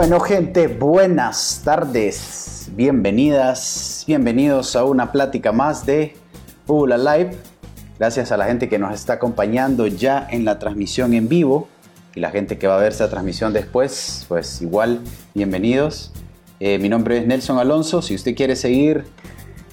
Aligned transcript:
Bueno, 0.00 0.18
gente, 0.18 0.66
buenas 0.66 1.60
tardes. 1.62 2.70
Bienvenidas, 2.74 4.02
bienvenidos 4.06 4.74
a 4.74 4.84
una 4.84 5.12
plática 5.12 5.52
más 5.52 5.84
de 5.84 6.14
Ula 6.66 6.96
Live. 6.96 7.32
Gracias 7.98 8.32
a 8.32 8.38
la 8.38 8.46
gente 8.46 8.70
que 8.70 8.78
nos 8.78 8.94
está 8.94 9.12
acompañando 9.12 9.86
ya 9.86 10.26
en 10.30 10.46
la 10.46 10.58
transmisión 10.58 11.12
en 11.12 11.28
vivo 11.28 11.68
y 12.14 12.20
la 12.20 12.30
gente 12.30 12.56
que 12.56 12.66
va 12.66 12.76
a 12.76 12.80
ver 12.80 12.92
esta 12.92 13.10
transmisión 13.10 13.52
después, 13.52 14.24
pues 14.26 14.62
igual, 14.62 15.00
bienvenidos. 15.34 16.12
Eh, 16.60 16.78
mi 16.78 16.88
nombre 16.88 17.18
es 17.18 17.26
Nelson 17.26 17.58
Alonso. 17.58 18.00
Si 18.00 18.14
usted 18.14 18.34
quiere 18.34 18.56
seguir 18.56 19.04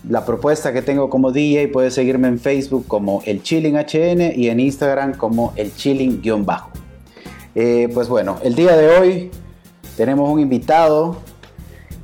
la 0.10 0.26
propuesta 0.26 0.74
que 0.74 0.82
tengo 0.82 1.10
como 1.10 1.32
DJ, 1.32 1.70
puede 1.70 1.90
seguirme 1.90 2.28
en 2.28 2.38
Facebook 2.38 2.86
como 2.86 3.24
el 3.26 3.44
Chilling 3.44 3.78
HN 3.78 4.34
y 4.36 4.50
en 4.50 4.60
Instagram 4.60 5.14
como 5.14 5.54
el 5.56 5.74
Chilling-bajo. 5.74 6.72
Eh, 7.56 7.90
pues 7.94 8.10
bueno, 8.10 8.40
el 8.44 8.56
día 8.56 8.76
de 8.76 8.90
hoy 8.90 9.32
tenemos 9.98 10.32
un 10.32 10.40
invitado 10.40 11.18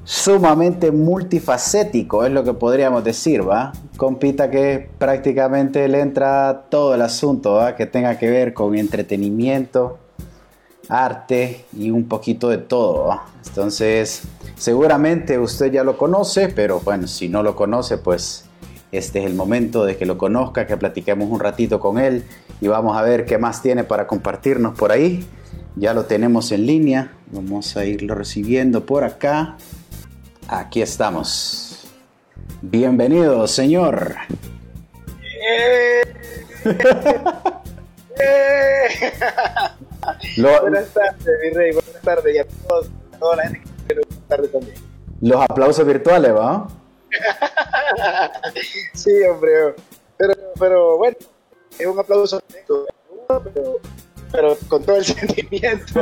sumamente 0.04 0.92
multifacético, 0.92 2.26
es 2.26 2.32
lo 2.32 2.44
que 2.44 2.54
podríamos 2.54 3.04
decir, 3.04 3.48
¿va? 3.48 3.72
Compita 3.96 4.50
que 4.50 4.90
prácticamente 4.98 5.88
le 5.88 6.02
entra 6.02 6.66
todo 6.70 6.96
el 6.96 7.04
asunto, 7.04 7.54
¿va? 7.54 7.76
Que 7.76 7.86
tenga 7.86 8.18
que 8.18 8.30
ver 8.30 8.54
con 8.54 8.76
entretenimiento, 8.76 10.00
arte 10.90 11.66
y 11.78 11.92
un 11.92 12.08
poquito 12.08 12.50
de 12.50 12.58
todo. 12.58 13.22
Entonces, 13.48 14.24
seguramente 14.58 15.38
usted 15.38 15.72
ya 15.72 15.84
lo 15.84 15.96
conoce, 15.96 16.50
pero 16.50 16.80
bueno, 16.80 17.08
si 17.08 17.30
no 17.30 17.44
lo 17.44 17.56
conoce, 17.56 17.98
pues 18.00 18.46
este 18.92 19.20
es 19.20 19.26
el 19.26 19.36
momento 19.36 19.86
de 19.86 19.98
que 19.98 20.08
lo 20.08 20.18
conozca, 20.18 20.66
que 20.66 20.78
platiquemos 20.78 21.30
un 21.30 21.40
ratito 21.40 21.80
con 21.80 22.00
él 22.00 22.24
y 22.60 22.68
vamos 22.68 22.98
a 22.98 23.04
ver 23.04 23.26
qué 23.26 23.38
más 23.38 23.62
tiene 23.62 23.84
para 23.84 24.08
compartirnos 24.08 24.76
por 24.78 24.92
ahí. 24.92 25.26
Ya 25.76 25.94
lo 25.94 26.06
tenemos 26.06 26.52
en 26.52 26.66
línea. 26.66 27.14
Vamos 27.32 27.76
a 27.78 27.86
irlo 27.86 28.14
recibiendo 28.16 28.86
por 28.86 29.04
acá. 29.04 29.58
Aquí 30.48 30.82
estamos. 30.82 31.88
Bienvenido, 32.62 33.48
señor. 33.48 34.16
Buenas 40.38 40.88
tardes, 40.94 41.28
mi 41.44 41.50
rey. 41.50 41.72
Buenas 41.74 42.02
tardes. 42.04 42.36
Y 42.36 42.38
a 42.38 42.46
todos, 42.46 42.90
a 43.14 43.18
toda 43.18 43.36
la 43.38 43.44
gente 43.44 43.62
que 43.88 43.96
buenas 43.96 44.28
tardes 44.28 44.52
también. 44.52 44.76
Los 45.22 45.42
aplausos 45.42 45.86
virtuales, 45.86 46.34
¿va? 46.34 46.68
sí, 48.94 49.12
hombre. 49.24 49.76
Pero, 50.18 50.34
pero 50.60 50.98
bueno, 50.98 51.18
es 51.80 51.86
un 51.86 52.00
aplauso 52.00 52.42
pero 53.28 53.80
pero 54.34 54.58
con 54.68 54.84
todo 54.84 54.98
el 54.98 55.06
sentimiento. 55.06 56.02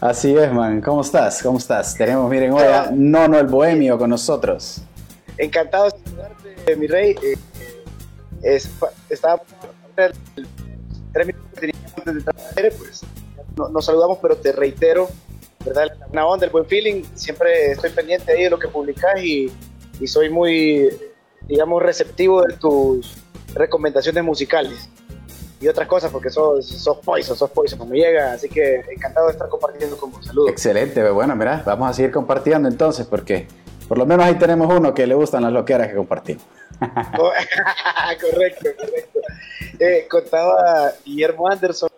Así 0.00 0.36
es, 0.36 0.52
man. 0.52 0.82
¿Cómo 0.82 1.00
estás? 1.00 1.42
¿Cómo 1.42 1.58
estás? 1.58 1.94
Tenemos, 1.94 2.28
miren, 2.28 2.52
hoy 2.52 2.64
a 2.64 2.90
Nono 2.92 3.38
el 3.38 3.46
Bohemio 3.46 3.96
con 3.96 4.10
nosotros. 4.10 4.82
Encantado 5.38 5.84
de 5.84 5.90
saludarte, 6.04 6.76
mi 6.76 6.86
rey. 6.88 7.14
Eh, 7.22 7.38
es, 8.42 8.68
estaba 9.08 9.40
tres 9.94 11.26
minutos 11.26 11.60
de 11.60 12.70
pues 12.72 13.02
nos 13.56 13.84
saludamos, 13.84 14.18
pero 14.20 14.36
te 14.36 14.50
reitero, 14.50 15.08
¿verdad? 15.64 15.96
Una 16.10 16.26
onda, 16.26 16.44
el 16.46 16.52
buen 16.52 16.66
feeling. 16.66 17.04
Siempre 17.14 17.70
estoy 17.70 17.90
pendiente 17.90 18.32
ahí 18.32 18.42
de 18.42 18.50
lo 18.50 18.58
que 18.58 18.66
publicas 18.66 19.22
y, 19.22 19.50
y 20.00 20.06
soy 20.08 20.28
muy, 20.28 20.90
digamos, 21.46 21.80
receptivo 21.82 22.42
de 22.42 22.54
tus 22.56 23.14
recomendaciones 23.54 24.24
musicales 24.24 24.90
y 25.60 25.68
otras 25.68 25.88
cosas 25.88 26.10
porque 26.10 26.30
sos, 26.30 26.66
sos 26.66 26.98
poison, 26.98 27.36
sos 27.36 27.50
poison 27.50 27.78
cuando 27.78 27.94
llega, 27.94 28.32
así 28.32 28.48
que 28.48 28.82
encantado 28.90 29.26
de 29.26 29.32
estar 29.32 29.48
compartiendo 29.48 29.96
con 29.96 30.10
vos. 30.10 30.24
Saludos. 30.24 30.50
Excelente, 30.50 31.08
bueno, 31.10 31.34
mira, 31.36 31.62
vamos 31.64 31.90
a 31.90 31.94
seguir 31.94 32.10
compartiendo 32.10 32.68
entonces 32.68 33.06
porque 33.06 33.46
por 33.88 33.98
lo 33.98 34.06
menos 34.06 34.26
ahí 34.26 34.34
tenemos 34.36 34.72
uno 34.74 34.94
que 34.94 35.06
le 35.06 35.14
gustan 35.14 35.42
las 35.42 35.52
loqueras 35.52 35.88
que 35.88 35.94
compartimos. 35.94 36.44
correcto, 36.80 38.70
correcto. 38.78 39.20
Eh, 39.78 40.06
contaba 40.10 40.92
Guillermo 41.04 41.48
Anderson, 41.48 41.88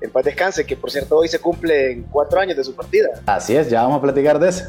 en 0.00 0.10
paz 0.10 0.24
descanse, 0.24 0.64
que 0.64 0.76
por 0.76 0.90
cierto 0.90 1.16
hoy 1.16 1.28
se 1.28 1.40
cumplen 1.40 2.04
cuatro 2.10 2.40
años 2.40 2.56
de 2.56 2.64
su 2.64 2.74
partida. 2.74 3.08
Así 3.26 3.56
es, 3.56 3.68
ya 3.68 3.82
vamos 3.82 3.98
a 3.98 4.02
platicar 4.02 4.38
de 4.38 4.48
eso. 4.48 4.64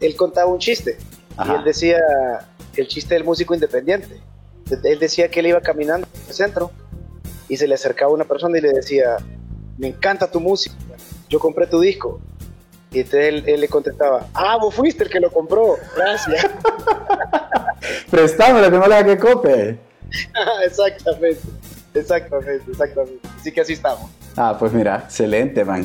Él 0.00 0.16
contaba 0.16 0.50
un 0.50 0.58
chiste 0.58 0.98
y 1.44 1.50
él 1.50 1.64
decía 1.64 1.98
el 2.76 2.88
chiste 2.88 3.14
del 3.14 3.24
músico 3.24 3.54
independiente. 3.54 4.20
Él 4.84 4.98
decía 4.98 5.28
que 5.28 5.40
él 5.40 5.48
iba 5.48 5.60
caminando 5.60 6.06
en 6.14 6.28
el 6.28 6.34
centro 6.34 6.70
y 7.50 7.56
se 7.56 7.66
le 7.66 7.74
acercaba 7.74 8.12
una 8.12 8.24
persona 8.24 8.56
y 8.56 8.60
le 8.60 8.72
decía, 8.72 9.16
me 9.76 9.88
encanta 9.88 10.30
tu 10.30 10.40
música, 10.40 10.76
yo 11.28 11.40
compré 11.40 11.66
tu 11.66 11.80
disco. 11.80 12.20
Y 12.92 13.00
entonces 13.00 13.44
él, 13.46 13.60
le 13.60 13.68
contestaba, 13.68 14.28
ah, 14.34 14.56
vos 14.60 14.74
fuiste 14.74 15.04
el 15.04 15.10
que 15.10 15.20
lo 15.20 15.30
compró, 15.30 15.76
gracias. 15.96 16.48
lo 18.12 18.26
que 18.70 18.78
no 18.78 18.86
le 18.86 18.94
haga 18.94 19.04
que 19.04 19.18
cope. 19.18 19.78
exactamente, 20.64 21.40
exactamente, 21.94 22.70
exactamente. 22.70 23.28
Así 23.38 23.52
que 23.52 23.60
así 23.60 23.72
estamos. 23.74 24.08
Ah, 24.36 24.56
pues 24.58 24.72
mira, 24.72 25.02
excelente, 25.04 25.64
man. 25.64 25.84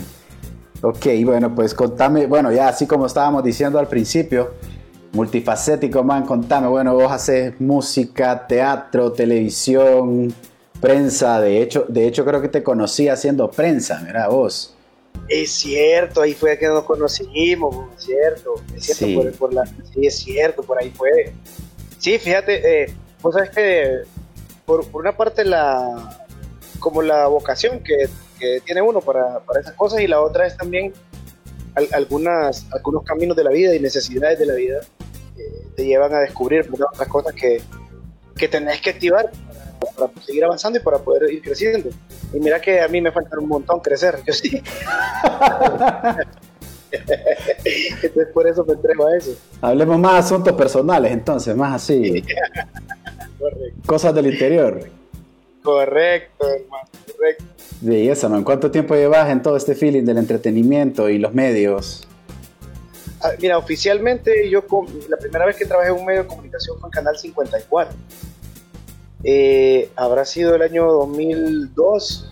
Ok, 0.81 1.07
bueno, 1.23 1.53
pues 1.55 1.73
contame, 1.73 2.27
bueno, 2.27 2.51
ya 2.51 2.67
así 2.67 2.85
como 2.85 3.07
estábamos 3.07 3.43
diciendo 3.43 3.79
al 3.79 3.87
principio, 3.87 4.53
multifacético, 5.13 6.03
man, 6.03 6.25
contame, 6.25 6.67
bueno, 6.67 6.93
vos 6.93 7.11
haces 7.11 7.59
música, 7.59 8.45
teatro, 8.45 9.11
televisión, 9.11 10.33
prensa, 10.85 11.41
de 11.41 11.61
hecho, 11.61 11.85
de 11.87 12.07
hecho 12.07 12.23
creo 12.25 12.41
que 12.41 12.49
te 12.49 12.61
conocí 12.61 13.09
haciendo 13.09 13.49
prensa, 13.49 14.01
mira 14.05 14.27
vos. 14.27 14.75
Es 15.27 15.51
cierto, 15.51 16.21
ahí 16.21 16.33
fue 16.33 16.57
que 16.59 16.67
nos 16.67 16.83
conocimos, 16.83 17.87
es 17.97 18.05
cierto, 18.05 18.55
es 18.75 18.85
cierto, 18.85 19.05
sí. 19.05 19.37
Por, 19.37 19.53
la, 19.53 19.65
sí, 19.65 20.05
es 20.05 20.19
cierto, 20.19 20.61
por 20.61 20.79
ahí 20.79 20.91
fue. 20.91 21.33
Sí, 21.97 22.19
fíjate, 22.19 22.83
eh, 22.83 22.93
vos 23.21 23.33
sabes 23.33 23.49
que 23.49 24.01
por, 24.65 24.85
una 24.93 25.15
parte 25.17 25.43
la 25.43 26.27
como 26.79 27.01
la 27.01 27.25
vocación 27.27 27.81
que, 27.83 28.07
que 28.39 28.61
tiene 28.63 28.81
uno 28.81 29.01
para, 29.01 29.39
para, 29.39 29.61
esas 29.61 29.73
cosas 29.73 30.01
y 30.01 30.07
la 30.07 30.21
otra 30.21 30.45
es 30.45 30.55
también 30.55 30.93
algunas, 31.93 32.67
algunos 32.71 33.03
caminos 33.03 33.35
de 33.35 33.43
la 33.43 33.49
vida 33.49 33.73
y 33.73 33.79
necesidades 33.79 34.37
de 34.37 34.45
la 34.45 34.53
vida 34.53 34.81
eh, 35.37 35.67
te 35.75 35.85
llevan 35.85 36.13
a 36.13 36.19
descubrir 36.19 36.69
otras 36.71 37.07
cosas 37.07 37.33
que, 37.33 37.61
que 38.37 38.47
tenés 38.47 38.81
que 38.81 38.91
activar 38.91 39.31
para 39.79 40.11
seguir 40.25 40.43
avanzando 40.45 40.79
y 40.79 40.81
para 40.81 40.99
poder 40.99 41.31
ir 41.31 41.41
creciendo. 41.41 41.89
Y 42.33 42.39
mira 42.39 42.59
que 42.59 42.81
a 42.81 42.87
mí 42.87 43.01
me 43.01 43.11
falta 43.11 43.37
un 43.39 43.47
montón 43.47 43.79
crecer, 43.79 44.19
yo 44.25 44.33
sí. 44.33 44.61
entonces 46.91 48.27
por 48.33 48.47
eso 48.47 48.63
me 48.65 48.73
entrego 48.73 49.07
a 49.07 49.17
eso. 49.17 49.35
Hablemos 49.61 49.99
más 49.99 50.13
de 50.13 50.19
asuntos 50.19 50.53
personales 50.53 51.11
entonces, 51.11 51.55
más 51.55 51.75
así. 51.75 52.23
Cosas 53.85 54.15
del 54.15 54.27
interior. 54.27 54.79
Correcto, 55.63 56.47
hermano, 56.47 56.87
correcto. 57.11 57.43
Belleza, 57.81 58.29
man. 58.29 58.43
¿Cuánto 58.43 58.71
tiempo 58.71 58.95
llevas 58.95 59.29
en 59.29 59.41
todo 59.41 59.57
este 59.57 59.75
feeling 59.75 60.03
del 60.03 60.17
entretenimiento 60.17 61.09
y 61.09 61.17
los 61.17 61.33
medios? 61.33 62.07
Ah, 63.21 63.31
mira, 63.39 63.57
oficialmente 63.57 64.49
yo 64.49 64.63
la 65.09 65.17
primera 65.17 65.45
vez 65.45 65.55
que 65.55 65.65
trabajé 65.65 65.89
en 65.89 65.95
un 65.95 66.05
medio 66.05 66.23
de 66.23 66.27
comunicación 66.27 66.79
fue 66.79 66.87
en 66.87 66.91
Canal 66.91 67.17
54. 67.17 67.95
Eh, 69.27 69.89
habrá 69.95 70.23
sido 70.23 70.53
el 70.53 70.61
año 70.61 70.85
2002, 70.85 72.31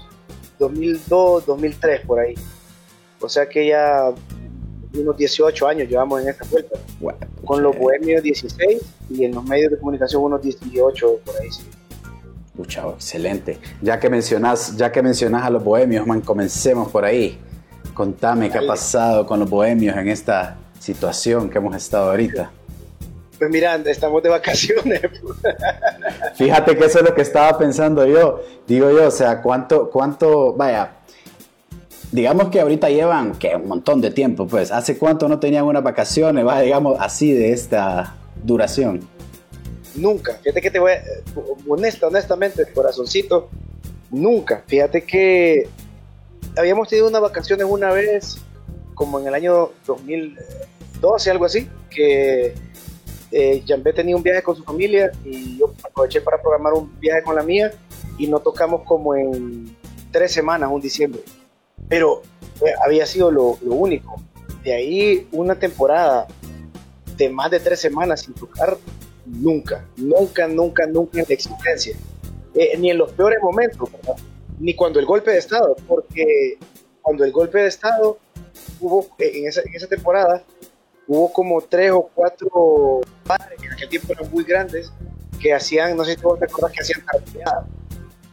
2002, 0.59 1.45
2003 1.47 2.01
por 2.05 2.19
ahí. 2.19 2.35
O 3.19 3.27
sea 3.27 3.47
que 3.47 3.67
ya 3.67 4.11
unos 4.93 5.17
18 5.17 5.67
años 5.67 5.89
llevamos 5.89 6.21
en 6.21 6.29
esta 6.29 6.45
vuelta. 6.45 6.77
Con 7.43 7.63
los 7.63 7.75
bohemios 7.75 8.21
16 8.21 8.79
y 9.09 9.25
en 9.25 9.33
los 9.33 9.43
medios 9.43 9.71
de 9.71 9.79
comunicación 9.79 10.21
unos 10.21 10.43
18 10.43 11.19
por 11.25 11.35
ahí. 11.41 11.51
Sí. 11.51 11.63
excelente. 12.95 13.57
Ya 13.81 13.99
que 13.99 14.07
mencionas, 14.11 14.77
ya 14.77 14.91
que 14.91 15.01
mencionas 15.01 15.43
a 15.43 15.49
los 15.49 15.63
bohemios, 15.63 16.05
man, 16.05 16.21
comencemos 16.21 16.91
por 16.91 17.05
ahí. 17.05 17.39
Contame 17.95 18.51
qué 18.51 18.59
ha 18.59 18.67
pasado 18.67 19.25
con 19.25 19.39
los 19.39 19.49
bohemios 19.49 19.97
en 19.97 20.09
esta 20.09 20.57
situación 20.79 21.49
que 21.49 21.57
hemos 21.57 21.75
estado 21.75 22.11
ahorita. 22.11 22.51
Pues 23.37 23.49
mira, 23.49 23.75
estamos 23.75 24.21
de 24.23 24.29
vacaciones. 24.29 25.01
Fíjate 26.35 26.77
que 26.77 26.85
eso 26.85 26.99
es 26.99 27.05
lo 27.05 27.15
que 27.15 27.21
estaba 27.21 27.57
pensando 27.57 28.05
yo. 28.05 28.41
Digo 28.67 28.91
yo, 28.91 29.07
o 29.07 29.11
sea, 29.11 29.41
cuánto, 29.41 29.89
cuánto, 29.89 30.53
vaya, 30.53 30.97
digamos 32.11 32.49
que 32.49 32.61
ahorita 32.61 32.89
llevan 32.89 33.33
que 33.33 33.55
un 33.55 33.67
montón 33.67 33.99
de 33.99 34.11
tiempo, 34.11 34.47
pues, 34.47 34.71
¿hace 34.71 34.97
cuánto 34.97 35.27
no 35.27 35.39
tenían 35.39 35.65
unas 35.65 35.83
vacaciones, 35.83 36.45
va, 36.45 36.61
digamos, 36.61 36.97
así 36.99 37.33
de 37.33 37.51
esta 37.51 38.15
duración? 38.43 39.01
Nunca, 39.95 40.35
fíjate 40.41 40.61
que 40.61 40.71
te 40.71 40.79
voy 40.79 40.91
a, 40.93 41.03
honesta, 41.67 42.07
honestamente, 42.07 42.65
corazoncito, 42.71 43.49
nunca. 44.11 44.63
Fíjate 44.67 45.03
que 45.03 45.67
habíamos 46.55 46.87
tenido 46.87 47.07
unas 47.07 47.21
vacaciones 47.21 47.65
una 47.67 47.91
vez, 47.91 48.37
como 48.93 49.19
en 49.19 49.27
el 49.27 49.33
año 49.33 49.71
2012, 49.87 51.31
algo 51.31 51.45
así, 51.45 51.67
que 51.89 52.53
eh, 53.33 53.63
tenía 53.95 54.15
un 54.15 54.21
viaje 54.21 54.43
con 54.43 54.55
su 54.55 54.63
familia 54.63 55.11
y 55.25 55.57
yo 55.57 55.73
aproveché 55.83 56.21
para 56.21 56.39
programar 56.39 56.73
un 56.73 56.99
viaje 56.99 57.23
con 57.23 57.35
la 57.35 57.41
mía 57.41 57.71
y 58.17 58.27
no 58.27 58.39
tocamos 58.39 58.83
como 58.83 59.15
en 59.15 59.75
tres 60.11 60.31
semanas, 60.31 60.69
un 60.71 60.79
diciembre. 60.79 61.21
Pero 61.89 62.21
eh, 62.61 62.73
había 62.85 63.05
sido 63.07 63.31
lo, 63.31 63.57
único. 63.63 64.21
de 64.63 64.73
ahí 64.73 65.27
una 65.31 65.55
temporada 65.55 66.27
de 67.17 67.29
más 67.29 67.49
de 67.49 67.59
tres 67.59 67.79
semanas 67.79 68.21
sin 68.21 68.35
tocar, 68.35 68.77
nunca, 69.25 69.83
nunca, 69.97 70.47
nunca, 70.47 70.85
nunca 70.85 71.19
en 71.19 71.25
existencia. 71.27 71.95
Eh, 72.53 72.77
ni 72.77 72.91
en 72.91 72.99
los 72.99 73.11
peores 73.13 73.39
momentos, 73.41 73.89
ni 74.59 74.75
cuando 74.75 74.99
el 74.99 75.07
golpe 75.07 75.31
de 75.31 75.39
Estado, 75.39 75.75
porque 75.87 76.59
cuando 77.01 77.23
el 77.23 77.31
golpe 77.31 77.59
de 77.59 77.67
Estado 77.67 78.19
hubo, 78.79 79.07
eh, 79.17 79.31
en 79.39 79.47
esa 79.47 79.87
temporada, 79.87 80.43
hubo 81.07 81.31
como 81.31 81.61
tres 81.61 81.91
o 81.91 82.09
cuatro 82.13 83.01
padres 83.25 83.59
que 83.59 83.67
en 83.67 83.73
aquel 83.73 83.89
tiempo 83.89 84.13
eran 84.13 84.31
muy 84.31 84.43
grandes, 84.43 84.91
que 85.39 85.53
hacían, 85.53 85.95
no 85.97 86.05
sé 86.05 86.15
si 86.15 86.21
vos 86.21 86.39
te 86.39 86.45
acuerdas, 86.45 86.71
que 86.71 86.81
hacían 86.81 87.05
tardeada. 87.05 87.65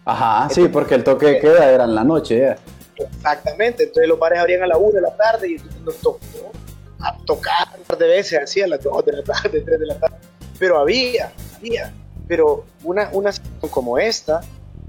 Ajá, 0.05 0.49
sí, 0.51 0.69
porque 0.69 0.95
el 0.95 1.05
toque 1.05 1.27
de 1.27 1.39
queda 1.41 1.71
era 1.71 1.85
en 1.85 1.95
la 1.95 2.05
noche, 2.05 2.39
ya. 2.39 2.57
Exactamente, 2.97 3.85
entonces 3.85 4.09
los 4.09 4.19
bares 4.19 4.41
abrían 4.41 4.63
a 4.63 4.67
la 4.67 4.77
1 4.77 4.93
de 4.93 5.01
la 5.01 5.17
tarde 5.17 5.51
y 5.51 5.53
entonces 5.55 5.81
nos 5.83 5.97
tocó 5.97 6.53
a 7.01 7.17
tocar 7.25 7.69
un 7.79 7.85
par 7.85 7.99
de 7.99 8.07
veces, 8.07 8.41
así 8.43 8.61
a 8.61 8.67
las 8.67 8.83
2 8.83 9.05
de 9.07 9.13
la 9.13 9.23
tarde, 9.23 9.61
3 9.61 9.81
de 9.81 9.87
la 9.87 9.99
tarde. 9.99 10.17
Pero 10.59 10.79
había, 10.79 11.33
había. 11.57 11.93
Pero 12.29 12.65
una, 12.85 13.09
una 13.13 13.33
situación 13.33 13.71
como 13.71 13.99
esta 13.99 14.43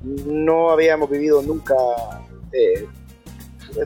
no 0.04 0.72
habíamos 0.72 1.10
vivido 1.10 1.42
nunca, 1.42 1.76
eh, 2.52 2.88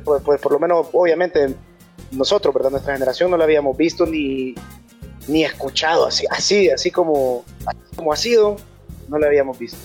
pues, 0.04 0.24
pues, 0.24 0.42
por 0.42 0.52
lo 0.54 0.60
menos, 0.60 0.88
obviamente, 0.94 1.56
nosotros, 2.12 2.54
¿verdad? 2.54 2.72
Nuestra 2.72 2.94
generación 2.94 3.32
no 3.32 3.38
la 3.38 3.44
habíamos 3.44 3.76
visto 3.76 4.06
ni, 4.06 4.56
ni 5.28 5.44
escuchado 5.44 6.08
así, 6.08 6.26
así, 6.30 6.70
así 6.70 6.92
como, 6.92 7.44
como 7.96 8.14
ha 8.14 8.16
sido, 8.16 8.58
no 9.08 9.18
la 9.18 9.28
habíamos 9.28 9.58
visto. 9.58 9.78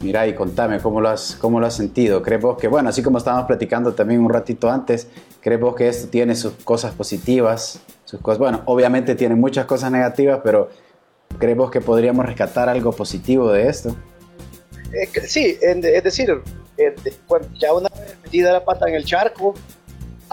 Mira, 0.00 0.26
y 0.26 0.34
contame, 0.34 0.80
¿cómo 0.80 1.00
lo, 1.00 1.08
has, 1.08 1.34
¿cómo 1.40 1.60
lo 1.60 1.66
has 1.66 1.74
sentido? 1.74 2.22
¿Crees 2.22 2.42
vos 2.42 2.58
que, 2.58 2.68
bueno, 2.68 2.90
así 2.90 3.02
como 3.02 3.16
estábamos 3.16 3.46
platicando 3.46 3.94
también 3.94 4.20
un 4.20 4.28
ratito 4.28 4.70
antes, 4.70 5.08
¿crees 5.40 5.58
vos 5.58 5.74
que 5.74 5.88
esto 5.88 6.08
tiene 6.08 6.34
sus 6.34 6.52
cosas 6.62 6.92
positivas? 6.94 7.80
Sus 8.04 8.20
cosas, 8.20 8.38
bueno, 8.38 8.62
obviamente 8.66 9.14
tiene 9.14 9.34
muchas 9.34 9.64
cosas 9.64 9.90
negativas, 9.90 10.40
pero 10.44 10.68
¿crees 11.38 11.56
vos 11.56 11.70
que 11.70 11.80
podríamos 11.80 12.26
rescatar 12.26 12.68
algo 12.68 12.92
positivo 12.92 13.50
de 13.50 13.68
esto? 13.68 13.96
Eh, 14.92 15.08
sí, 15.26 15.56
es 15.60 16.04
decir, 16.04 16.42
eh, 16.76 16.94
ya 17.58 17.72
una 17.72 17.88
vez 17.88 18.16
metida 18.22 18.52
la 18.52 18.64
pata 18.64 18.86
en 18.88 18.96
el 18.96 19.04
charco, 19.04 19.54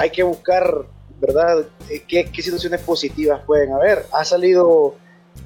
hay 0.01 0.09
que 0.09 0.23
buscar, 0.23 0.85
¿verdad?, 1.19 1.63
eh, 1.87 2.03
qué, 2.07 2.25
qué 2.25 2.41
situaciones 2.41 2.81
positivas 2.81 3.39
pueden 3.45 3.71
haber. 3.71 4.03
Ha 4.11 4.25
salido, 4.25 4.95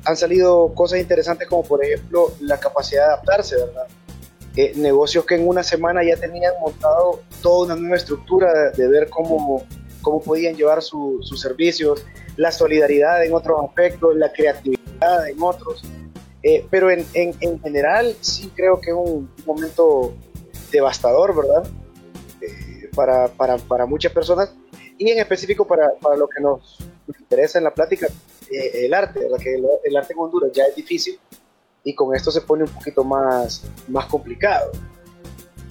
han 0.06 0.16
salido 0.16 0.74
cosas 0.74 1.00
interesantes 1.00 1.46
como, 1.50 1.64
por 1.64 1.84
ejemplo, 1.84 2.32
la 2.40 2.58
capacidad 2.58 3.02
de 3.02 3.14
adaptarse, 3.14 3.58
¿verdad? 3.58 3.88
Eh, 4.56 4.72
negocios 4.78 5.26
que 5.26 5.36
en 5.36 5.46
una 5.46 5.62
semana 5.62 6.02
ya 6.06 6.16
tenían 6.16 6.54
montado 6.62 7.20
toda 7.42 7.66
una 7.66 7.76
nueva 7.76 7.98
estructura 7.98 8.72
de, 8.72 8.88
ver 8.88 9.10
cómo, 9.10 9.66
cómo 10.02 10.22
podían 10.22 10.56
llevar 10.56 10.82
sus 10.82 11.42
servicios, 11.42 12.06
la 12.38 12.54
solidaridad 12.54 13.26
en 13.26 13.34
otros 13.34 13.60
aspectos, 13.62 14.16
la 14.16 14.32
creatividad 14.32 15.28
en 15.28 15.42
otros. 15.42 15.84
Eh, 16.44 16.66
pero 16.70 16.90
en, 16.90 17.06
en, 17.14 17.60
general 17.60 18.16
sí 18.22 18.50
creo 18.56 18.80
que 18.80 18.92
es 18.92 18.96
un, 18.96 19.30
momento 19.46 20.14
devastador, 20.72 21.36
¿verdad? 21.36 21.70
Eh, 22.96 22.96
para, 22.96 23.28
para, 23.28 23.58
para, 23.58 23.86
muchas 23.86 24.12
personas 24.12 24.54
y 24.98 25.10
en 25.10 25.20
específico 25.20 25.68
para, 25.68 25.92
para 26.02 26.16
lo 26.16 26.28
que 26.28 26.42
nos, 26.42 26.78
interesa 27.20 27.58
en 27.58 27.66
la 27.66 27.74
plática, 27.74 28.08
el 28.50 28.94
arte, 28.94 29.20
¿verdad? 29.20 29.38
que 29.38 29.56
el, 29.56 29.66
el, 29.84 29.98
arte 29.98 30.14
en 30.14 30.20
Honduras 30.20 30.52
ya 30.54 30.64
es 30.64 30.76
difícil 30.76 31.20
y 31.84 31.94
con 31.94 32.16
esto 32.16 32.32
se 32.32 32.42
pone 32.42 32.64
un 32.64 32.70
poquito 32.70 33.04
más, 33.04 33.64
más 33.88 34.06
complicado. 34.06 34.72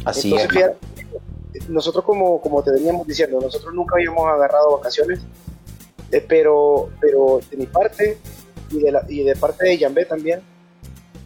Así 0.04 0.34
es. 0.34 1.68
nosotros 1.68 2.04
como, 2.04 2.40
como 2.40 2.62
te 2.62 2.70
veníamos 2.72 3.06
diciendo, 3.06 3.40
nosotros 3.40 3.74
nunca 3.74 3.96
habíamos 3.96 4.26
agarrado 4.28 4.76
vacaciones, 4.76 5.20
eh, 6.12 6.24
pero, 6.26 6.90
pero 7.00 7.40
de 7.50 7.56
mi 7.56 7.66
parte 7.66 8.18
y 8.70 8.80
de, 8.80 8.92
la, 8.92 9.04
y 9.08 9.24
de 9.24 9.34
parte 9.34 9.66
de 9.66 9.78
Yambé 9.78 10.04
también, 10.04 10.40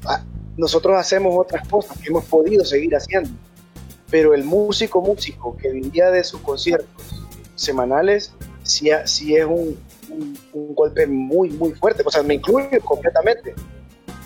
ah, 0.06 0.22
nosotros 0.56 0.96
hacemos 0.96 1.34
otras 1.36 1.66
cosas 1.68 1.98
que 1.98 2.08
hemos 2.08 2.24
podido 2.24 2.64
seguir 2.64 2.94
haciendo, 2.94 3.30
pero 4.10 4.34
el 4.34 4.44
músico 4.44 5.00
músico 5.00 5.56
que 5.56 5.70
vivía 5.70 6.10
de 6.10 6.24
sus 6.24 6.40
conciertos 6.40 7.26
semanales, 7.54 8.32
sí, 8.62 8.90
sí 9.04 9.36
es 9.36 9.44
un, 9.44 9.78
un, 10.10 10.38
un 10.52 10.74
golpe 10.74 11.06
muy, 11.06 11.50
muy 11.50 11.72
fuerte, 11.72 12.02
o 12.04 12.10
sea, 12.10 12.22
me 12.22 12.34
incluye 12.34 12.80
completamente 12.80 13.54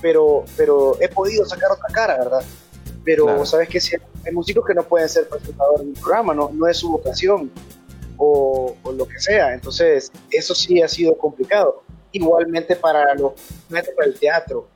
pero, 0.03 0.45
pero 0.57 1.01
he 1.01 1.09
podido 1.09 1.47
sacar 1.47 1.71
otra 1.71 1.87
cara, 1.95 2.19
¿verdad? 2.19 2.43
Pero 3.05 3.47
sabes 3.47 3.69
que 3.69 3.81
si 3.81 3.95
hay 3.95 4.33
músicos 4.33 4.67
que 4.67 4.75
no 4.75 4.83
pueden 4.83 5.09
ser 5.09 5.29
presentadores 5.29 5.83
de 5.83 5.89
un 5.89 5.95
programa, 5.95 6.35
no, 6.35 6.51
no 6.53 6.67
es 6.67 6.77
su 6.77 6.91
vocación 6.91 7.51
o, 8.19 8.75
lo 8.95 9.09
que 9.09 9.19
sea. 9.19 9.55
Entonces, 9.55 10.13
eso 10.31 10.55
sí 10.55 10.83
ha 10.83 10.89
sido 10.89 11.17
complicado. 11.17 11.83
Igualmente 12.11 12.77
para 12.77 13.15
los 13.15 13.33
para 13.71 14.07
el 14.07 14.19
teatro 14.19 14.69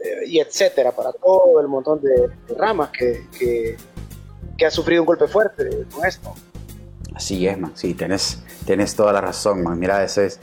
eh, 0.00 0.26
y 0.26 0.40
etcétera, 0.40 0.90
para 0.92 1.12
todo 1.12 1.60
el 1.60 1.68
montón 1.68 2.00
de, 2.00 2.30
ramas 2.56 2.90
que, 2.90 3.26
que, 3.38 3.76
que, 4.56 4.66
ha 4.66 4.70
sufrido 4.70 5.02
un 5.02 5.06
golpe 5.06 5.26
fuerte 5.26 5.86
con 5.92 6.06
esto. 6.06 6.34
Así 7.14 7.46
es, 7.46 7.58
man. 7.58 7.72
Sí, 7.74 7.94
tenés, 7.94 8.38
tenés 8.66 8.94
toda 8.94 9.12
la 9.12 9.20
razón, 9.20 9.62
man. 9.62 9.78
Mira, 9.78 10.02
eso 10.02 10.22
es 10.22 10.38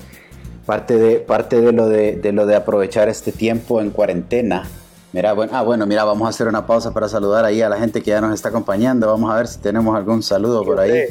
parte 0.65 0.97
de, 0.97 1.19
parte 1.19 1.59
de, 1.61 1.71
lo 1.71 1.87
de, 1.87 2.15
de 2.15 2.31
lo 2.31 2.45
de 2.45 2.55
aprovechar 2.55 3.09
este 3.09 3.31
tiempo 3.31 3.81
en 3.81 3.91
cuarentena. 3.91 4.69
Mira, 5.11 5.33
bueno, 5.33 5.51
ah, 5.55 5.63
bueno, 5.63 5.87
mira, 5.87 6.03
vamos 6.03 6.27
a 6.27 6.29
hacer 6.29 6.47
una 6.47 6.67
pausa 6.67 6.93
para 6.93 7.09
saludar 7.09 7.43
ahí 7.43 7.61
a 7.61 7.69
la 7.69 7.77
gente 7.77 8.03
que 8.03 8.11
ya 8.11 8.21
nos 8.21 8.33
está 8.33 8.49
acompañando. 8.49 9.07
Vamos 9.07 9.31
a 9.31 9.35
ver 9.35 9.47
si 9.47 9.59
tenemos 9.59 9.95
algún 9.95 10.21
saludo 10.21 10.63
por 10.63 10.79
ahí. 10.79 11.05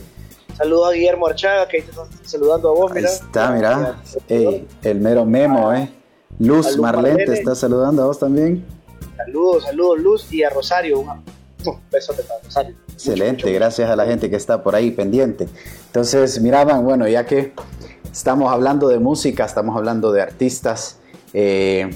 Saludo 0.57 0.87
a 0.87 0.93
Guillermo 0.93 1.27
Archaga, 1.27 1.67
que 1.67 1.79
está 1.79 2.05
saludando 2.25 2.69
a 2.69 2.73
vos, 2.73 2.93
mira. 2.93 3.09
Ahí 3.09 3.15
está, 3.15 3.51
mira. 3.51 3.97
el 4.83 5.01
mero 5.01 5.25
memo, 5.25 5.73
¿eh? 5.73 5.91
Luz 6.39 6.79
Marlene 6.79 7.25
te 7.25 7.33
está 7.33 7.55
saludando 7.55 8.03
a 8.03 8.07
vos 8.07 8.19
también. 8.19 8.65
Saludos, 9.17 9.65
saludos, 9.65 9.99
Luz, 10.01 10.33
y 10.33 10.45
a 10.45 10.51
Rosario. 10.51 11.01
Un 11.01 11.09
beso 11.91 12.13
para 12.15 12.41
Rosario. 12.43 12.77
Excelente, 12.93 13.53
gracias 13.53 13.91
a 13.91 13.97
la 13.97 14.07
gente 14.07 14.29
que 14.31 14.37
está 14.37 14.63
por 14.63 14.75
ahí 14.75 14.91
pendiente. 14.91 15.49
Entonces, 15.87 16.41
miraban, 16.41 16.85
bueno, 16.85 17.07
ya 17.07 17.27
que 17.27 17.53
Estamos 18.13 18.53
hablando 18.53 18.89
de 18.89 18.99
música, 18.99 19.45
estamos 19.45 19.77
hablando 19.77 20.13
de 20.13 20.23
artistas. 20.23 20.99
Eh, 21.35 21.91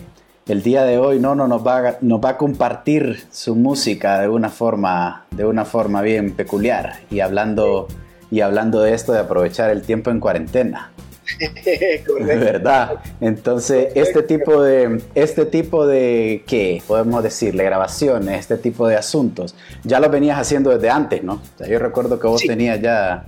el 0.46 0.62
día 0.62 0.84
de 0.84 0.98
hoy 0.98 1.18
no, 1.18 1.34
no 1.34 1.48
nos, 1.48 1.66
va 1.66 1.88
a, 1.88 1.98
nos 2.00 2.20
va 2.20 2.30
a 2.30 2.36
compartir 2.36 3.24
su 3.30 3.56
música 3.56 4.20
de 4.20 4.28
una 4.28 4.50
forma, 4.50 5.26
de 5.30 5.44
una 5.46 5.64
forma 5.64 6.02
bien 6.02 6.32
peculiar 6.34 7.00
y 7.10 7.20
hablando, 7.20 7.88
y 8.30 8.40
hablando 8.40 8.82
de 8.82 8.94
esto 8.94 9.12
de 9.12 9.20
aprovechar 9.20 9.70
el 9.70 9.82
tiempo 9.82 10.10
en 10.10 10.20
cuarentena. 10.20 10.92
¿Verdad? 12.20 13.00
Entonces, 13.20 13.92
este 13.94 14.22
tipo 14.22 14.62
de, 14.62 15.02
este 15.14 15.46
tipo 15.46 15.86
de, 15.86 16.44
¿qué? 16.46 16.82
Podemos 16.86 17.22
decirle, 17.22 17.64
grabaciones, 17.64 18.40
este 18.40 18.56
tipo 18.56 18.86
de 18.88 18.96
asuntos, 18.96 19.54
ya 19.84 20.00
lo 20.00 20.08
venías 20.10 20.38
haciendo 20.38 20.70
desde 20.70 20.90
antes, 20.90 21.22
¿no? 21.22 21.40
yo 21.68 21.78
recuerdo 21.78 22.18
que 22.18 22.26
vos 22.26 22.42
tenías 22.42 22.80
ya 22.80 23.26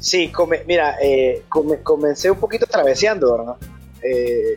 Sí, 0.00 0.32
mira, 0.66 0.96
eh, 1.02 1.42
comencé 1.82 2.30
un 2.30 2.38
poquito 2.38 2.66
traveseando, 2.66 3.36
¿verdad? 3.36 3.56
Eh, 4.02 4.56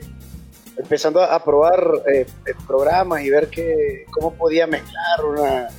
empezando 0.78 1.22
a, 1.22 1.44
probar 1.44 1.84
eh, 2.12 2.26
programas 2.66 3.22
y 3.24 3.30
ver 3.30 3.50
que, 3.50 4.06
cómo 4.10 4.34
podía 4.34 4.66
mezclar 4.68 5.26
una... 5.26 5.70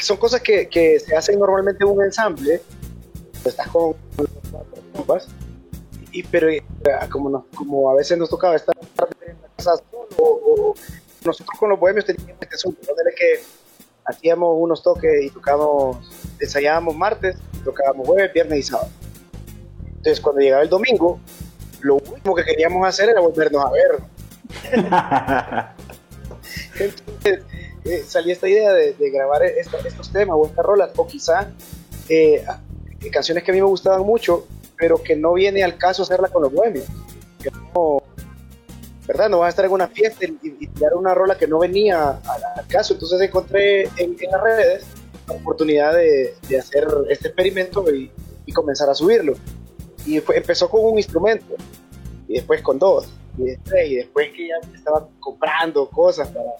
son 0.00 0.16
cosas 0.16 0.40
que, 0.40 0.98
se 1.06 1.14
hacen 1.14 1.38
normalmente 1.38 1.84
en 1.84 1.90
un 1.90 2.02
ensamble. 2.02 2.62
Estás 3.44 3.68
con 3.68 3.94
compas, 4.92 5.28
y, 6.12 6.22
pero 6.22 6.48
como, 7.10 7.46
como 7.54 7.90
a 7.90 7.94
veces 7.94 8.18
nos 8.18 8.28
tocaba 8.28 8.56
estar 8.56 8.76
en 9.26 9.40
la 9.40 9.48
casa 9.56 9.76
solo, 9.90 10.08
o, 10.18 10.74
nosotros 11.24 11.58
con 11.58 11.70
los 11.70 11.78
bohemios 11.78 12.04
teníamos 12.04 12.36
este 12.40 12.54
asunto, 12.54 12.80
que 13.16 13.42
hacíamos 14.04 14.56
unos 14.58 14.82
toques 14.82 15.24
y 15.24 15.30
tocábamos, 15.30 16.10
ensayábamos 16.40 16.96
martes, 16.96 17.36
tocábamos 17.64 18.06
jueves, 18.06 18.32
viernes 18.32 18.58
y 18.58 18.62
sábado. 18.62 18.90
Entonces, 19.86 20.20
cuando 20.20 20.40
llegaba 20.40 20.62
el 20.62 20.68
domingo, 20.68 21.20
lo 21.80 21.96
último 21.96 22.34
que 22.34 22.44
queríamos 22.44 22.86
hacer 22.86 23.08
era 23.08 23.20
volvernos 23.20 23.64
a 23.64 23.70
ver. 23.70 24.00
Entonces, 26.80 27.44
eh, 27.84 28.04
salía 28.06 28.32
esta 28.32 28.48
idea 28.48 28.72
de, 28.72 28.94
grabar 29.10 29.42
estos 29.44 30.12
temas 30.12 30.36
o 30.38 30.46
estas 30.46 30.64
rolas, 30.64 30.90
o 30.96 31.06
quizá 31.06 31.50
eh, 32.08 32.44
canciones 33.10 33.44
que 33.44 33.50
a 33.50 33.54
mí 33.54 33.60
me 33.60 33.66
gustaban 33.66 34.02
mucho, 34.02 34.46
pero 34.76 35.02
que 35.02 35.16
no 35.16 35.32
viene 35.34 35.62
al 35.62 35.76
caso 35.76 36.02
hacerla 36.02 36.28
con 36.28 36.42
los 36.42 36.52
bohemios. 36.52 36.86
¿verdad? 39.06 39.28
No 39.28 39.40
vas 39.40 39.46
a 39.46 39.50
estar 39.50 39.64
en 39.64 39.72
una 39.72 39.88
fiesta 39.88 40.24
y, 40.24 40.38
y 40.42 40.66
tirar 40.68 40.94
una 40.94 41.14
rola 41.14 41.36
que 41.36 41.46
no 41.46 41.58
venía 41.58 42.20
al, 42.56 42.66
caso. 42.68 42.94
Entonces 42.94 43.20
encontré 43.20 43.82
en, 43.96 44.16
las 44.30 44.42
redes 44.42 44.84
la 45.26 45.34
oportunidad 45.34 45.94
de, 45.94 46.34
hacer 46.58 46.86
este 47.08 47.28
experimento 47.28 47.84
y, 47.94 48.10
comenzar 48.52 48.88
a 48.90 48.94
subirlo. 48.94 49.34
Y 50.04 50.16
empezó 50.16 50.68
con 50.68 50.84
un 50.84 50.98
instrumento 50.98 51.54
y 52.28 52.34
después 52.34 52.60
con 52.60 52.78
dos. 52.78 53.08
Y 53.38 53.44
después, 53.94 54.30
que 54.32 54.48
ya 54.48 54.56
estaba 54.74 55.08
comprando 55.18 55.88
cosas 55.88 56.28
para, 56.28 56.50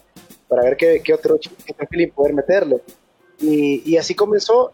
para 0.47 0.63
ver 0.63 0.75
qué, 0.75 1.01
qué 1.03 1.13
otro 1.13 1.39
qué 1.39 2.07
poder 2.07 2.33
meterle. 2.33 2.81
Y, 3.43 3.97
así 3.97 4.15
comenzó. 4.15 4.71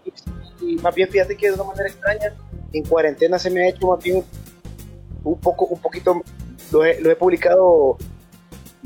Y 0.62 0.76
más 0.76 0.94
bien 0.94 1.10
fíjate 1.10 1.36
que 1.36 1.48
de 1.48 1.54
una 1.54 1.64
manera 1.64 1.90
extraña, 1.90 2.36
en 2.72 2.84
cuarentena 2.84 3.40
se 3.40 3.50
me 3.50 3.64
ha 3.64 3.70
hecho 3.70 3.88
más 3.88 4.04
bien 4.04 4.24
un 5.24 5.40
poco, 5.40 5.66
un 5.66 5.80
poquito, 5.80 6.22
lo 6.72 6.86
he, 6.86 7.02
lo 7.02 7.10
he 7.10 7.16
publicado 7.16 7.98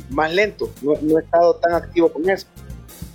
más 0.09 0.33
lento, 0.33 0.69
no, 0.81 0.93
no, 1.01 1.19
he 1.19 1.21
estado 1.21 1.55
tan 1.55 1.73
activo 1.73 2.11
con 2.11 2.27
eso, 2.29 2.47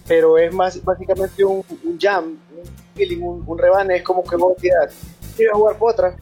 pero 0.06 0.38
es 0.38 0.52
más 0.52 0.82
básicamente 0.84 1.44
un, 1.44 1.64
jam, 1.98 2.25
un 2.26 2.62
feeling, 2.94 3.22
un, 3.22 3.42
un, 3.46 3.58
rebane, 3.58 3.96
es 3.96 4.02
como 4.02 4.22
que 4.22 4.37
vos 4.37 4.54
digas, 4.60 4.94
quiero 5.37 5.56
jugar 5.56 5.78
por 5.78 5.92
otra, 5.92 6.16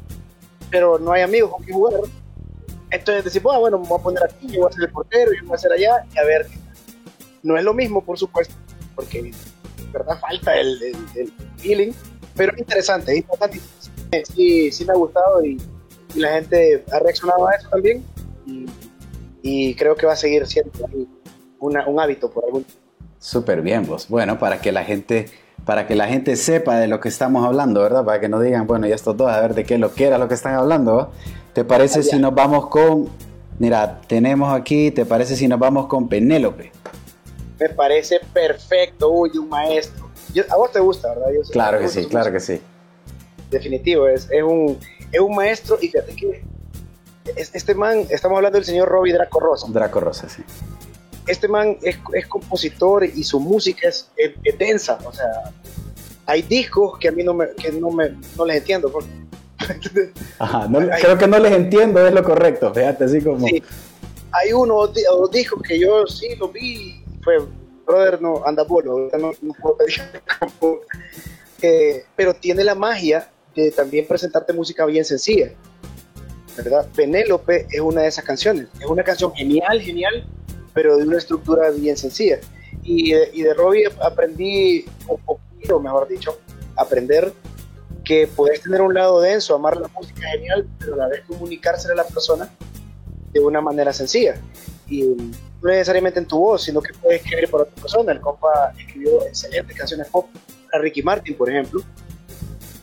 pero 0.71 0.99
no 0.99 1.13
hay 1.13 1.23
amigos 1.23 1.51
con 1.51 1.63
quien 1.63 1.77
jugar, 1.77 2.01
entonces 2.91 3.25
decís, 3.25 3.43
ah, 3.51 3.59
bueno, 3.59 3.79
me 3.79 3.89
voy 3.89 3.99
a 3.99 4.03
poner 4.03 4.25
aquí, 4.25 4.47
yo 4.49 4.61
voy 4.61 4.71
a 4.71 4.73
ser 4.73 4.85
el 4.85 4.93
portero, 4.93 5.33
yo 5.33 5.43
voy 5.43 5.53
a 5.53 5.57
hacer 5.57 5.73
allá, 5.73 6.07
y 6.15 6.19
a 6.19 6.25
ver, 6.25 6.47
no 7.43 7.57
es 7.57 7.65
lo 7.65 7.75
mismo, 7.75 8.03
por 8.03 8.19
supuesto, 8.19 8.55
porque 8.95 9.33
verdad 9.99 10.19
falta 10.21 10.55
el, 10.59 10.83
el, 11.15 11.33
feeling, 11.57 11.93
pero 12.35 12.53
es 12.53 12.59
interesante, 12.59 13.13
es 13.13 13.19
importante, 13.19 13.61
sí, 14.35 14.71
sí 14.71 14.85
me 14.85 14.93
ha 14.93 14.97
gustado 14.97 15.45
y, 15.45 15.61
y 16.15 16.19
la 16.21 16.33
gente 16.35 16.85
ha 16.93 16.99
reaccionado 16.99 17.49
a 17.49 17.55
eso 17.55 17.69
también, 17.69 18.05
y 18.47 18.67
y 19.47 19.75
creo 19.77 19.95
que 19.95 20.07
va 20.07 20.15
a 20.15 20.17
seguir 20.17 20.45
siendo 20.47 20.73
una, 21.61 21.87
un 21.87 22.01
hábito 22.01 22.31
por 22.31 22.45
algún 22.45 22.67
Súper 23.21 23.63
bien, 23.63 23.87
vos. 23.87 24.09
Bueno, 24.09 24.39
para 24.39 24.61
que 24.61 24.73
la 24.73 24.85
gente 24.85 25.27
para 25.65 25.87
que 25.87 25.97
la 25.97 26.07
gente 26.07 26.37
sepa 26.37 26.77
de 26.79 26.87
lo 26.87 27.01
que 27.01 27.09
estamos 27.09 27.45
hablando, 27.45 27.81
¿verdad? 27.81 28.05
Para 28.05 28.21
que 28.21 28.29
no 28.29 28.41
digan, 28.41 28.67
bueno, 28.67 28.87
y 28.87 28.93
estos 28.93 29.17
dos, 29.17 29.31
a 29.31 29.41
ver 29.41 29.55
de 29.55 29.65
qué 29.65 29.79
lo 29.79 29.95
que 29.95 30.07
era 30.07 30.19
lo 30.19 30.29
que 30.29 30.35
están 30.35 30.55
hablando. 30.55 31.11
¿Te 31.55 31.65
parece 31.65 32.03
si 32.03 32.19
nos 32.19 32.35
vamos 32.35 32.69
con, 32.69 33.09
mira, 33.59 34.01
tenemos 34.07 34.53
aquí, 34.55 34.91
¿te 34.91 35.07
parece 35.07 35.35
si 35.35 35.49
nos 35.49 35.59
vamos 35.59 35.87
con 35.87 36.09
Penélope? 36.09 36.71
Me 37.59 37.69
parece 37.71 38.21
perfecto, 38.33 39.11
uy, 39.11 39.31
un 39.39 39.49
maestro. 39.49 40.11
a 40.49 40.57
vos 40.57 40.73
te 40.73 40.81
gusta, 40.81 41.09
¿verdad? 41.15 41.29
claro 41.51 41.79
que, 41.79 41.89
sí, 41.89 42.07
claro 42.07 42.33
que 42.33 42.41
sí. 42.41 42.61
Definitivo, 43.51 44.09
es, 44.09 44.29
es, 44.31 44.43
un, 44.43 44.79
es 45.11 45.21
un 45.21 45.35
maestro 45.35 45.79
y 45.81 45.89
fíjate 45.89 46.15
que 46.15 46.43
este 47.35 47.75
man, 47.75 48.07
estamos 48.11 48.37
hablando 48.37 48.59
del 48.59 48.65
señor 48.65 48.89
Robbie 48.89 49.13
Draco 49.13 49.41
Rosa. 49.41 49.67
Draco 49.71 50.01
Rosa, 50.01 50.29
sí. 50.29 50.43
Este 51.27 51.49
man 51.49 51.77
es, 51.83 51.99
es 52.13 52.27
compositor 52.27 53.05
y 53.05 53.25
su 53.25 53.41
música 53.41 53.89
es, 53.89 54.09
es, 54.17 54.59
densa, 54.59 54.99
o 55.05 55.13
sea, 55.13 55.53
hay 56.27 56.43
discos 56.43 56.99
que 56.99 57.09
a 57.09 57.13
mí 57.13 57.25
no, 57.25 57.35
me, 57.35 57.49
que 57.55 57.73
no, 57.73 57.91
me, 57.91 58.15
no 58.37 58.45
les 58.45 58.59
entiendo. 58.59 58.93
Ajá, 60.39 60.69
creo 61.01 61.19
que 61.19 61.27
no 61.27 61.39
les 61.39 61.53
entiendo, 61.53 62.07
es 62.07 62.13
lo 62.13 62.23
correcto, 62.23 62.73
fíjate, 62.73 63.05
así 63.05 63.21
como... 63.21 63.47
Sí, 63.47 63.63
hay 64.31 64.53
uno 64.53 64.77
o 64.77 64.87
dos 64.87 65.31
discos 65.31 65.63
que 65.63 65.79
yo 65.79 66.07
sí 66.07 66.37
lo 66.37 66.49
vi, 66.49 67.03
fue, 67.27 67.39
brother, 67.85 68.21
anda 68.47 68.63
bolo, 68.63 69.11
eh, 71.63 72.05
pero 72.15 72.35
tiene 72.35 72.63
la 72.63 72.77
magia 72.77 73.29
de 73.53 73.73
también 73.73 74.07
presentarte 74.07 74.53
música 74.53 74.87
bien 74.87 75.05
sencilla. 75.05 75.51
¿verdad? 76.57 76.87
Penélope 76.95 77.67
es 77.69 77.81
una 77.81 78.03
de 78.03 78.09
esas 78.09 78.25
canciones. 78.25 78.69
Es 78.79 78.87
una 78.87 79.03
canción 79.03 79.35
genial, 79.35 79.81
genial, 79.81 80.25
pero 80.73 80.97
de 80.97 81.03
una 81.03 81.19
estructura 81.19 81.71
bien 81.71 81.97
sencilla. 81.97 82.39
Y, 82.85 83.13
de 83.13 83.55
Robbie 83.55 83.89
aprendí, 84.01 84.85
un 85.09 85.19
poquito, 85.19 85.81
mejor 85.81 86.07
dicho, 86.07 86.39
aprender 86.77 87.33
que 88.05 88.29
puedes 88.29 88.63
tener 88.63 88.81
un 88.81 88.95
lado 88.95 89.21
denso, 89.21 89.57
amar 89.57 89.77
la 89.77 89.89
música 89.89 90.29
genial, 90.29 90.69
pero 90.79 90.95
a 90.95 90.99
la 90.99 91.09
vez 91.09 91.23
comunicársela 91.27 91.95
a 91.95 91.97
la 91.97 92.05
persona 92.05 92.49
de 93.33 93.41
una 93.41 93.61
manera 93.61 93.93
sencilla. 93.93 94.41
Y 94.89 95.03
no 95.03 95.71
necesariamente 95.71 96.21
en 96.21 96.27
tu 96.27 96.39
voz, 96.39 96.63
sino 96.63 96.81
que 96.81 96.93
puedes 96.95 97.23
escribir 97.23 97.51
para 97.51 97.65
otra 97.65 97.75
persona. 97.75 98.13
El 98.13 98.21
compa 98.21 98.73
escribió 98.79 99.27
excelentes 99.27 99.77
canciones 99.77 100.09
pop 100.09 100.29
a 100.73 100.79
Ricky 100.79 101.03
Martin, 101.03 101.35
por 101.35 101.51
ejemplo. 101.51 101.83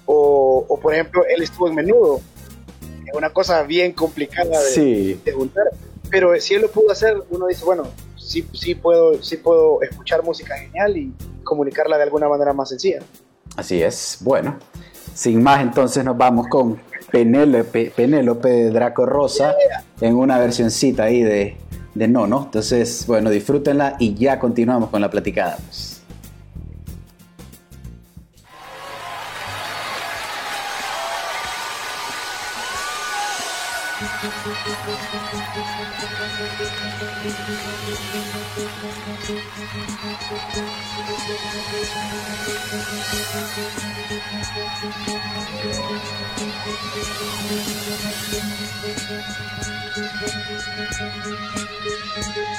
O, 0.06 0.66
o, 0.68 0.80
por 0.80 0.94
ejemplo, 0.94 1.24
él 1.26 1.42
estuvo 1.42 1.68
en 1.70 1.76
menudo 1.76 2.20
una 3.14 3.30
cosa 3.30 3.64
bien 3.64 3.94
complicada 3.94 4.60
de, 4.76 5.18
juntar. 5.34 5.66
Pero 6.10 6.40
si 6.40 6.56
él 6.56 6.62
lo 6.62 6.72
pudo 6.72 6.92
hacer, 6.92 7.16
uno 7.30 7.48
dice, 7.48 7.64
bueno, 7.64 7.88
sí, 8.18 8.46
sí, 8.54 8.76
puedo, 8.76 9.22
sí 9.24 9.38
puedo 9.38 9.82
escuchar 9.82 10.24
música 10.24 10.58
genial 10.58 10.98
y 10.98 11.14
comunicarla 11.44 11.98
de 11.98 12.04
alguna 12.04 12.28
manera 12.28 12.54
más 12.54 12.70
sencilla. 12.70 13.00
Así 13.56 13.82
es. 13.82 14.18
Bueno, 14.22 14.58
sin 15.14 15.42
más, 15.42 15.62
entonces 15.62 16.04
nos 16.04 16.18
vamos 16.18 16.48
con 16.48 16.80
Penélope, 17.12 17.94
Penélope 17.96 18.70
Draco 18.72 19.06
Rosa 19.06 19.56
en 20.02 20.16
una 20.16 20.40
versioncita 20.40 21.04
ahí 21.04 21.22
de, 21.22 21.58
de 21.94 22.08
no, 22.08 22.28
¿no? 22.28 22.44
Entonces, 22.44 23.06
bueno, 23.08 23.30
disfrútenla 23.30 23.96
y 24.00 24.14
ya 24.16 24.40
continuamos 24.40 24.90
con 24.90 25.02
la 25.02 25.10
platicada. 25.10 25.58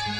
Me 0.06 0.12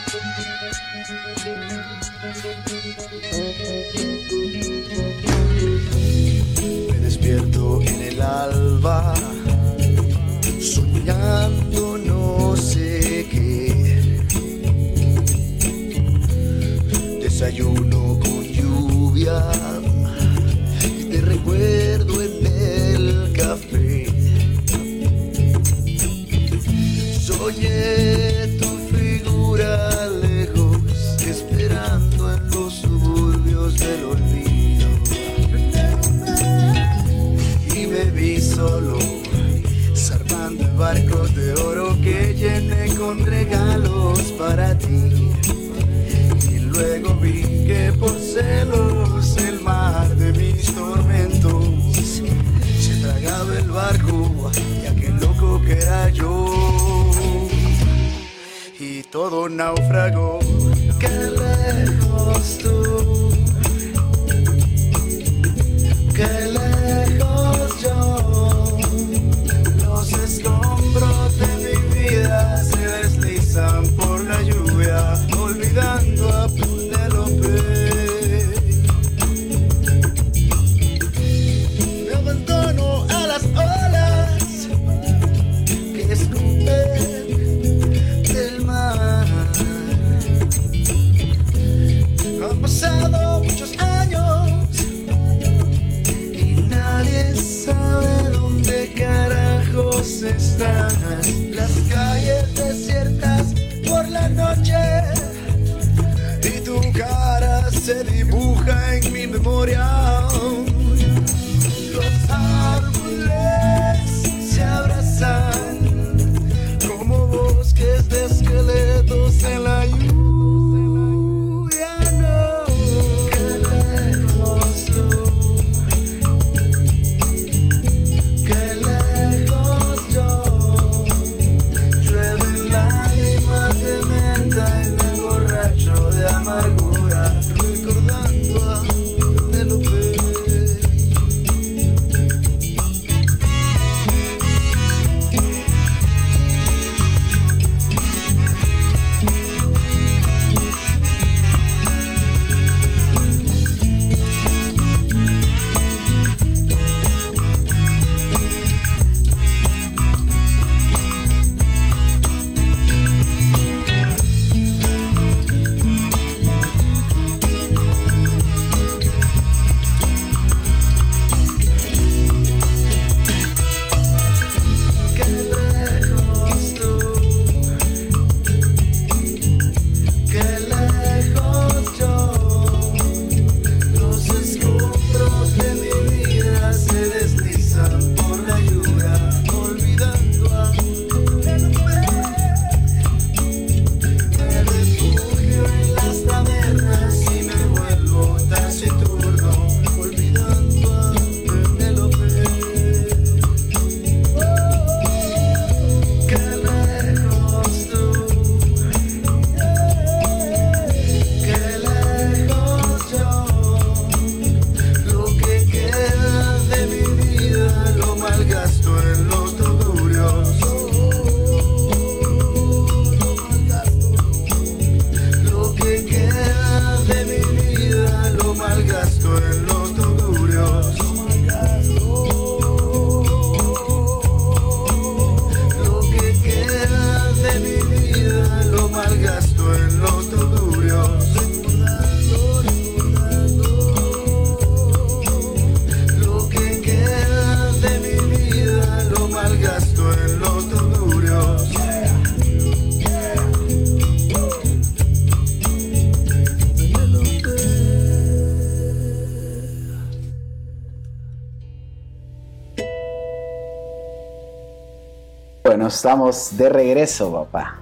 estamos 266.04 266.54
de 266.58 266.68
regreso, 266.68 267.32
papá. 267.32 267.78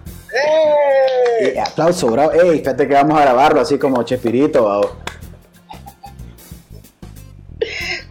¡Eh! 1.41 1.59
aplauso, 1.59 2.07
bravo. 2.07 2.31
Ey, 2.31 2.61
fíjate 2.61 2.87
que 2.87 2.95
vamos 2.95 3.19
a 3.19 3.23
grabarlo 3.23 3.61
así 3.61 3.77
como 3.79 4.01
Chespirito, 4.05 4.63
bravo. 4.63 4.97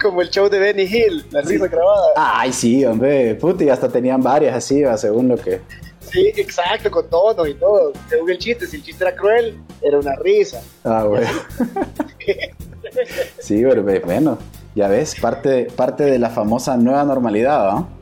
Como 0.02 0.21
el 0.21 0.30
show 0.30 0.50
de 0.50 0.60
Benny 0.60 0.84
Hill, 0.84 1.26
la 1.32 1.39
risa 1.39 1.67
grabada. 1.67 2.12
Ay, 2.17 2.52
sí, 2.52 2.84
hombre, 2.84 3.36
puti, 3.36 3.69
hasta 3.69 3.88
tenían 3.88 4.21
varias 4.21 4.54
así, 4.54 4.84
según 4.97 5.30
lo 5.30 5.38
que. 5.38 5.62
Sí, 6.02 6.34
exacto, 6.36 6.91
con 6.91 7.10
tono 7.10 7.47
y 7.47 7.54
todo. 7.54 7.93
Según 8.10 8.32
el 8.32 8.38
chiste, 8.38 8.67
si 8.67 8.76
el 8.76 8.84
chiste 8.84 9.06
era 9.06 9.15
cruel, 9.15 9.63
era 9.82 9.97
una 9.97 10.15
risa. 10.17 10.62
Ah, 10.84 11.06
bueno. 11.06 11.30
sí, 13.39 13.63
pero 13.63 13.82
bueno, 14.04 14.38
ya 14.76 14.89
ves, 14.89 15.15
parte, 15.21 15.69
parte 15.74 16.04
de 16.04 16.19
la 16.19 16.30
famosa 16.30 16.76
nueva 16.76 17.06
normalidad, 17.06 17.71
¿no? 17.71 18.01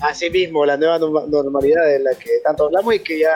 Así 0.00 0.30
mismo, 0.30 0.64
la 0.64 0.76
nueva 0.76 0.98
normalidad 0.98 1.84
de 1.84 1.98
la 1.98 2.14
que 2.14 2.38
tanto 2.44 2.66
hablamos 2.66 2.94
y 2.94 3.00
que 3.00 3.18
ya 3.18 3.34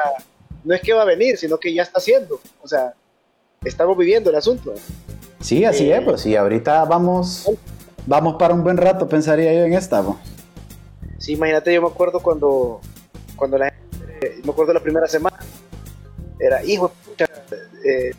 no 0.65 0.75
es 0.75 0.81
que 0.81 0.93
va 0.93 1.03
a 1.03 1.07
venir, 1.07 1.37
sino 1.37 1.59
que 1.59 1.75
ya 1.75 1.83
está 1.83 1.99
siendo. 2.01 2.41
O 2.63 2.69
sea, 2.69 2.95
estamos 3.65 3.97
viviendo 3.97 4.31
el 4.31 4.37
asunto. 4.37 4.75
Sí, 5.41 5.65
así 5.65 5.91
es, 5.91 6.01
pues 6.03 6.21
sí, 6.21 6.37
ahorita 6.37 6.85
vamos, 6.85 7.51
vamos 8.07 8.37
para 8.39 8.55
un 8.55 8.63
buen 8.63 8.77
rato, 8.77 9.09
pensaría 9.09 9.53
yo 9.53 9.65
en 9.65 9.75
esta. 9.75 10.03
Pues. 10.03 10.17
Sí, 11.19 11.33
imagínate, 11.33 11.75
yo 11.75 11.83
me 11.83 11.89
acuerdo 11.89 12.21
cuando, 12.21 12.81
cuando 13.35 13.59
la 13.59 13.71
gente, 13.71 14.41
me 14.45 14.53
acuerdo 14.53 14.73
la 14.73 14.81
primera 14.81 15.09
semana, 15.09 15.39
era, 16.39 16.65
hijo 16.65 16.89
de 16.89 17.11
puta, 17.11 17.29
eh, 17.85 18.13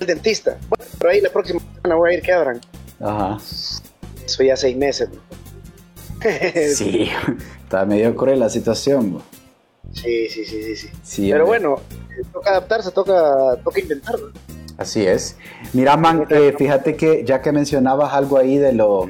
el 0.00 0.06
dentista. 0.06 0.56
Bueno, 0.68 0.84
pero 0.98 1.10
ahí 1.10 1.20
la 1.20 1.30
próxima 1.30 1.60
semana 1.60 1.96
voy 1.96 2.12
a 2.12 2.16
ir 2.16 2.22
que 2.22 2.32
abran. 2.32 2.60
Ajá. 3.00 3.38
Eso 4.24 4.42
ya 4.42 4.56
seis 4.56 4.76
meses. 4.76 5.08
sí, 6.74 7.08
está 7.62 7.84
medio 7.84 8.14
cruel 8.16 8.40
la 8.40 8.48
situación. 8.48 9.22
Sí, 9.92 10.28
sí, 10.28 10.44
sí, 10.44 10.76
sí. 10.76 10.88
sí. 11.02 11.30
Pero 11.30 11.46
bueno, 11.46 11.76
eh, 12.10 12.22
toca 12.32 12.50
adaptarse, 12.50 12.90
toca, 12.90 13.56
toca 13.62 13.80
intentarlo. 13.80 14.32
Así 14.76 15.04
es. 15.04 15.36
Mira, 15.72 15.96
man, 15.96 16.26
eh, 16.30 16.54
fíjate 16.56 16.94
que 16.94 17.24
ya 17.24 17.42
que 17.42 17.50
mencionabas 17.50 18.14
algo 18.14 18.38
ahí 18.38 18.58
de 18.58 18.72
lo 18.72 19.08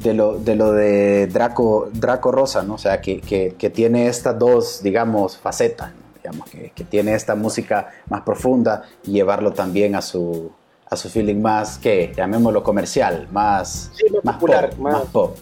de 0.00 0.12
lo 0.12 0.38
de, 0.38 0.56
lo 0.56 0.72
de 0.72 1.28
Draco, 1.28 1.88
Draco 1.92 2.32
Rosa, 2.32 2.62
¿no? 2.62 2.74
O 2.74 2.78
sea, 2.78 3.00
que, 3.00 3.20
que, 3.20 3.70
tiene 3.70 4.08
estas 4.08 4.38
dos, 4.38 4.82
digamos, 4.82 5.36
facetas, 5.36 5.92
digamos, 6.16 6.50
que, 6.50 6.72
que, 6.74 6.84
tiene 6.84 7.14
esta 7.14 7.34
música 7.34 7.88
más 8.10 8.22
profunda 8.22 8.82
y 9.04 9.12
llevarlo 9.12 9.52
también 9.52 9.94
a 9.94 10.02
su, 10.02 10.50
a 10.90 10.96
su 10.96 11.08
feeling 11.08 11.40
más, 11.40 11.78
que 11.78 12.12
llamémoslo 12.14 12.62
comercial, 12.62 13.28
más, 13.32 13.92
más, 14.22 14.34
popular, 14.34 14.76
más, 14.78 15.02
pop. 15.06 15.36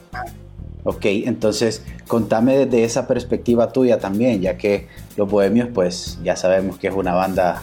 Ok, 0.85 1.05
entonces 1.05 1.83
contame 2.09 2.59
desde 2.59 2.85
esa 2.85 3.07
perspectiva 3.07 3.73
tuya 3.73 3.99
también, 3.99 4.41
ya 4.41 4.57
que 4.57 4.89
Los 5.17 5.31
Bohemios, 5.31 5.69
pues 5.73 6.19
ya 6.25 6.35
sabemos 6.37 6.79
que 6.79 6.89
es 6.89 6.95
una 6.95 7.15
banda 7.15 7.63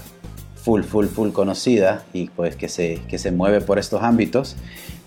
full, 0.55 0.83
full, 0.83 1.07
full 1.07 1.31
conocida 1.31 2.03
y 2.13 2.29
pues 2.29 2.55
que 2.55 2.69
se, 2.69 3.01
que 3.09 3.17
se 3.17 3.31
mueve 3.31 3.59
por 3.61 3.77
estos 3.77 4.03
ámbitos. 4.03 4.55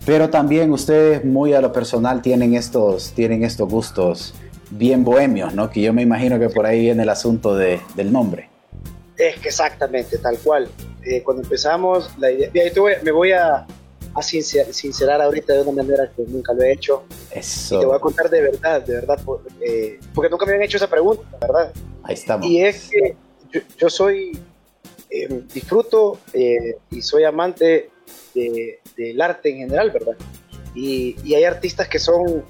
Pero 0.04 0.30
también 0.30 0.72
ustedes 0.72 1.24
muy 1.24 1.54
a 1.54 1.60
lo 1.60 1.72
personal 1.72 2.22
tienen 2.22 2.54
estos, 2.54 3.12
tienen 3.12 3.44
estos 3.44 3.68
gustos 3.68 4.34
bien 4.70 5.04
bohemios, 5.04 5.54
¿no? 5.54 5.70
Que 5.70 5.80
yo 5.80 5.92
me 5.92 6.02
imagino 6.02 6.38
que 6.38 6.48
por 6.48 6.66
ahí 6.66 6.80
viene 6.80 7.04
el 7.04 7.08
asunto 7.08 7.54
de, 7.56 7.80
del 7.94 8.12
nombre. 8.12 8.48
Es 9.16 9.38
que 9.38 9.48
exactamente, 9.48 10.18
tal 10.18 10.38
cual. 10.38 10.68
Eh, 11.04 11.22
cuando 11.22 11.42
empezamos, 11.42 12.10
la 12.18 12.30
idea, 12.30 12.50
me 13.02 13.12
voy 13.12 13.32
a, 13.32 13.66
a 14.14 14.22
sincerar 14.22 15.22
ahorita 15.22 15.54
de 15.54 15.62
una 15.62 15.82
manera 15.82 16.10
que 16.14 16.22
nunca 16.26 16.52
lo 16.52 16.62
he 16.62 16.72
hecho. 16.72 17.04
Eso. 17.30 17.76
Y 17.76 17.80
te 17.80 17.86
voy 17.86 17.96
a 17.96 17.98
contar 17.98 18.28
de 18.28 18.42
verdad, 18.42 18.82
de 18.82 18.94
verdad, 18.94 19.18
eh, 19.60 19.98
porque 20.14 20.28
nunca 20.28 20.44
me 20.44 20.52
habían 20.52 20.66
hecho 20.66 20.76
esa 20.76 20.88
pregunta, 20.88 21.24
¿verdad? 21.40 21.72
Ahí 22.02 22.14
estamos. 22.14 22.46
Y 22.46 22.62
es 22.62 22.90
que 22.90 23.16
yo, 23.78 23.88
soy, 23.88 24.38
eh, 25.08 25.42
disfruto 25.52 26.18
eh, 26.32 26.76
y 26.90 27.00
soy 27.00 27.24
amante 27.24 27.90
del 28.34 29.20
arte 29.20 29.50
en 29.50 29.58
general, 29.58 29.90
¿verdad? 29.90 30.16
Y, 30.74 31.16
y 31.24 31.34
hay 31.34 31.44
artistas 31.44 31.88
que 31.88 31.98
son 31.98 32.44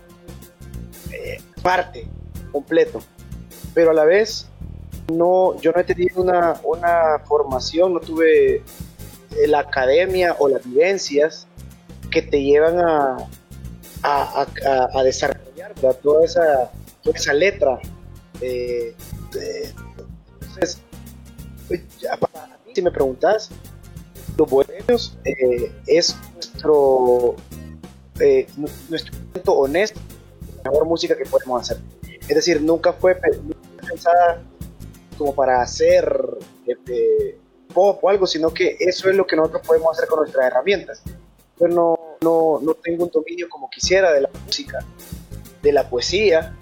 parte, 1.62 2.06
completo, 2.50 3.00
pero 3.74 3.92
a 3.92 3.94
la 3.94 4.04
vez 4.04 4.48
no, 5.12 5.56
yo 5.60 5.70
no 5.70 5.80
he 5.80 5.84
tenido 5.84 6.20
una, 6.20 6.60
una 6.64 7.20
formación, 7.24 7.94
no 7.94 8.00
tuve 8.00 8.62
la 9.46 9.60
academia 9.60 10.34
o 10.38 10.48
las 10.48 10.64
vivencias 10.64 11.46
que 12.12 12.22
te 12.22 12.40
llevan 12.42 12.78
a, 12.78 13.16
a, 14.02 15.02
desarrollar 15.02 15.74
toda, 16.02 16.24
esa, 16.24 16.70
esa 17.04 17.32
letra. 17.32 17.80
Eh, 18.40 18.94
entonces, 20.40 20.78
pues, 21.68 21.80
si 22.74 22.82
me 22.82 22.90
preguntas, 22.90 23.50
Los 24.36 24.48
Bohemios 24.48 25.16
eh, 25.24 25.72
es 25.86 26.16
nuestro, 26.34 27.36
eh, 28.20 28.46
nuestro 28.88 29.16
momento 29.28 29.52
honesto, 29.54 30.00
la 30.64 30.70
mejor 30.70 30.86
música 30.86 31.16
que 31.16 31.24
podemos 31.24 31.62
hacer. 31.62 31.78
Es 32.28 32.36
decir, 32.36 32.60
nunca 32.60 32.92
fue 32.92 33.16
pensada 33.80 34.42
como 35.18 35.34
para 35.34 35.60
hacer 35.60 36.38
pop 37.72 38.02
o 38.02 38.08
algo, 38.08 38.26
sino 38.26 38.52
que 38.52 38.76
eso 38.78 39.08
es 39.08 39.16
lo 39.16 39.26
que 39.26 39.36
nosotros 39.36 39.66
podemos 39.66 39.96
hacer 39.96 40.08
con 40.08 40.20
nuestras 40.20 40.46
herramientas. 40.46 41.02
Yo 41.60 41.68
no, 41.68 41.98
no, 42.22 42.58
no 42.62 42.74
tengo 42.74 43.04
un 43.04 43.10
dominio 43.10 43.48
como 43.48 43.70
quisiera 43.70 44.12
de 44.12 44.22
la 44.22 44.30
música, 44.44 44.78
de 45.62 45.72
la 45.72 45.88
poesía, 45.88 46.54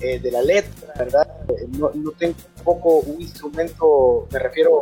eh, 0.00 0.18
de 0.18 0.30
la 0.30 0.42
letra, 0.42 0.92
¿verdad? 0.98 1.26
No, 1.78 1.90
no 1.94 2.12
tengo 2.12 2.34
poco 2.62 2.98
un 2.98 3.20
instrumento, 3.20 4.26
me 4.30 4.38
refiero 4.38 4.80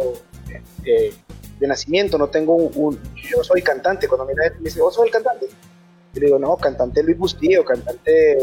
eh, 0.85 1.15
de 1.59 1.67
nacimiento, 1.67 2.19
no 2.19 2.29
tengo 2.29 2.55
un, 2.55 3.01
yo 3.15 3.45
soy 3.45 3.63
cantante, 3.63 4.09
cuando 4.09 4.27
me 4.27 4.35
dice, 4.61 4.81
¿vos 4.81 4.95
sos 4.95 5.07
el 5.07 5.13
cantante? 5.13 5.47
Yo 6.15 6.21
digo, 6.21 6.39
no, 6.39 6.57
cantante 6.57 7.03
Luis 7.03 7.19
Bustillo, 7.19 7.65
cantante 7.65 8.39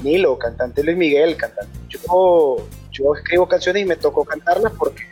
Nilo, 0.00 0.38
cantante 0.38 0.82
Luis 0.82 0.96
Miguel, 0.96 1.36
cantante. 1.36 1.76
Yo, 1.88 2.56
yo 2.90 3.14
escribo 3.14 3.48
canciones 3.48 3.82
y 3.82 3.86
me 3.86 3.96
tocó 3.96 4.24
cantarlas 4.24 4.72
porque, 4.78 5.04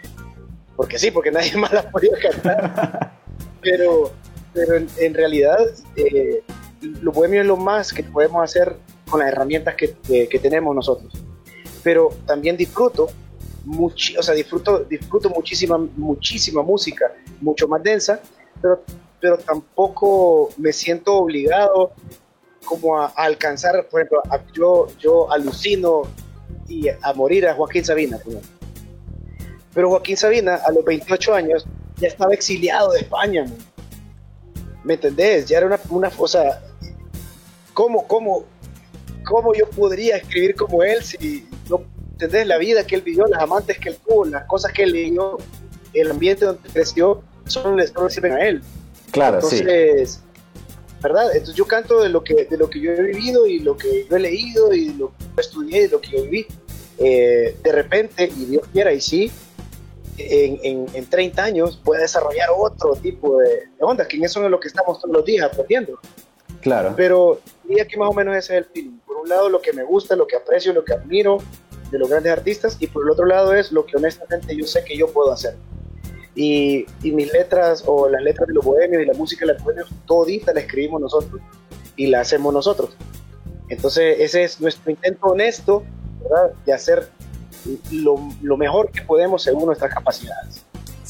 porque 0.77 0.99
sí, 0.99 1.11
porque 1.11 1.31
nadie 1.31 1.57
más 1.57 1.73
las 1.73 1.87
podía 1.87 2.13
cantar. 2.21 3.13
Pero 3.61 4.13
pero 4.59 4.85
en, 4.97 5.15
realidad 5.15 5.57
eh, 5.95 6.43
lo 6.81 7.13
bohemio 7.13 7.43
es 7.43 7.47
lo 7.47 7.57
más 7.57 7.93
que 7.93 8.03
podemos 8.03 8.43
hacer 8.43 8.75
con 9.09 9.21
las 9.21 9.29
herramientas 9.29 9.77
que, 9.77 9.95
que, 10.29 10.39
tenemos 10.41 10.75
nosotros. 10.75 11.13
Pero 11.85 12.11
también 12.27 12.57
disfruto, 12.57 13.09
o 13.79 14.23
sea, 14.23 14.35
disfruto, 14.35 14.81
disfruto 14.81 15.31
muchísima, 15.31 15.79
muchísima 15.79 16.63
música, 16.63 17.15
mucho 17.41 17.69
más 17.69 17.83
densa, 17.85 18.21
pero, 18.61 18.83
pero 19.21 19.39
tampoco 19.39 20.51
me 20.57 20.73
siento 20.73 21.15
obligado 21.15 21.93
como 22.65 22.99
a, 22.99 23.07
alcanzar, 23.07 23.87
por 23.89 24.01
ejemplo, 24.01 24.23
yo, 24.53 24.89
yo 24.99 25.33
alucino 25.33 26.03
y 26.67 26.89
a 26.89 27.13
morir 27.15 27.47
a 27.47 27.55
Joaquín 27.55 27.85
Sabina. 27.85 28.19
Pero 29.73 29.91
Joaquín 29.91 30.17
Sabina 30.17 30.57
a 30.57 30.73
los 30.73 30.85
28 30.85 31.33
años 31.33 31.65
ya 31.97 32.09
estaba 32.09 32.35
exiliado 32.35 32.93
de 32.93 33.01
España. 33.01 33.47
¿Me 34.89 34.95
entendés? 34.95 35.45
Ya 35.45 35.59
era 35.59 35.67
una, 35.67 35.79
una 35.91 36.11
o 36.17 36.27
sea, 36.27 36.63
¿cómo, 37.75 38.09
cómo, 38.09 38.47
¿cómo 39.23 39.53
yo 39.53 39.69
podría 39.69 40.17
escribir 40.17 40.55
como 40.55 40.83
él 40.83 41.03
si 41.05 41.47
no 41.69 41.83
entendés 42.13 42.47
la 42.47 42.57
vida 42.57 42.87
que 42.87 42.95
él 42.95 43.03
vivió, 43.03 43.27
las 43.27 43.43
amantes 43.43 43.79
que 43.79 43.91
él 43.91 43.99
tuvo, 44.03 44.25
las 44.25 44.47
cosas 44.47 44.73
que 44.73 44.85
él 44.85 44.93
leyó, 44.93 45.37
el 45.93 46.11
ambiente 46.11 46.47
donde 46.47 46.67
creció, 46.71 47.23
solo 47.45 47.77
le 47.77 47.87
sirven 48.09 48.33
a 48.33 48.49
él? 48.49 48.63
Claro, 49.11 49.35
Entonces, 49.35 50.23
¿verdad? 51.03 51.33
Entonces 51.35 51.55
yo 51.55 51.67
canto 51.67 52.01
de 52.01 52.09
lo 52.09 52.25
que 52.25 52.47
de 52.47 52.57
lo 52.57 52.71
que 52.71 52.81
yo 52.81 52.91
he 52.93 53.03
vivido 53.03 53.47
y 53.47 53.59
lo 53.59 53.77
que 53.77 54.07
yo 54.09 54.17
he 54.17 54.21
leído 54.21 54.73
y 54.73 54.95
lo 54.95 55.09
que 55.09 55.25
yo 55.25 55.41
estudié 55.43 55.85
y 55.85 55.89
lo 55.89 56.01
que 56.01 56.11
yo 56.13 56.23
viví. 56.23 56.47
Eh, 56.97 57.59
de 57.63 57.73
repente, 57.73 58.33
y 58.35 58.47
Dios 58.47 58.63
quiera, 58.73 58.91
y 58.95 59.03
sí, 59.03 59.31
en, 60.19 60.87
en, 60.93 61.07
30 61.07 61.43
años 61.43 61.81
pueda 61.83 62.03
desarrollar 62.03 62.49
otro 62.57 62.95
tipo 62.95 63.39
de, 63.39 63.49
de 63.49 63.81
ondas, 63.81 64.07
que 64.09 64.17
en 64.17 64.25
eso 64.25 64.45
es 64.45 64.51
lo 64.51 64.59
que 64.59 64.69
estamos 64.69 65.01
todos 65.01 65.15
los 65.15 65.25
días 65.25 65.47
aprendiendo. 65.47 65.99
Claro. 66.61 66.95
Pero 66.97 67.41
diría 67.65 67.87
que 67.87 67.97
más 67.97 68.09
o 68.11 68.13
menos 68.13 68.37
ese 68.37 68.59
es 68.59 68.59
el 68.59 68.65
feeling. 68.73 68.99
Por 69.07 69.19
un 69.19 69.29
lado, 69.29 69.49
lo 69.49 69.61
que 69.61 69.73
me 69.73 69.85
gusta, 69.85 70.17
lo 70.17 70.27
que 70.27 70.37
aprecio, 70.37 70.73
lo 70.73 70.85
que 70.85 70.95
admiro 70.95 71.39
de 71.91 71.99
los 71.99 72.09
grandes 72.09 72.33
artistas, 72.33 72.77
y 72.81 72.87
por 72.87 73.05
el 73.05 73.11
otro 73.11 73.27
lado 73.27 73.55
es 73.55 73.73
lo 73.73 73.87
que 73.87 73.97
honestamente 73.97 74.55
yo 74.55 74.67
sé 74.67 74.85
que 74.85 74.97
yo 74.97 75.09
puedo 75.09 75.33
hacer. 75.33 75.55
Y, 76.35 76.87
y 77.03 77.13
mis 77.13 77.33
letras, 77.33 77.83
o 77.87 78.09
las 78.09 78.23
letras 78.23 78.47
de 78.49 78.55
los 78.55 78.65
bohemios 78.65 79.03
y 79.03 79.07
la 79.07 79.15
música 79.15 79.47
de 79.47 79.55
los 79.55 79.63
bohemios, 79.63 79.89
todita 80.07 80.53
la 80.53 80.61
escribimos 80.61 81.01
nosotros 81.01 81.41
y 81.97 82.07
la 82.07 82.21
hacemos 82.21 82.53
nosotros. 82.53 82.97
Entonces, 83.69 84.17
ese 84.21 84.45
es 84.45 84.61
nuestro 84.61 84.91
intento 84.91 85.27
honesto 85.27 85.85
¿verdad? 86.23 86.53
de 86.65 86.73
hacer 86.73 87.09
lo, 87.93 88.57
mejor 88.57 88.91
que 88.91 89.03
podemos 89.03 89.43
según 89.43 89.67
nuestras 89.67 89.93
capacidades. 89.93 90.65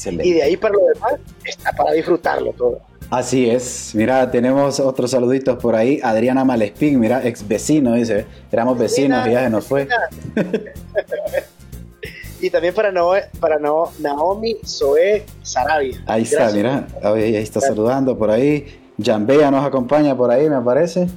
Y 0.05 0.33
de 0.33 0.43
ahí 0.43 0.55
para 0.55 0.75
lo 0.75 0.81
demás 0.93 1.13
está 1.43 1.73
para 1.73 1.91
disfrutarlo 1.91 2.53
todo. 2.53 2.79
Así 3.09 3.49
es, 3.49 3.93
mira, 3.95 4.29
tenemos 4.29 4.79
otros 4.79 5.11
saluditos 5.11 5.57
por 5.57 5.75
ahí. 5.75 5.99
Adriana 6.03 6.45
Malespín, 6.45 6.99
mira, 6.99 7.25
ex 7.25 7.47
vecino, 7.47 7.95
dice, 7.95 8.25
éramos 8.51 8.77
vecinos 8.77 9.27
y 9.27 9.31
ya 9.31 9.43
se 9.43 9.49
nos 9.49 9.65
fue. 9.65 9.87
y 12.41 12.49
también 12.51 12.73
para, 12.73 12.91
no, 12.91 13.13
para 13.39 13.57
no, 13.57 13.91
Naomi 13.97 14.57
Zoe 14.63 15.25
Sarabia. 15.41 16.03
Ahí 16.05 16.21
está, 16.21 16.51
mira, 16.51 16.87
ahí, 17.01 17.35
está 17.35 17.59
saludando 17.59 18.15
por 18.15 18.29
ahí. 18.29 18.79
Jambea 19.03 19.49
nos 19.49 19.65
acompaña 19.65 20.15
por 20.15 20.29
ahí, 20.29 20.47
me 20.47 20.61
parece. 20.61 21.07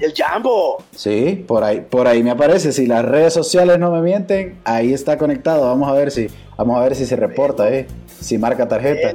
El 0.00 0.14
Jambo. 0.14 0.82
Sí, 0.96 1.44
por 1.46 1.62
ahí, 1.62 1.80
por 1.82 2.06
ahí 2.06 2.22
me 2.22 2.30
aparece. 2.30 2.72
Si 2.72 2.86
las 2.86 3.04
redes 3.04 3.34
sociales 3.34 3.78
no 3.78 3.90
me 3.90 4.00
mienten, 4.00 4.58
ahí 4.64 4.94
está 4.94 5.18
conectado. 5.18 5.66
Vamos 5.66 5.88
a 5.90 5.92
ver 5.92 6.10
si, 6.10 6.28
vamos 6.56 6.78
a 6.78 6.80
ver 6.82 6.96
si 6.96 7.04
se 7.04 7.16
reporta, 7.16 7.68
eh, 7.68 7.86
si 8.20 8.38
marca 8.38 8.66
tarjeta. 8.66 9.14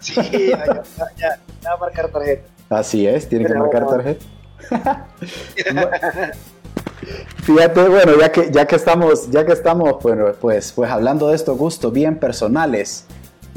Sí, 0.00 0.14
ya, 0.50 0.82
ya, 1.16 1.38
va 1.66 1.72
a 1.72 1.76
marcar 1.76 2.08
tarjeta. 2.08 2.48
Así 2.68 3.06
es, 3.06 3.28
tiene 3.28 3.46
que 3.46 3.54
marcar 3.54 3.86
tarjeta. 3.86 4.24
Fíjate, 7.42 7.88
bueno, 7.88 8.12
ya 8.18 8.32
que, 8.32 8.50
ya 8.50 8.66
que 8.66 8.76
estamos, 8.76 9.30
ya 9.30 9.46
que 9.46 9.52
estamos, 9.52 10.02
bueno, 10.02 10.32
pues, 10.40 10.72
pues 10.72 10.90
hablando 10.90 11.28
de 11.28 11.36
estos 11.36 11.56
gustos 11.56 11.92
bien 11.92 12.18
personales 12.18 13.06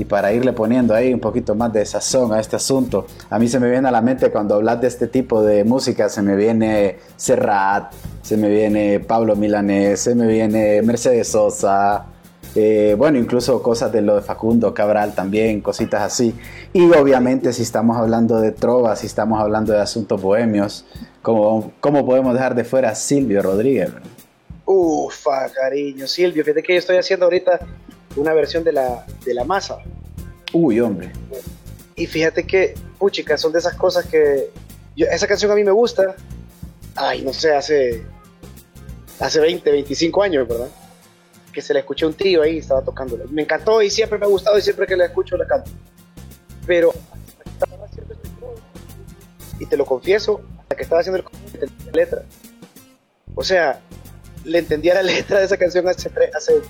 y 0.02 0.06
para 0.06 0.34
irle 0.34 0.52
poniendo 0.52 0.96
ahí 0.96 1.14
un 1.14 1.20
poquito 1.20 1.54
más 1.54 1.72
de 1.72 1.86
sazón 1.86 2.34
a 2.34 2.40
este 2.40 2.56
asunto, 2.56 3.06
a 3.30 3.38
mí 3.38 3.48
se 3.48 3.60
me 3.60 3.70
viene 3.70 3.88
a 3.88 3.92
la 3.92 4.02
mente 4.02 4.32
cuando 4.32 4.56
hablas 4.56 4.82
de 4.82 4.88
este 4.88 5.06
tipo 5.06 5.44
de 5.44 5.64
música, 5.64 6.10
se 6.10 6.24
me 6.24 6.36
viene 6.36 6.98
Serrat, 7.16 7.94
se 8.24 8.36
me 8.36 8.50
viene 8.50 9.00
Pablo 9.00 9.36
Milanés, 9.36 10.00
se 10.00 10.16
me 10.16 10.26
viene 10.26 10.82
Mercedes 10.82 11.28
Sosa, 11.28 12.08
eh, 12.56 12.96
bueno, 12.98 13.20
incluso 13.20 13.62
cosas 13.62 13.92
de 13.92 14.02
lo 14.02 14.16
de 14.16 14.22
Facundo 14.24 14.74
Cabral 14.74 15.14
también, 15.14 15.62
cositas 15.62 16.02
así. 16.02 16.34
Y 16.74 16.92
obviamente 16.94 17.54
si 17.54 17.62
estamos 17.62 17.96
hablando 17.96 18.42
de 18.42 18.52
trovas, 18.52 19.02
si 19.02 19.06
estamos 19.06 19.40
hablando 19.40 19.72
de 19.72 19.82
asuntos 19.82 20.20
bohemios, 20.20 20.84
¿cómo, 21.22 21.74
cómo 21.80 22.08
podemos 22.08 22.34
dejar 22.34 22.56
de 22.56 22.64
fuera 22.64 22.90
a 22.90 22.96
Silvio 22.96 23.44
Rodríguez? 23.44 23.92
Ufa, 24.66 25.48
cariño, 25.54 26.08
Silvio, 26.08 26.44
fíjate 26.44 26.64
que 26.64 26.74
yo 26.74 26.80
estoy 26.80 26.98
haciendo 26.98 27.26
ahorita 27.26 27.60
una 28.16 28.34
versión 28.34 28.64
de 28.64 28.74
la, 28.74 29.06
de 29.26 29.34
la 29.34 29.44
masa. 29.44 29.80
Uy, 30.54 30.80
hombre. 30.80 31.12
Y 31.96 32.06
fíjate 32.08 32.46
que, 32.46 32.76
puchica, 32.98 33.38
son 33.38 33.52
de 33.52 33.60
esas 33.60 33.76
cosas 33.76 34.06
que... 34.06 34.50
esa 34.96 35.28
canción 35.28 35.52
a 35.52 35.56
mí 35.56 35.64
me 35.64 35.72
gusta, 35.72 36.16
ay, 36.96 37.22
no 37.22 37.34
sé, 37.34 37.54
hace, 37.54 38.04
hace 39.20 39.40
20, 39.40 39.72
25 39.72 40.24
años, 40.24 40.48
¿verdad? 40.48 40.70
que 41.52 41.62
se 41.62 41.74
le 41.74 41.82
escuché 41.82 42.06
a 42.06 42.08
un 42.08 42.14
tío 42.14 42.42
ahí, 42.42 42.60
estaba 42.60 42.82
tocándola. 42.82 43.26
Me 43.30 43.42
encantó 43.42 43.82
y 43.82 43.90
siempre 43.90 44.18
me 44.18 44.26
ha 44.26 44.30
gustado 44.30 44.58
y 44.58 44.62
siempre 44.62 44.88
que 44.88 44.96
la 44.96 45.06
escucho 45.06 45.38
la 45.38 45.46
canto. 45.46 45.70
Pero 46.66 46.94
y 49.60 49.66
te 49.68 49.78
lo 49.78 49.86
confieso, 49.86 50.42
hasta 50.60 50.76
que 50.76 50.84
estaba 50.84 51.02
haciendo 51.02 51.20
el 51.20 51.72
la 51.86 51.92
letra. 51.92 52.24
O 53.36 53.44
sea, 53.44 53.80
le 54.44 54.58
entendía 54.58 54.96
la 54.96 55.04
letra 55.04 55.40
de 55.40 55.46
esa 55.46 55.58
canción 55.58 55.88
hace, 55.88 56.10
hace 56.36 56.62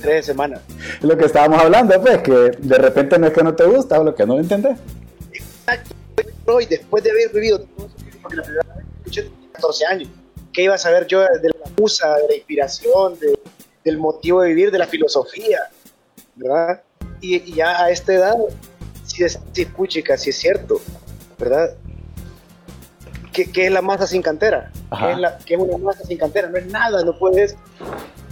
tres 0.00 0.26
semanas. 0.26 0.60
Lo 1.00 1.16
que 1.16 1.26
estábamos 1.26 1.60
hablando, 1.60 2.00
pues, 2.00 2.18
que 2.18 2.32
de 2.32 2.78
repente 2.78 3.18
no 3.18 3.26
es 3.26 3.32
que 3.32 3.42
no 3.42 3.54
te 3.54 3.64
gusta 3.64 4.00
o 4.00 4.04
lo 4.04 4.14
que 4.14 4.26
no 4.26 4.34
lo 4.34 4.40
entendés. 4.40 4.78
Exacto. 5.32 5.94
Y 6.60 6.66
después 6.66 7.04
de 7.04 7.10
haber 7.10 7.32
vivido 7.32 7.60
todo 7.60 7.86
eso, 7.86 7.96
porque 8.22 8.36
la 8.36 8.42
primera 8.42 8.74
vez 8.74 8.84
escuché 8.98 9.30
14 9.52 9.86
años, 9.86 10.08
¿qué 10.52 10.62
iba 10.62 10.74
a 10.74 10.78
saber 10.78 11.06
yo 11.06 11.20
de 11.20 11.48
la 11.48 11.70
musa, 11.78 12.16
de 12.16 12.28
la 12.28 12.34
inspiración, 12.36 13.18
de, 13.18 13.38
del 13.84 13.98
motivo 13.98 14.42
de 14.42 14.48
vivir, 14.48 14.70
de 14.70 14.78
la 14.78 14.86
filosofía, 14.86 15.60
¿verdad? 16.36 16.82
Y, 17.20 17.52
ya 17.52 17.82
a 17.82 17.90
esta 17.90 18.14
edad, 18.14 18.36
si 19.04 19.24
es, 19.24 19.38
si 19.52 20.30
es 20.30 20.38
cierto, 20.38 20.80
¿verdad? 21.38 21.74
¿Qué, 23.32 23.66
es 23.66 23.70
la 23.70 23.82
masa 23.82 24.06
sin 24.06 24.22
cantera? 24.22 24.72
¿Qué 24.98 25.12
es, 25.12 25.18
la, 25.18 25.38
¿Qué 25.38 25.54
es, 25.54 25.60
una 25.60 25.78
masa 25.78 26.04
sin 26.04 26.18
cantera? 26.18 26.48
No 26.48 26.58
es 26.58 26.66
nada, 26.66 27.04
no 27.04 27.16
puedes, 27.18 27.56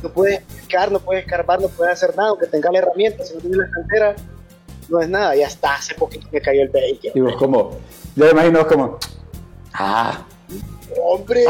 no 0.07 0.13
puedes 0.13 0.41
picar, 0.43 0.93
no 0.93 1.01
puedes 1.01 1.25
escarbar, 1.25 1.61
no 1.61 1.69
puedes 1.69 1.93
hacer 1.93 2.17
nada, 2.17 2.31
aunque 2.31 2.47
tengas 2.47 2.73
la 2.73 2.79
herramienta, 2.79 3.25
si 3.25 3.35
no 3.35 3.41
tienes 3.41 3.59
la 3.59 3.71
cantera, 3.71 4.15
no 4.89 5.01
es 5.01 5.09
nada, 5.09 5.35
ya 5.35 5.47
está, 5.47 5.75
hace 5.75 5.95
poquito 5.95 6.29
me 6.31 6.41
cayó 6.41 6.63
el 6.63 6.69
bacon. 6.69 7.11
Y 7.15 7.21
vos 7.21 7.37
como, 7.37 7.73
yo 8.15 8.25
me 8.25 8.31
imagino 8.31 8.67
como, 8.67 8.99
ah, 9.75 10.25
hombre, 11.03 11.45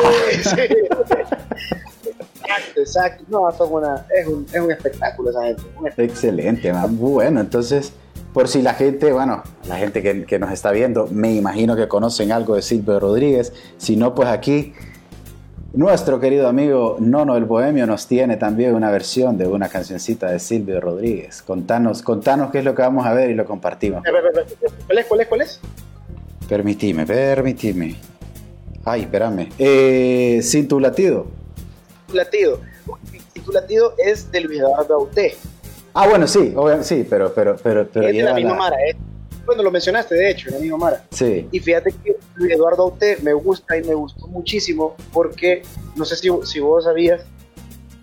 Exacto, 2.47 2.81
exacto. 2.81 3.25
No, 3.29 3.49
es, 3.49 4.27
un, 4.29 4.47
es 4.53 4.61
un 4.61 4.71
espectáculo 4.71 5.31
esa 5.31 5.43
gente. 5.43 5.63
Excelente, 5.97 6.73
man. 6.73 6.97
Bueno, 6.97 7.41
entonces, 7.41 7.93
por 8.33 8.47
si 8.47 8.63
la 8.63 8.75
gente, 8.75 9.13
bueno, 9.13 9.43
la 9.67 9.77
gente 9.77 10.01
que, 10.01 10.25
que, 10.25 10.39
nos 10.39 10.53
está 10.53 10.71
viendo, 10.71 11.09
me 11.09 11.35
imagino 11.35 11.75
que 11.75 11.89
conocen 11.89 12.31
algo 12.31 12.55
de 12.55 12.63
Silvio 12.63 13.01
Rodríguez. 13.01 13.53
Si 13.79 13.97
no, 13.97 14.15
pues 14.15 14.29
aquí 14.29 14.75
nuestro 15.77 16.19
querido 16.19 16.49
amigo 16.49 16.97
Nono 16.99 17.37
el 17.37 17.45
Bohemio 17.45 17.87
nos 17.87 18.09
tiene 18.09 18.37
también 18.37 18.75
una 18.75 18.91
versión 18.91 19.39
de 19.39 19.47
una 19.47 19.69
cancioncita 19.69 20.31
de 20.31 20.41
Silvio 20.41 20.81
Rodríguez. 20.81 21.43
Contanos, 21.43 22.03
contanos 22.03 22.51
qué 22.51 22.59
es 22.59 22.65
lo 22.65 22.75
que 22.75 22.83
vamos 22.83 23.07
a 23.07 23.15
ver 23.15 23.31
y 23.31 23.35
lo 23.35 23.45
compartimos. 23.45 24.03
¿Cuál 24.87 24.99
es? 24.99 25.07
¿Cuál 25.07 25.21
es? 25.21 25.27
¿Cuál 25.29 25.41
es? 25.43 25.61
Permitime, 26.49 27.07
permitime. 27.07 27.95
Ay, 28.85 29.03
espérame. 29.03 29.49
Eh, 29.59 30.41
sin 30.43 30.67
tu 30.67 30.81
latido 30.81 31.27
latido. 32.17 32.61
Tu 33.45 33.53
latido 33.53 33.95
es 33.99 34.31
de 34.33 34.41
Luis 34.41 34.61
Eduardo 34.61 34.95
Auté. 34.95 35.37
Ah, 35.95 36.09
bueno, 36.09 36.27
sí, 36.27 36.55
sí, 36.83 37.07
pero, 37.09 37.33
pero, 37.33 37.57
pero, 37.63 37.89
pero 37.91 38.09
es 38.09 38.17
de 38.17 38.23
la 38.23 38.35
misma 38.35 38.55
Mara, 38.55 38.77
¿eh? 38.87 38.97
Bueno, 39.47 39.63
lo 39.63 39.71
mencionaste, 39.71 40.15
de 40.17 40.31
hecho, 40.31 40.51
la 40.51 40.59
misma 40.59 40.77
Mara. 40.77 41.07
Sí. 41.11 41.49
Y 41.53 41.61
fíjate 41.61 41.93
que 42.05 42.17
Luis 42.35 42.53
Eduardo 42.53 42.83
Auté 42.83 43.17
me 43.23 43.33
gusta 43.33 43.77
y 43.77 43.85
me 43.85 43.95
gustó 43.95 44.27
muchísimo 44.27 44.97
porque, 45.13 45.63
no 45.95 46.05
sé 46.05 46.17
si, 46.17 46.29
si 46.45 46.61
vos 46.61 46.85
sabías, 46.85 47.23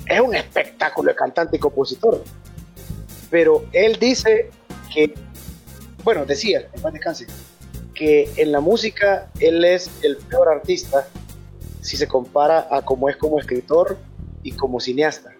es 0.07 0.21
un 0.21 0.33
espectáculo 0.35 1.09
de 1.09 1.15
cantante 1.15 1.57
y 1.57 1.59
compositor. 1.59 2.23
Pero 3.29 3.65
él 3.73 3.97
dice 3.99 4.51
que, 4.93 5.13
bueno, 6.03 6.25
decía, 6.25 6.67
en 6.73 6.81
paz 6.81 6.93
descanse, 6.93 7.27
que 7.93 8.29
en 8.37 8.51
la 8.51 8.59
música 8.59 9.29
él 9.39 9.63
es 9.65 9.89
el 10.01 10.17
peor 10.17 10.49
artista 10.49 11.07
si 11.81 11.97
se 11.97 12.07
compara 12.07 12.67
a 12.71 12.81
cómo 12.83 13.09
es 13.09 13.17
como 13.17 13.39
escritor 13.39 13.97
y 14.41 14.53
como 14.53 14.79
cineasta. 14.79 15.33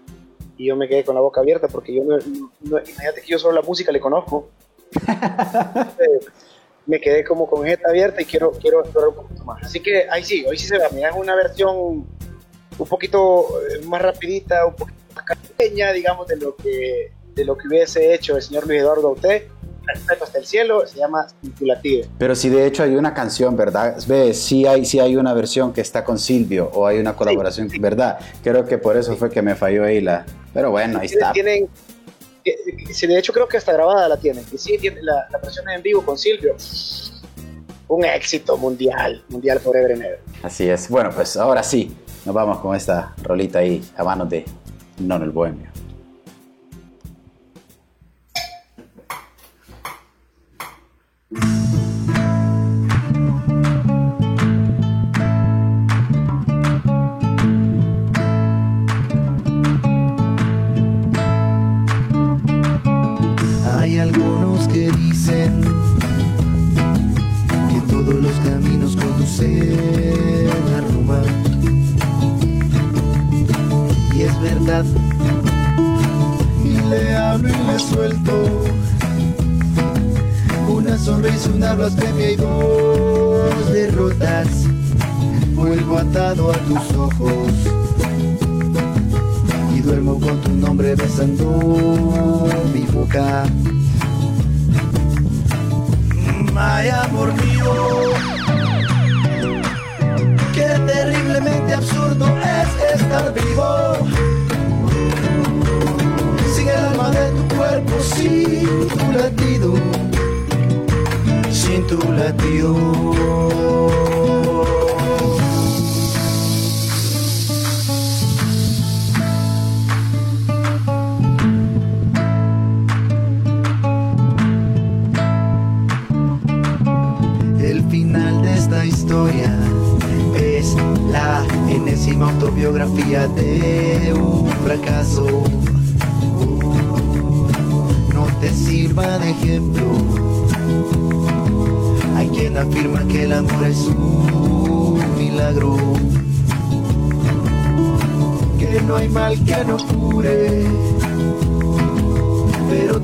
Y 0.58 0.68
yo 0.68 0.76
me 0.76 0.88
quedé 0.88 1.04
con 1.04 1.16
la 1.16 1.22
boca 1.22 1.42
abierta 1.42 1.68
porque 1.68 1.94
yo 1.94 2.04
no, 2.04 2.18
imagínate 2.64 3.22
que 3.22 3.28
yo 3.28 3.40
solo 3.40 3.54
la 3.54 3.62
música 3.62 3.92
le 3.92 4.00
conozco. 4.00 4.50
me 6.86 7.00
quedé 7.00 7.24
como 7.24 7.48
con 7.48 7.66
jeta 7.66 7.90
abierta 7.90 8.22
y 8.22 8.26
quiero, 8.26 8.52
quiero 8.52 8.82
explorar 8.82 9.10
un 9.10 9.16
poquito 9.16 9.44
más. 9.46 9.64
Así 9.64 9.80
que 9.80 10.08
ahí 10.10 10.24
sí, 10.24 10.46
hoy 10.48 10.58
sí 10.58 10.68
se 10.68 10.78
ve. 10.78 10.86
Mira, 10.92 11.10
es 11.10 11.16
una 11.16 11.36
versión 11.36 11.76
un 11.76 12.88
poquito 12.88 13.62
eh, 13.62 13.86
más 13.86 14.02
rapidita, 14.02 14.66
un 14.66 14.76
poquito 14.76 15.00
más 15.16 15.38
pequeña, 15.38 15.92
digamos, 15.92 16.28
de 16.28 16.38
lo 16.38 16.56
que 16.56 17.12
de 17.36 17.46
lo 17.46 17.58
que 17.58 17.68
hubiese 17.68 18.14
hecho 18.14 18.36
el 18.36 18.44
señor 18.44 18.68
Luis 18.68 18.80
Eduardo 18.82 19.08
Auté 19.08 19.50
Respeto 19.86 20.24
hasta 20.24 20.40
el 20.40 20.46
cielo, 20.46 20.88
se 20.88 20.98
llama 20.98 21.28
Circulativo. 21.42 22.08
Pero 22.18 22.36
si 22.36 22.48
de 22.48 22.66
hecho 22.66 22.84
hay 22.84 22.96
una 22.96 23.14
canción, 23.14 23.58
¿verdad? 23.58 23.98
Ve, 24.08 24.34
sí 24.34 24.66
hay, 24.66 24.86
sí 24.86 25.00
hay 25.00 25.18
una 25.18 25.34
versión 25.34 25.74
que 25.74 25.82
está 25.82 26.06
con 26.06 26.18
Silvio 26.18 26.72
o 26.74 26.88
hay 26.88 27.00
una 27.00 27.16
colaboración, 27.16 27.70
¿verdad? 27.80 28.18
Creo 28.42 28.66
que 28.66 28.78
por 28.78 28.96
eso 28.96 29.18
fue 29.18 29.30
que 29.30 29.42
me 29.42 29.56
falló 29.56 29.84
ahí 29.84 30.00
la... 30.00 30.26
Pero 30.54 30.72
bueno, 30.72 31.00
ahí 31.00 31.08
está. 31.08 31.34
Tienen, 31.34 31.68
de 32.44 33.18
hecho 33.18 33.34
creo 33.34 33.48
que 33.48 33.58
hasta 33.58 33.74
grabada 33.74 34.08
la 34.08 34.18
tienen. 34.18 34.46
Y 34.52 34.58
sí, 34.58 34.78
tiene 34.78 35.02
la, 35.02 35.28
la 35.32 35.38
versión 35.40 35.70
en 35.70 35.82
vivo 35.82 36.04
con 36.04 36.18
Silvio. 36.18 36.56
Un 37.88 38.06
éxito 38.06 38.58
mundial, 38.58 39.24
mundial 39.30 39.60
forever 39.60 39.92
and 39.92 40.02
ever. 40.02 40.20
Así 40.42 40.70
es. 40.70 40.90
Bueno, 40.90 41.12
pues 41.14 41.38
ahora 41.38 41.62
sí, 41.64 41.96
nos 42.26 42.34
vamos 42.34 42.60
con 42.60 42.76
esta 42.76 43.14
rolita 43.22 43.60
ahí 43.60 43.84
a 43.98 44.04
manos 44.04 44.30
de 44.30 44.46
Non 45.00 45.22
el 45.22 45.32
Bohemio. 45.32 45.70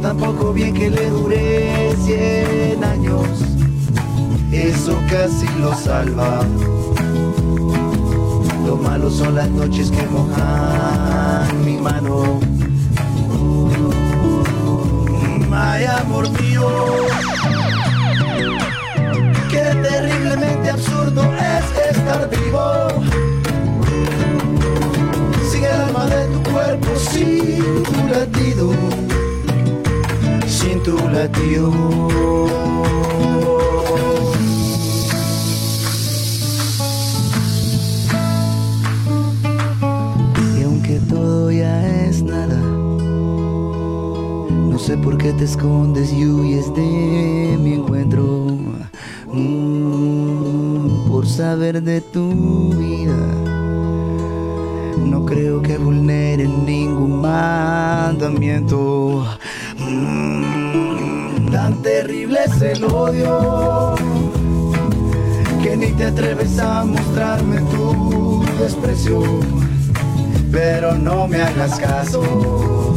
Tampoco 0.01 0.53
bien 0.53 0.73
que 0.73 0.89
le 0.89 1.09
dure 1.09 1.95
cien 2.05 2.83
años 2.83 3.49
eso 4.51 4.97
casi 5.09 5.47
lo 5.59 5.73
salva. 5.75 6.41
Lo 8.65 8.75
malo 8.77 9.09
son 9.09 9.35
las 9.35 9.49
noches 9.49 9.91
que 9.91 10.05
mojan 10.07 11.65
mi 11.65 11.77
mano. 11.77 12.39
Ay, 15.51 15.85
amor 15.85 16.29
mío, 16.41 16.67
qué 19.49 19.75
terriblemente 19.83 20.69
absurdo 20.69 21.21
es 21.35 21.95
estar 21.95 22.29
vivo. 22.29 22.88
Sin 25.51 25.63
el 25.63 25.71
alma 25.71 26.05
de 26.05 26.25
tu 26.27 26.51
cuerpo, 26.51 26.88
sin 26.97 27.83
tu 27.83 28.07
latido, 28.07 28.71
sin 30.69 30.84
tu 30.84 30.95
latido. 31.10 31.71
sé 44.79 44.97
por 44.97 45.19
qué 45.19 45.34
te 45.34 45.43
escondes 45.43 46.12
y 46.12 46.25
huyes 46.25 46.73
de 46.73 47.58
mi 47.62 47.73
encuentro. 47.73 48.47
Mm, 49.32 51.08
por 51.08 51.27
saber 51.27 51.84
de 51.84 52.01
tu 52.01 52.73
vida. 52.73 53.17
No 55.05 55.25
creo 55.25 55.62
que 55.62 55.77
vulnere 55.77 56.47
ningún 56.47 57.21
mandamiento. 57.21 59.27
Terrible 62.01 62.39
es 62.45 62.62
el 62.62 62.83
odio 62.85 63.95
que 65.62 65.75
ni 65.75 65.91
te 65.91 66.05
atreves 66.05 66.57
a 66.57 66.85
mostrarme 66.85 67.59
tu 67.71 68.45
desprecio. 68.57 69.21
Pero 70.49 70.93
no 70.93 71.27
me 71.27 71.41
hagas 71.41 71.77
caso 71.77 72.95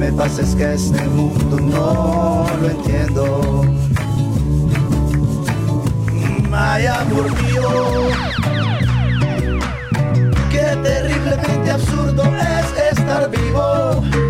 me 0.00 0.12
pasa 0.12 0.40
es 0.40 0.54
que 0.54 0.72
este 0.72 1.04
mundo 1.08 1.60
no 1.60 2.46
lo 2.58 2.70
entiendo. 2.70 3.64
Ay, 6.52 6.86
amor 6.86 7.30
mío, 7.42 8.10
qué 10.50 10.76
terriblemente 10.82 11.70
absurdo 11.70 12.22
es 12.24 12.98
estar 12.98 13.30
vivo. 13.30 14.29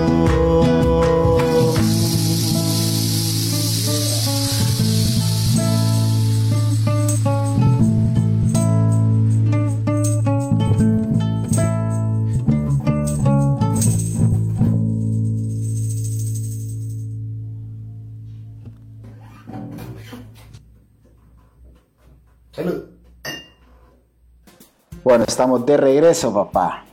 Estamos 25.31 25.65
de 25.65 25.77
regreso, 25.77 26.33
papá. 26.33 26.85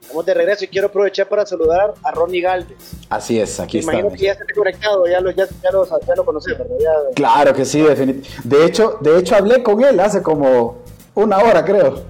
Estamos 0.00 0.26
de 0.26 0.34
regreso 0.34 0.64
y 0.64 0.68
quiero 0.68 0.88
aprovechar 0.88 1.28
para 1.28 1.46
saludar 1.46 1.94
a 2.02 2.10
Ronnie 2.12 2.42
Galvez. 2.42 2.92
Así 3.08 3.40
es, 3.40 3.58
aquí 3.58 3.78
está. 3.78 3.92
Imagino 3.92 4.14
que 4.14 4.24
ya 4.24 4.32
está 4.32 4.44
conectado, 4.54 5.06
ya 5.06 5.20
lo, 5.20 5.30
ya, 5.30 5.46
ya 5.62 5.70
lo, 5.72 5.86
ya 5.86 6.14
lo 6.14 6.24
conoces, 6.24 6.58
¿verdad? 6.58 6.76
Claro 7.14 7.54
que 7.54 7.64
sí, 7.64 7.80
definitivamente. 7.80 8.28
De 8.44 8.66
hecho, 8.66 8.98
de 9.00 9.18
hecho, 9.18 9.34
hablé 9.34 9.62
con 9.62 9.82
él 9.82 9.98
hace 9.98 10.22
como 10.22 10.82
una 11.14 11.38
hora, 11.38 11.64
creo. 11.64 12.02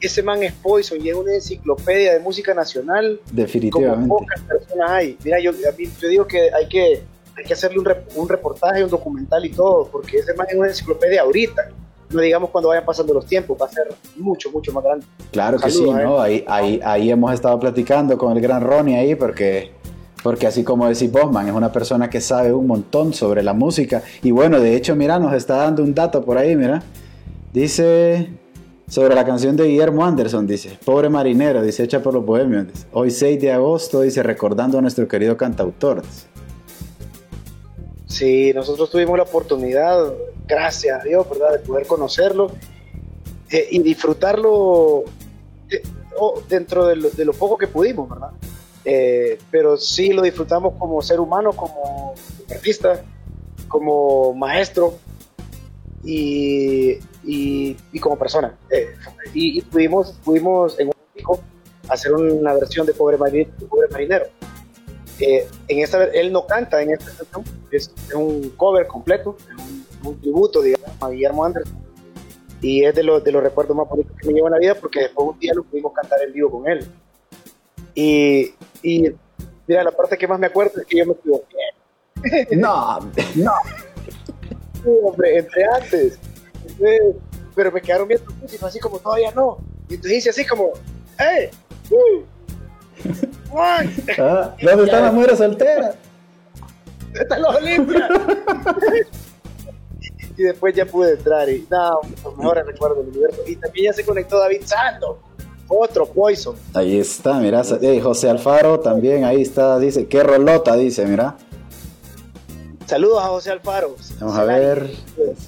Ese 0.00 0.22
man 0.22 0.42
es 0.42 0.52
Poison 0.54 0.98
y 1.04 1.10
es 1.10 1.14
una 1.14 1.34
enciclopedia 1.34 2.14
de 2.14 2.20
música 2.20 2.54
nacional. 2.54 3.20
Definitivamente. 3.30 4.08
Como 4.08 4.20
pocas 4.20 4.40
personas 4.42 4.90
hay. 4.90 5.18
Mira, 5.22 5.38
yo, 5.40 5.52
yo 5.52 6.08
digo 6.08 6.26
que 6.26 6.50
hay 6.52 6.66
que, 6.68 7.02
hay 7.36 7.44
que 7.44 7.52
hacerle 7.52 7.78
un, 7.80 7.88
un 8.14 8.28
reportaje, 8.28 8.82
un 8.82 8.90
documental 8.90 9.44
y 9.44 9.50
todo, 9.50 9.88
porque 9.92 10.18
ese 10.18 10.32
man 10.34 10.46
es 10.48 10.56
una 10.56 10.68
enciclopedia 10.68 11.22
ahorita 11.22 11.68
no 12.10 12.20
digamos 12.20 12.50
cuando 12.50 12.68
vayan 12.68 12.84
pasando 12.84 13.14
los 13.14 13.26
tiempos, 13.26 13.56
va 13.60 13.66
a 13.66 13.70
ser 13.70 13.88
mucho, 14.16 14.50
mucho 14.50 14.72
más 14.72 14.84
grande. 14.84 15.06
Claro 15.30 15.58
que 15.58 15.70
sí, 15.70 15.82
¿no? 15.82 16.20
Ahí, 16.20 16.44
ahí, 16.48 16.80
ahí 16.84 17.10
hemos 17.10 17.32
estado 17.32 17.58
platicando 17.58 18.16
con 18.16 18.36
el 18.36 18.42
gran 18.42 18.62
Ronnie 18.62 18.96
ahí, 18.96 19.14
porque, 19.14 19.72
porque 20.22 20.46
así 20.46 20.64
como 20.64 20.88
decís 20.88 21.10
Bosman, 21.10 21.48
es 21.48 21.54
una 21.54 21.70
persona 21.70 22.08
que 22.08 22.20
sabe 22.20 22.52
un 22.52 22.66
montón 22.66 23.12
sobre 23.12 23.42
la 23.42 23.52
música. 23.52 24.02
Y 24.22 24.30
bueno, 24.30 24.60
de 24.60 24.74
hecho, 24.74 24.96
mira, 24.96 25.18
nos 25.18 25.34
está 25.34 25.56
dando 25.56 25.82
un 25.82 25.94
dato 25.94 26.24
por 26.24 26.38
ahí, 26.38 26.56
mira. 26.56 26.82
Dice 27.52 28.30
sobre 28.88 29.14
la 29.14 29.24
canción 29.24 29.54
de 29.54 29.64
Guillermo 29.64 30.04
Anderson, 30.04 30.46
dice, 30.46 30.78
Pobre 30.82 31.10
Marinero, 31.10 31.62
dice, 31.62 31.84
hecha 31.84 32.02
por 32.02 32.14
los 32.14 32.24
bohemios. 32.24 32.68
Hoy 32.92 33.10
6 33.10 33.38
de 33.40 33.52
agosto, 33.52 34.00
dice, 34.00 34.22
recordando 34.22 34.78
a 34.78 34.80
nuestro 34.80 35.06
querido 35.06 35.36
cantautor. 35.36 36.02
Sí, 38.08 38.52
nosotros 38.54 38.90
tuvimos 38.90 39.18
la 39.18 39.24
oportunidad, 39.24 40.12
gracias 40.46 41.00
a 41.00 41.04
Dios, 41.04 41.28
¿verdad?, 41.28 41.52
de 41.52 41.58
poder 41.58 41.86
conocerlo 41.86 42.50
eh, 43.50 43.68
y 43.70 43.82
disfrutarlo 43.82 45.04
eh, 45.70 45.82
dentro 46.48 46.86
de 46.86 47.24
lo, 47.24 47.32
poco 47.34 47.58
que 47.58 47.66
pudimos, 47.66 48.08
¿verdad? 48.08 48.30
Eh, 48.84 49.38
pero 49.50 49.76
sí 49.76 50.14
lo 50.14 50.22
disfrutamos 50.22 50.74
como 50.78 51.02
ser 51.02 51.20
humano, 51.20 51.52
como 51.52 52.14
artista, 52.50 53.04
como 53.68 54.32
maestro 54.32 54.98
y, 56.02 56.98
como 58.00 58.16
persona. 58.16 58.56
y, 59.34 59.60
pudimos, 59.62 60.12
pudimos 60.24 60.80
en 60.80 60.88
un 60.88 60.94
hacer 61.90 62.14
una 62.14 62.54
versión 62.54 62.86
de 62.86 62.94
Pobre 62.94 63.18
Marinero 63.18 64.26
eh, 65.20 65.48
en 65.66 65.80
esta 65.80 66.04
él 66.04 66.32
no 66.32 66.46
canta 66.46 66.80
en 66.80 66.92
esta 66.92 67.06
canción, 67.06 67.44
es, 67.70 67.92
un 68.14 68.50
cover 68.50 68.86
completo, 68.86 69.36
un, 70.04 70.20
tributo, 70.20 70.62
digamos, 70.62 70.90
a 71.00 71.08
Guillermo 71.10 71.44
Anderson. 71.44 71.76
Y 72.60 72.84
es 72.84 72.94
de, 72.94 73.02
los 73.02 73.22
de 73.22 73.30
los 73.30 73.42
recuerdos 73.42 73.76
más 73.76 73.88
bonitos 73.88 74.16
que 74.16 74.26
me 74.26 74.34
llevo 74.34 74.48
en 74.48 74.54
la 74.54 74.58
vida 74.58 74.74
porque 74.74 75.00
después 75.00 75.28
un 75.28 75.38
día 75.38 75.52
lo 75.54 75.62
pudimos 75.64 75.92
cantar 75.92 76.20
en 76.22 76.32
vivo 76.32 76.50
con 76.50 76.68
él. 76.68 76.88
Y, 77.94 78.54
y 78.82 79.12
mira, 79.66 79.84
la 79.84 79.90
parte 79.90 80.16
que 80.16 80.26
más 80.26 80.38
me 80.38 80.46
acuerdo 80.46 80.80
es 80.80 80.86
que 80.86 80.98
yo 80.98 81.06
me 81.06 81.12
equivoqué. 81.12 81.56
No, 82.56 82.98
no. 83.36 83.52
hombre, 85.04 85.38
entre 85.38 85.64
antes. 85.64 86.18
pero 87.54 87.70
me 87.70 87.80
quedaron 87.80 88.08
viendo 88.08 88.32
así 88.66 88.80
como 88.80 88.98
todavía 88.98 89.30
no. 89.32 89.58
Y 89.88 89.94
entonces 89.94 90.18
hice 90.18 90.30
así 90.30 90.44
como, 90.44 90.72
¡eh! 91.18 91.50
Uh, 91.90 92.24
ah, 93.54 94.54
¿Dónde 94.62 94.84
están 94.84 95.02
las 95.02 95.12
mujeres 95.12 95.38
solteras? 95.38 95.94
Están 97.14 97.42
los 97.42 97.56
Olimpia. 97.56 98.08
y 100.36 100.42
después 100.42 100.74
ya 100.74 100.86
pude 100.86 101.12
entrar 101.12 101.48
y 101.48 101.66
no, 101.68 102.00
los 102.24 102.36
mejores 102.36 102.66
recuerdos 102.66 102.98
del 102.98 103.08
universo. 103.08 103.42
Y 103.46 103.56
también 103.56 103.86
ya 103.86 103.92
se 103.92 104.04
conectó 104.04 104.38
David 104.38 104.62
Santo, 104.64 105.18
otro 105.66 106.06
Poison. 106.06 106.54
Ahí 106.74 106.98
está, 106.98 107.34
mira, 107.40 107.62
José 108.02 108.30
Alfaro 108.30 108.80
también, 108.80 109.24
ahí 109.24 109.42
está, 109.42 109.78
dice, 109.78 110.06
qué 110.06 110.22
rolota, 110.22 110.76
dice, 110.76 111.06
mira. 111.06 111.36
Saludos 112.86 113.22
a 113.22 113.26
José 113.26 113.50
Alfaro. 113.50 113.96
Vamos 114.20 114.38
a 114.38 114.44
ver, 114.44 114.90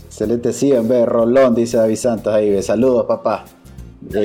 excelente, 0.06 0.52
sí, 0.52 0.72
en 0.72 0.88
vez 0.88 1.06
Rolón, 1.06 1.54
dice 1.54 1.78
David 1.78 1.96
Santos 1.96 2.34
ahí, 2.34 2.62
saludos 2.62 3.06
papá. 3.06 3.44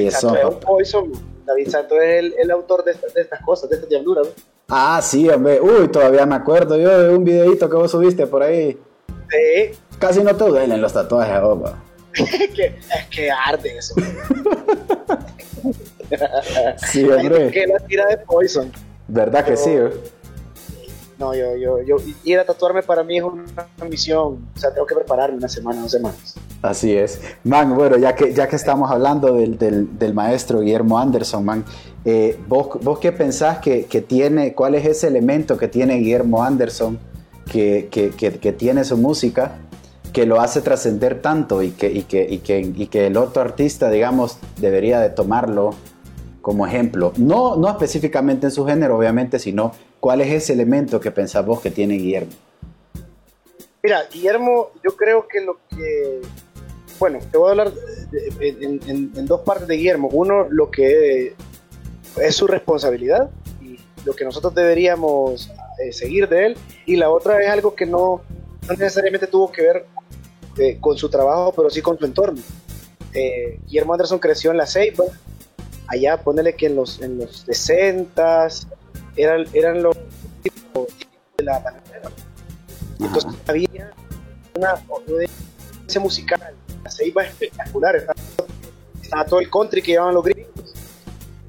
Santos 0.10 0.40
es 0.40 0.46
un 0.46 0.60
Poison, 0.60 1.12
David 1.46 1.70
Santos 1.70 1.98
es 2.02 2.34
el, 2.38 2.52
autor 2.52 2.84
de, 2.84 2.92
estas 2.92 3.42
cosas, 3.44 3.70
de 3.70 3.76
estas 3.76 3.90
diabluras. 3.90 4.28
Ah, 4.68 5.00
sí, 5.02 5.30
hombre, 5.30 5.62
uy, 5.62 5.88
todavía 5.90 6.26
me 6.26 6.36
acuerdo 6.36 6.78
yo 6.78 7.00
de 7.00 7.16
un 7.16 7.24
videito 7.24 7.70
que 7.70 7.76
vos 7.76 7.92
subiste 7.92 8.26
por 8.26 8.42
ahí. 8.42 8.78
Sí. 9.30 9.72
Casi 10.00 10.24
no 10.24 10.36
te 10.36 10.44
duelen 10.44 10.82
los 10.82 10.94
tatuajes, 10.94 11.40
opa. 11.42 11.84
es 12.14 13.06
que 13.12 13.32
arde 13.32 13.78
eso. 13.78 13.96
sí, 16.88 17.08
hombre. 17.10 17.52
que 17.52 17.68
la 17.68 17.80
tira 17.80 18.08
de 18.08 18.18
Poison. 18.18 18.72
¿Verdad 19.08 19.46
que 19.46 19.56
sí? 19.56 19.72
Eh? 19.72 19.92
No, 21.18 21.34
yo, 21.34 21.56
yo, 21.56 21.82
yo, 21.82 21.96
ir 22.24 22.40
a 22.40 22.46
tatuarme 22.46 22.84
para 22.84 23.04
mí 23.04 23.18
es 23.18 23.24
una 23.24 23.46
misión. 23.90 24.48
O 24.56 24.60
sea, 24.60 24.74
tengo 24.74 24.86
que 24.86 24.96
prepararme 24.96 25.38
una 25.38 25.48
semana, 25.48 25.82
dos 25.82 25.92
semanas. 25.92 26.36
Así 26.62 26.96
es. 26.96 27.22
Man, 27.44 27.76
bueno, 27.76 27.98
ya 27.98 28.16
que, 28.16 28.34
ya 28.34 28.48
que 28.48 28.56
estamos 28.56 28.92
hablando 28.92 29.34
del, 29.34 29.58
del, 29.58 30.14
maestro 30.14 30.60
Guillermo 30.60 31.00
Anderson, 31.00 31.46
man, 31.46 31.66
eh, 32.04 32.40
¿vos, 32.48 32.70
¿vos, 32.82 33.00
qué 33.00 33.12
pensás 33.12 33.60
que, 33.60 33.86
que, 33.86 34.02
tiene, 34.02 34.54
cuál 34.54 34.76
es 34.76 34.86
ese 34.86 35.08
elemento 35.08 35.58
que 35.58 35.68
tiene 35.68 35.96
Guillermo 35.96 36.44
Anderson, 36.44 37.00
que, 37.52 37.88
que, 37.92 38.10
que 38.12 38.52
tiene 38.52 38.84
su 38.84 38.98
música, 38.98 39.60
que 40.12 40.26
lo 40.26 40.42
hace 40.42 40.62
trascender 40.62 41.22
tanto 41.22 41.62
y 41.62 41.72
que, 41.72 41.92
y, 41.92 42.06
y, 42.10 42.42
y 42.84 42.88
que 42.88 43.08
el 43.08 43.18
otro 43.18 43.42
artista, 43.42 43.90
digamos, 43.90 44.38
debería 44.58 45.00
de 45.00 45.10
tomarlo 45.10 45.76
como 46.42 46.66
ejemplo? 46.66 47.12
No, 47.18 47.56
no 47.56 47.70
específicamente 47.70 48.48
en 48.48 48.52
su 48.52 48.66
género, 48.66 48.98
obviamente, 48.98 49.40
sino 49.40 49.72
cuál 50.06 50.22
es 50.22 50.32
ese 50.32 50.54
elemento 50.54 51.00
que 51.00 51.10
pensás 51.10 51.44
vos 51.44 51.60
que 51.62 51.72
tiene 51.72 51.96
Guillermo. 51.96 52.32
Mira, 53.82 54.04
Guillermo, 54.14 54.70
yo 54.84 54.96
creo 54.96 55.28
que 55.28 55.42
lo 55.42 55.58
que 55.68 56.22
bueno, 57.00 57.18
te 57.32 57.40
voy 57.40 57.48
a 57.48 57.52
hablar 57.54 57.72
en, 58.40 59.26
dos 59.26 59.42
partes 59.42 59.68
de 59.68 59.78
Guillermo. 59.78 60.10
Uno, 60.14 60.46
lo 60.48 60.70
que 60.70 61.34
es 62.22 62.36
su 62.36 62.46
responsabilidad 62.46 63.32
y 63.60 63.80
lo 64.06 64.14
que 64.14 64.26
nosotros 64.26 64.54
deberíamos 64.54 65.52
eh, 65.84 65.92
seguir 65.92 66.30
de 66.30 66.46
él. 66.46 66.58
Y 66.86 66.98
la 66.98 67.10
otra 67.10 67.42
es 67.42 67.50
algo 67.50 67.74
que 67.74 67.88
no, 67.88 68.22
necesariamente 68.78 69.26
tuvo 69.26 69.52
que 69.52 69.64
ver 69.64 69.86
eh, 70.60 70.78
con 70.80 71.00
su 71.00 71.10
trabajo, 71.10 71.52
pero 71.56 71.72
sí 71.72 71.82
con 71.82 71.98
su 71.98 72.06
entorno. 72.06 72.44
Eh, 73.12 73.58
Guillermo 73.66 73.94
Anderson 73.94 74.20
creció 74.20 74.52
en 74.52 74.58
la 74.58 74.68
Ceiba, 74.68 75.06
allá 75.88 76.18
ponele 76.18 76.54
que 76.54 76.68
en 76.68 76.76
los, 76.76 77.02
en 77.02 77.18
los 77.18 77.38
60 77.48 78.50
eran, 79.16 79.46
eran 79.54 79.84
los 79.84 79.96
de 81.38 81.44
la 81.44 81.64
panera. 81.64 82.12
Entonces 83.00 83.32
había 83.48 83.92
una, 84.56 84.76
una 85.08 86.00
musical 86.00 86.56
se 86.90 87.08
iba 87.08 87.24
espectacular. 87.24 87.96
Estaba, 89.02 89.26
todo 89.26 89.40
el 89.40 89.50
country 89.50 89.82
que 89.82 89.92
llevaban 89.94 90.14
los 90.14 90.24
gringos, 90.24 90.74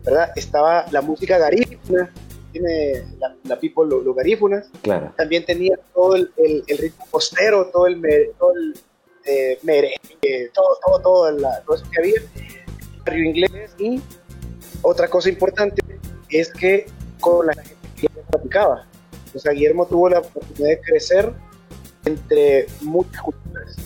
¿verdad? 0.05 0.31
Estaba 0.37 0.87
la 0.91 1.01
música 1.03 1.39
garífuna, 1.39 2.11
tiene 2.53 3.05
la, 3.45 3.59
people, 3.59 3.87
los, 3.89 4.15
garífunas. 4.15 4.69
Claro. 4.83 5.13
También 5.17 5.45
tenía 5.45 5.79
todo 5.95 6.17
el, 6.17 6.31
el, 6.37 6.79
ritmo 6.79 7.07
costero, 7.11 7.67
todo 7.73 7.87
el, 7.87 8.01
todo 8.39 8.53
el 8.53 8.75
eh, 9.25 9.59
merengue, 9.63 10.51
todo, 10.55 10.79
todo, 10.85 11.01
todo, 11.01 11.31
la, 11.33 11.61
todo, 11.63 11.77
eso 11.77 11.85
que 11.91 12.01
había. 12.01 12.23
Barrio 13.05 13.25
inglés 13.25 13.75
y 13.79 14.01
otra 14.83 15.09
cosa 15.09 15.29
importante 15.29 15.81
es 16.29 16.53
que 16.53 16.87
con 17.27 17.47
la 17.47 17.55
gente 17.55 17.75
que 18.01 18.09
practicaba. 18.09 18.87
O 19.35 19.39
sea, 19.39 19.53
Guillermo 19.53 19.87
tuvo 19.87 20.09
la 20.09 20.21
oportunidad 20.21 20.77
de 20.77 20.81
crecer 20.81 21.33
entre 22.05 22.67
muchas 22.83 23.21
culturas 23.23 23.77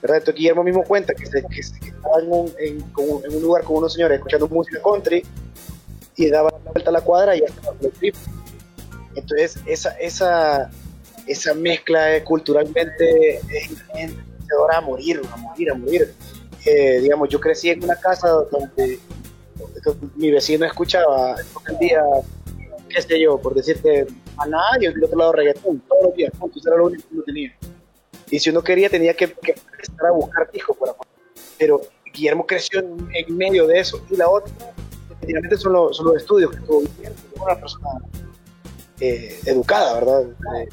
¿verdad? 0.00 0.16
Entonces 0.18 0.34
Guillermo 0.34 0.64
mismo 0.64 0.82
cuenta 0.82 1.14
que, 1.14 1.22
estaba 1.22 2.20
en 2.20 2.32
un, 2.32 2.52
en, 2.58 2.84
un, 2.96 3.42
lugar 3.42 3.62
con 3.62 3.76
unos 3.76 3.92
señores 3.92 4.18
escuchando 4.18 4.48
música 4.48 4.80
country 4.82 5.24
y 6.16 6.28
daba 6.28 6.50
la 6.50 6.72
vuelta 6.72 6.90
a 6.90 6.92
la 6.92 7.00
cuadra 7.00 7.36
y 7.36 7.40
ya 7.40 7.46
estaba 7.46 7.76
el 7.80 7.92
trip. 7.92 8.16
Entonces 9.14 9.60
esa, 9.64 9.90
esa, 10.00 10.70
esa 11.28 11.54
mezcla 11.54 12.24
culturalmente 12.24 13.36
es 13.36 13.70
a 14.74 14.80
morir, 14.80 15.20
a 15.32 15.36
morir, 15.36 15.70
a 15.70 15.74
morir. 15.74 16.14
Eh, 16.64 17.00
digamos, 17.00 17.28
yo 17.28 17.38
crecí 17.38 17.70
en 17.70 17.84
una 17.84 17.96
casa 17.96 18.28
donde, 18.28 18.98
mi 20.16 20.30
vecino 20.30 20.66
escuchaba 20.66 21.36
todo 21.52 21.64
el 21.68 21.78
día, 21.78 22.02
qué 22.92 23.02
sé 23.02 23.20
yo, 23.20 23.38
por 23.38 23.54
decirte, 23.54 24.06
a 24.36 24.46
nadie, 24.46 24.90
del 24.90 25.04
otro 25.04 25.18
lado 25.18 25.32
reggaetón, 25.32 25.80
todos 25.88 26.02
los 26.04 26.14
días, 26.14 26.32
eso 26.34 26.68
era 26.68 26.76
lo 26.76 26.86
único 26.86 27.08
que 27.08 27.14
uno 27.14 27.22
tenía. 27.24 27.56
Y 28.30 28.38
si 28.38 28.50
uno 28.50 28.62
quería, 28.62 28.88
tenía 28.88 29.14
que, 29.14 29.24
empezar 29.24 30.06
a 30.08 30.12
buscar 30.12 30.50
por 30.78 30.88
afuera. 30.88 31.12
Pero 31.58 31.82
Guillermo 32.12 32.46
creció 32.46 32.80
en, 32.80 33.36
medio 33.36 33.66
de 33.66 33.78
eso. 33.78 34.02
Y 34.10 34.16
la 34.16 34.28
otra, 34.28 34.52
definitivamente, 35.10 35.56
son, 35.58 35.74
los, 35.74 35.96
son 35.96 36.06
los 36.06 36.16
estudios 36.16 36.50
que 36.50 36.56
tuvo 36.60 36.80
Guillermo. 36.80 37.16
una 37.42 37.60
persona 37.60 37.88
eh, 39.00 39.38
educada, 39.44 39.94
¿verdad? 40.00 40.22
Eh, 40.54 40.68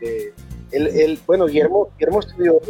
eh, 0.00 0.34
él, 0.72 1.20
bueno, 1.24 1.46
Guillermo, 1.46 1.90
Guillermo 1.96 2.20
estudió, 2.20 2.60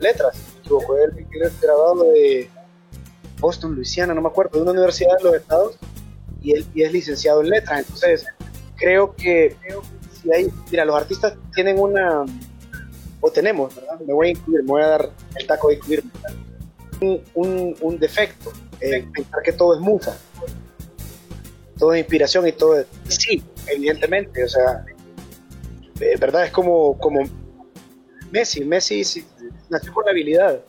letras. 0.00 0.36
Fue 0.64 1.04
el, 1.04 1.18
el 1.18 1.52
graduado 1.62 2.04
de 2.12 2.50
Boston, 3.40 3.74
Luisiana, 3.74 4.12
no 4.12 4.20
me 4.20 4.28
acuerdo, 4.28 4.58
de 4.58 4.62
una 4.64 4.72
universidad 4.72 5.16
de 5.16 5.24
los 5.24 5.34
Estados. 5.34 5.78
Y 6.42 6.52
él 6.52 6.66
y 6.74 6.82
es 6.82 6.92
licenciado 6.92 7.40
en 7.40 7.48
letras. 7.48 7.80
Entonces, 7.80 8.26
creo 8.78 9.14
que, 9.14 9.56
creo 9.60 9.82
que 9.82 10.16
si 10.20 10.32
hay, 10.32 10.52
mira, 10.70 10.84
los 10.84 10.96
artistas 10.96 11.34
tienen 11.54 11.78
una 11.78 12.24
o 13.20 13.30
tenemos, 13.30 13.74
¿verdad? 13.74 13.98
Me 14.00 14.12
voy 14.12 14.28
a 14.28 14.30
incluir, 14.30 14.62
me 14.62 14.68
voy 14.68 14.82
a 14.82 14.86
dar 14.86 15.10
el 15.36 15.46
taco 15.46 15.68
de 15.68 15.74
incluirme. 15.74 16.10
Un, 17.34 17.76
un, 17.80 17.98
defecto, 17.98 18.52
eh, 18.80 19.06
pensar 19.12 19.40
que 19.44 19.52
todo 19.52 19.74
es 19.74 19.80
musa, 19.80 20.18
todo 21.78 21.94
es 21.94 22.00
inspiración 22.00 22.46
y 22.48 22.52
todo 22.52 22.76
es... 22.76 22.86
Sí, 23.08 23.42
evidentemente, 23.68 24.42
o 24.42 24.48
sea, 24.48 24.84
eh, 26.00 26.16
verdad 26.18 26.44
es 26.44 26.50
como, 26.50 26.98
como 26.98 27.20
Messi, 28.32 28.64
Messi 28.64 29.02
nació 29.68 29.92
con 29.92 30.04
la 30.06 30.10
habilidad, 30.10 30.60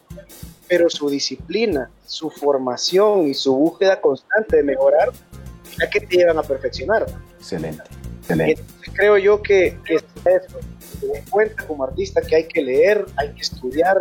pero 0.68 0.88
su 0.90 1.10
disciplina, 1.10 1.90
su 2.06 2.30
formación 2.30 3.28
y 3.28 3.34
su 3.34 3.56
búsqueda 3.56 4.00
constante 4.00 4.58
de 4.58 4.64
mejorar 4.64 5.10
es 5.68 5.78
la 5.80 5.90
que 5.90 6.02
te 6.02 6.18
llevan 6.18 6.38
a 6.38 6.44
perfeccionar. 6.44 7.08
Excelente, 7.40 7.84
excelente. 8.30 8.64
creo 8.94 9.18
yo 9.18 9.42
que, 9.42 9.78
que 9.86 10.00
te 10.24 10.30
des 11.08 11.30
cuenta 11.30 11.66
como 11.66 11.84
artista 11.84 12.22
que 12.22 12.36
hay 12.36 12.48
que 12.48 12.62
leer, 12.62 13.06
hay 13.16 13.34
que 13.34 13.42
estudiar, 13.42 13.98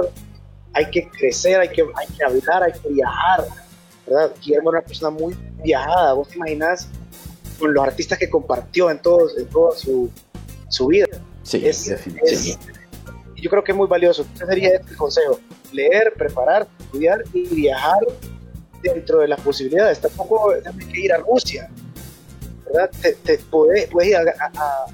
hay 0.73 0.91
que 0.91 1.09
crecer, 1.09 1.61
hay 1.61 1.69
que, 1.69 1.83
hay 1.83 2.07
que 2.17 2.25
hablar, 2.25 2.63
hay 2.63 2.73
que 2.73 2.89
viajar. 2.89 3.47
¿verdad? 4.07 4.33
Guillermo 4.43 4.71
era 4.71 4.79
una 4.79 4.87
persona 4.87 5.11
muy 5.11 5.37
viajada. 5.63 6.13
Vos 6.15 6.29
te 6.29 6.37
imaginas 6.37 6.89
con 7.59 7.75
los 7.75 7.85
artistas 7.85 8.19
que 8.19 8.31
compartió 8.31 8.91
en, 8.91 9.01
todos, 9.01 9.37
en 9.37 9.47
toda 9.47 9.77
su, 9.77 10.11
su 10.69 10.87
vida. 10.87 11.07
Sí, 11.43 11.67
es, 11.67 11.87
definitivamente. 11.87 12.73
yo 13.37 13.51
creo 13.51 13.65
que 13.65 13.73
es 13.73 13.79
muy 13.79 13.89
valioso. 13.89 14.27
Ese 14.35 14.47
sería 14.47 14.69
este 14.69 14.91
el 14.91 14.97
consejo: 14.97 15.41
leer, 15.73 16.13
preparar, 16.17 16.67
estudiar 16.79 17.25
y 17.33 17.43
viajar 17.55 18.01
dentro 18.83 19.21
de 19.21 19.29
las 19.29 19.41
posibilidades. 19.41 20.01
Tampoco 20.01 20.55
tienes 20.63 20.87
que 20.87 21.01
ir 21.01 21.13
a 21.13 21.19
Rusia. 21.19 21.71
¿Verdad? 22.73 22.91
Te, 23.25 23.39
puedes, 23.51 23.91
ir 24.05 24.17
a, 24.17 24.21
a, 24.21 24.87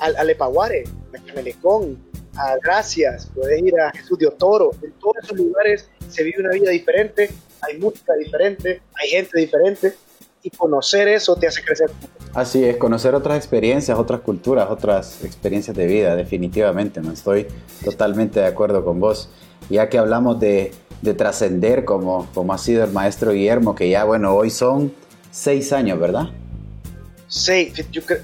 a, 0.00 0.06
a 0.06 0.24
Lepaguare, 0.24 0.84
a 1.12 1.34
Melecón, 1.34 1.98
a 2.36 2.56
Gracias, 2.62 3.28
puedes 3.34 3.62
ir 3.62 3.78
a 3.78 3.90
Jesús 3.92 4.18
de 4.18 4.26
Otoro, 4.26 4.70
en 4.82 4.92
todos 4.92 5.16
esos 5.22 5.36
lugares 5.36 5.88
se 6.08 6.22
vive 6.22 6.40
una 6.40 6.50
vida 6.50 6.70
diferente, 6.70 7.30
hay 7.60 7.78
música 7.78 8.14
diferente, 8.14 8.80
hay 8.94 9.08
gente 9.08 9.38
diferente, 9.38 9.94
y 10.42 10.50
conocer 10.50 11.08
eso 11.08 11.36
te 11.36 11.46
hace 11.46 11.62
crecer. 11.62 11.90
Así 12.34 12.64
es, 12.64 12.76
conocer 12.76 13.14
otras 13.14 13.36
experiencias, 13.36 13.98
otras 13.98 14.20
culturas, 14.20 14.68
otras 14.70 15.24
experiencias 15.24 15.76
de 15.76 15.86
vida, 15.86 16.16
definitivamente, 16.16 17.00
no 17.00 17.12
estoy 17.12 17.46
totalmente 17.84 18.40
de 18.40 18.46
acuerdo 18.46 18.84
con 18.84 19.00
vos. 19.00 19.30
Ya 19.70 19.88
que 19.88 19.98
hablamos 19.98 20.40
de, 20.40 20.72
de 21.02 21.14
trascender 21.14 21.84
como, 21.84 22.28
como 22.34 22.52
ha 22.52 22.58
sido 22.58 22.82
el 22.84 22.90
maestro 22.90 23.32
Guillermo, 23.32 23.74
que 23.74 23.88
ya, 23.88 24.04
bueno, 24.04 24.34
hoy 24.34 24.50
son 24.50 24.92
seis 25.30 25.72
años, 25.72 26.00
¿verdad? 26.00 26.30
Seis, 27.32 27.72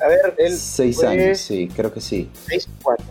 a 0.02 0.06
ver, 0.06 0.34
él. 0.36 0.54
Seis 0.54 1.02
años, 1.02 1.38
sí, 1.38 1.66
creo 1.74 1.90
que 1.90 1.98
sí. 1.98 2.30
Seis, 2.46 2.68
cuatro. 2.82 3.06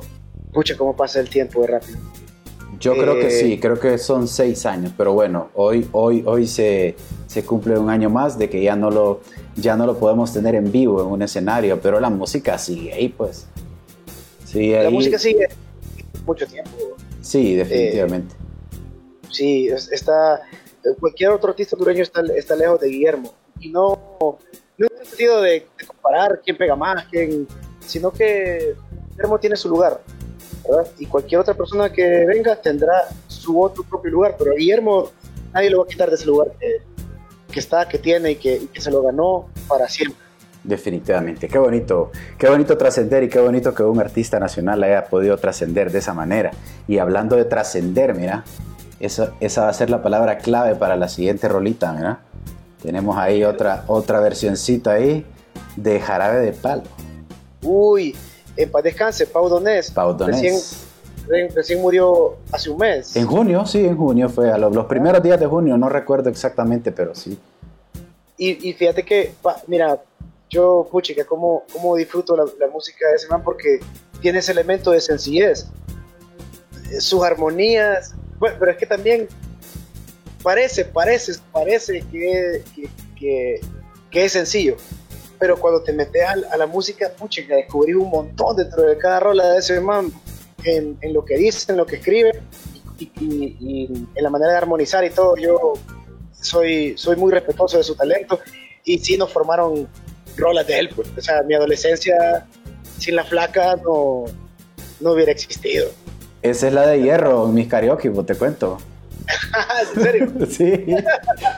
Pucha, 0.53 0.77
cómo 0.77 0.95
pasa 0.95 1.19
el 1.19 1.27
tiempo 1.27 1.61
de 1.61 1.67
rápido. 1.67 1.97
Yo 2.79 2.95
creo 2.95 3.15
que 3.15 3.31
sí, 3.31 3.53
eh, 3.53 3.59
creo 3.59 3.79
que 3.79 3.97
son 3.97 4.27
seis 4.27 4.67
años, 4.67 4.93
pero 4.95 5.13
bueno, 5.13 5.49
hoy, 5.55 5.89
hoy, 5.93 6.21
hoy 6.27 6.45
se, 6.45 6.95
se, 7.25 7.43
cumple 7.43 7.79
un 7.79 7.89
año 7.89 8.11
más 8.11 8.37
de 8.37 8.47
que 8.47 8.61
ya 8.61 8.75
no, 8.75 8.91
lo, 8.91 9.21
ya 9.55 9.75
no 9.75 9.87
lo 9.87 9.97
podemos 9.97 10.31
tener 10.31 10.53
en 10.53 10.71
vivo 10.71 11.01
en 11.01 11.07
un 11.07 11.23
escenario, 11.23 11.81
pero 11.81 11.99
la 11.99 12.11
música 12.11 12.59
sigue 12.59 12.93
ahí, 12.93 13.09
pues. 13.09 13.47
Sí, 14.45 14.73
La 14.73 14.91
música 14.91 15.17
sigue 15.17 15.47
mucho 16.27 16.45
tiempo. 16.45 16.69
Sí, 17.21 17.55
definitivamente. 17.55 18.35
Eh, 18.35 19.27
sí, 19.31 19.67
está, 19.67 20.43
cualquier 20.99 21.31
otro 21.31 21.49
artista 21.49 21.75
hondureño 21.75 22.03
está, 22.03 22.21
está 22.35 22.55
lejos 22.55 22.79
de 22.81 22.89
Guillermo. 22.89 23.33
Y 23.59 23.69
no, 23.69 24.37
no 24.78 24.88
en 24.88 24.99
el 24.99 25.05
sentido 25.05 25.41
de, 25.41 25.67
comparar 25.86 26.41
quién 26.43 26.57
pega 26.57 26.75
más, 26.75 27.05
quién, 27.05 27.47
sino 27.80 28.11
que 28.11 28.75
Guillermo 29.11 29.39
tiene 29.39 29.55
su 29.55 29.69
lugar 29.69 30.01
y 30.97 31.05
cualquier 31.05 31.41
otra 31.41 31.53
persona 31.53 31.91
que 31.91 32.25
venga 32.25 32.55
tendrá 32.55 33.07
su 33.28 33.61
otro 33.61 33.84
propio 33.84 34.11
lugar, 34.11 34.36
pero 34.38 34.55
Guillermo 34.55 35.11
nadie 35.53 35.69
lo 35.69 35.80
va 35.80 35.84
a 35.86 35.88
quitar 35.88 36.09
de 36.09 36.15
ese 36.15 36.25
lugar 36.25 36.49
que, 37.51 37.59
está, 37.59 37.88
que 37.88 37.97
tiene 37.97 38.32
y 38.32 38.36
que, 38.36 38.67
se 38.78 38.91
lo 38.91 39.01
ganó 39.01 39.47
para 39.67 39.88
siempre. 39.88 40.19
Definitivamente, 40.63 41.47
qué 41.47 41.57
bonito, 41.57 42.11
qué 42.38 42.49
bonito 42.49 42.78
trascender 42.78 43.23
y 43.23 43.30
qué 43.30 43.39
bonito 43.39 43.73
que 43.73 43.84
un 43.84 43.99
artista 43.99 44.39
nacional 44.39 44.84
haya 44.84 45.05
podido 45.05 45.38
trascender 45.38 45.91
de 45.91 45.99
esa 45.99 46.13
manera. 46.13 46.51
Y 46.88 46.97
hablando 46.97 47.38
de 47.38 47.45
trascender, 47.45 48.13
mira, 48.13 48.43
esa, 48.99 49.34
esa 49.39 49.63
va 49.63 49.69
a 49.69 49.73
ser 49.73 49.89
la 49.89 50.01
palabra 50.01 50.39
clave 50.39 50.75
para 50.75 50.97
la 50.97 51.07
siguiente 51.07 51.47
rolita, 51.47 51.93
mira. 51.93 52.19
Tenemos 52.82 53.17
ahí 53.17 53.43
otra, 53.43 53.84
otra 53.88 54.19
versioncita 54.19 54.93
ahí 54.93 55.25
de 55.75 55.99
jarabe 55.99 56.39
de 56.39 56.53
palo. 56.53 56.84
Uy, 57.61 58.15
en 58.55 58.71
paz 58.71 58.84
descanse, 58.84 59.28
Pau 59.28 59.49
Donés. 59.49 59.91
Pau 59.91 60.13
Donés. 60.13 60.84
Recién, 61.53 61.82
murió 61.82 62.38
hace 62.51 62.69
un 62.69 62.78
mes. 62.78 63.15
En 63.15 63.28
junio, 63.28 63.65
sí, 63.65 63.86
en 63.86 63.97
junio 63.97 64.30
fue, 64.30 64.49
a 64.49 64.57
los, 64.57 64.86
primeros 64.86 65.21
días 65.21 65.38
de 65.39 65.45
junio, 65.45 65.78
no 65.78 65.89
recuerdo 65.89 66.30
exactamente, 66.30 66.91
pero 66.91 67.13
sí. 67.13 67.38
Y, 68.38 68.71
fíjate 68.73 69.03
que, 69.03 69.34
mira, 69.65 70.01
yo, 70.49 70.88
puchica, 70.89 71.25
cómo, 71.25 71.63
cómo 71.73 71.95
disfruto 71.95 72.38
la, 72.38 72.67
música 72.67 73.09
de 73.09 73.15
ese 73.15 73.28
man 73.28 73.43
porque 73.43 73.80
tiene 74.21 74.39
ese 74.39 74.53
elemento 74.53 74.91
de 74.91 75.01
sencillez. 75.01 75.67
Sus 76.99 77.23
armonías, 77.23 78.15
bueno, 78.39 78.55
pero 78.59 78.71
es 78.71 78.78
que 78.78 78.86
también 78.86 79.28
parece, 80.47 80.85
parece, 80.85 81.33
parece 81.51 82.01
que, 82.09 82.63
que, 83.19 83.59
es 84.13 84.31
sencillo 84.31 84.77
pero 85.37 85.59
cuando 85.59 85.83
te 85.83 85.91
metes 85.91 86.23
a, 86.23 86.55
la 86.55 86.65
música, 86.65 87.11
pucha, 87.15 87.45
que 87.45 87.53
descubrí 87.53 87.93
un 87.93 88.09
montón 88.09 88.55
dentro 88.55 88.81
de 88.83 88.97
cada 88.97 89.19
rola 89.19 89.49
de 89.49 89.59
ese 89.59 89.81
man, 89.81 90.09
en, 90.63 90.97
lo 91.13 91.25
que 91.25 91.35
dice, 91.35 91.73
en 91.73 91.77
lo 91.77 91.85
que 91.85 91.97
escribe 91.97 92.31
y, 92.97 93.87
en 94.15 94.23
la 94.23 94.29
manera 94.29 94.53
de 94.53 94.57
armonizar 94.57 95.03
y 95.03 95.09
todo. 95.09 95.35
Yo 95.35 95.73
soy, 96.31 96.97
soy 96.97 97.17
muy 97.17 97.31
respetuoso 97.31 97.77
de 97.77 97.83
su 97.83 97.93
talento 97.93 98.39
y 98.83 98.97
sí 98.99 99.17
nos 99.17 99.31
formaron 99.31 99.87
rolas 100.37 100.65
de 100.65 100.79
él, 100.79 100.89
pues. 100.95 101.09
O 101.15 101.21
sea, 101.21 101.43
mi 101.43 101.55
adolescencia 101.55 102.47
sin 102.97 103.15
la 103.15 103.25
flaca 103.25 103.75
no, 103.75 104.25
no 105.01 105.11
hubiera 105.11 105.33
existido. 105.33 105.89
Esa 106.41 106.67
es 106.67 106.73
la 106.73 106.87
de 106.87 107.01
hierro, 107.01 107.47
mis 107.47 107.67
karaoke, 107.67 108.09
pues 108.09 108.25
te 108.25 108.33
cuento. 108.33 108.79
¿En 109.95 110.03
serio? 110.03 110.32
sí. 110.49 110.86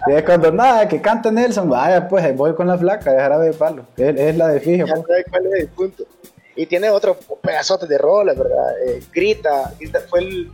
Y 0.07 0.13
es 0.13 0.23
cuando 0.23 0.51
nada, 0.51 0.87
que 0.87 1.01
canta 1.01 1.31
Nelson, 1.31 1.69
vaya, 1.69 2.07
pues 2.07 2.35
voy 2.35 2.53
con 2.55 2.67
la 2.67 2.77
flaca, 2.77 3.11
dejará 3.11 3.39
de 3.39 3.53
palo. 3.53 3.85
Es, 3.97 4.35
la 4.35 4.47
de 4.49 4.59
fijo. 4.59 4.87
Pues. 4.87 5.25
cuál 5.29 5.45
es 5.47 5.61
el 5.61 5.67
punto. 5.69 6.03
Y 6.55 6.65
tiene 6.65 6.89
otro 6.89 7.17
pedazote 7.41 7.87
de 7.87 7.97
rolas, 7.97 8.37
¿verdad? 8.37 8.73
Eh, 8.85 9.01
Grita, 9.13 9.73
fue 10.09 10.19
el, 10.19 10.51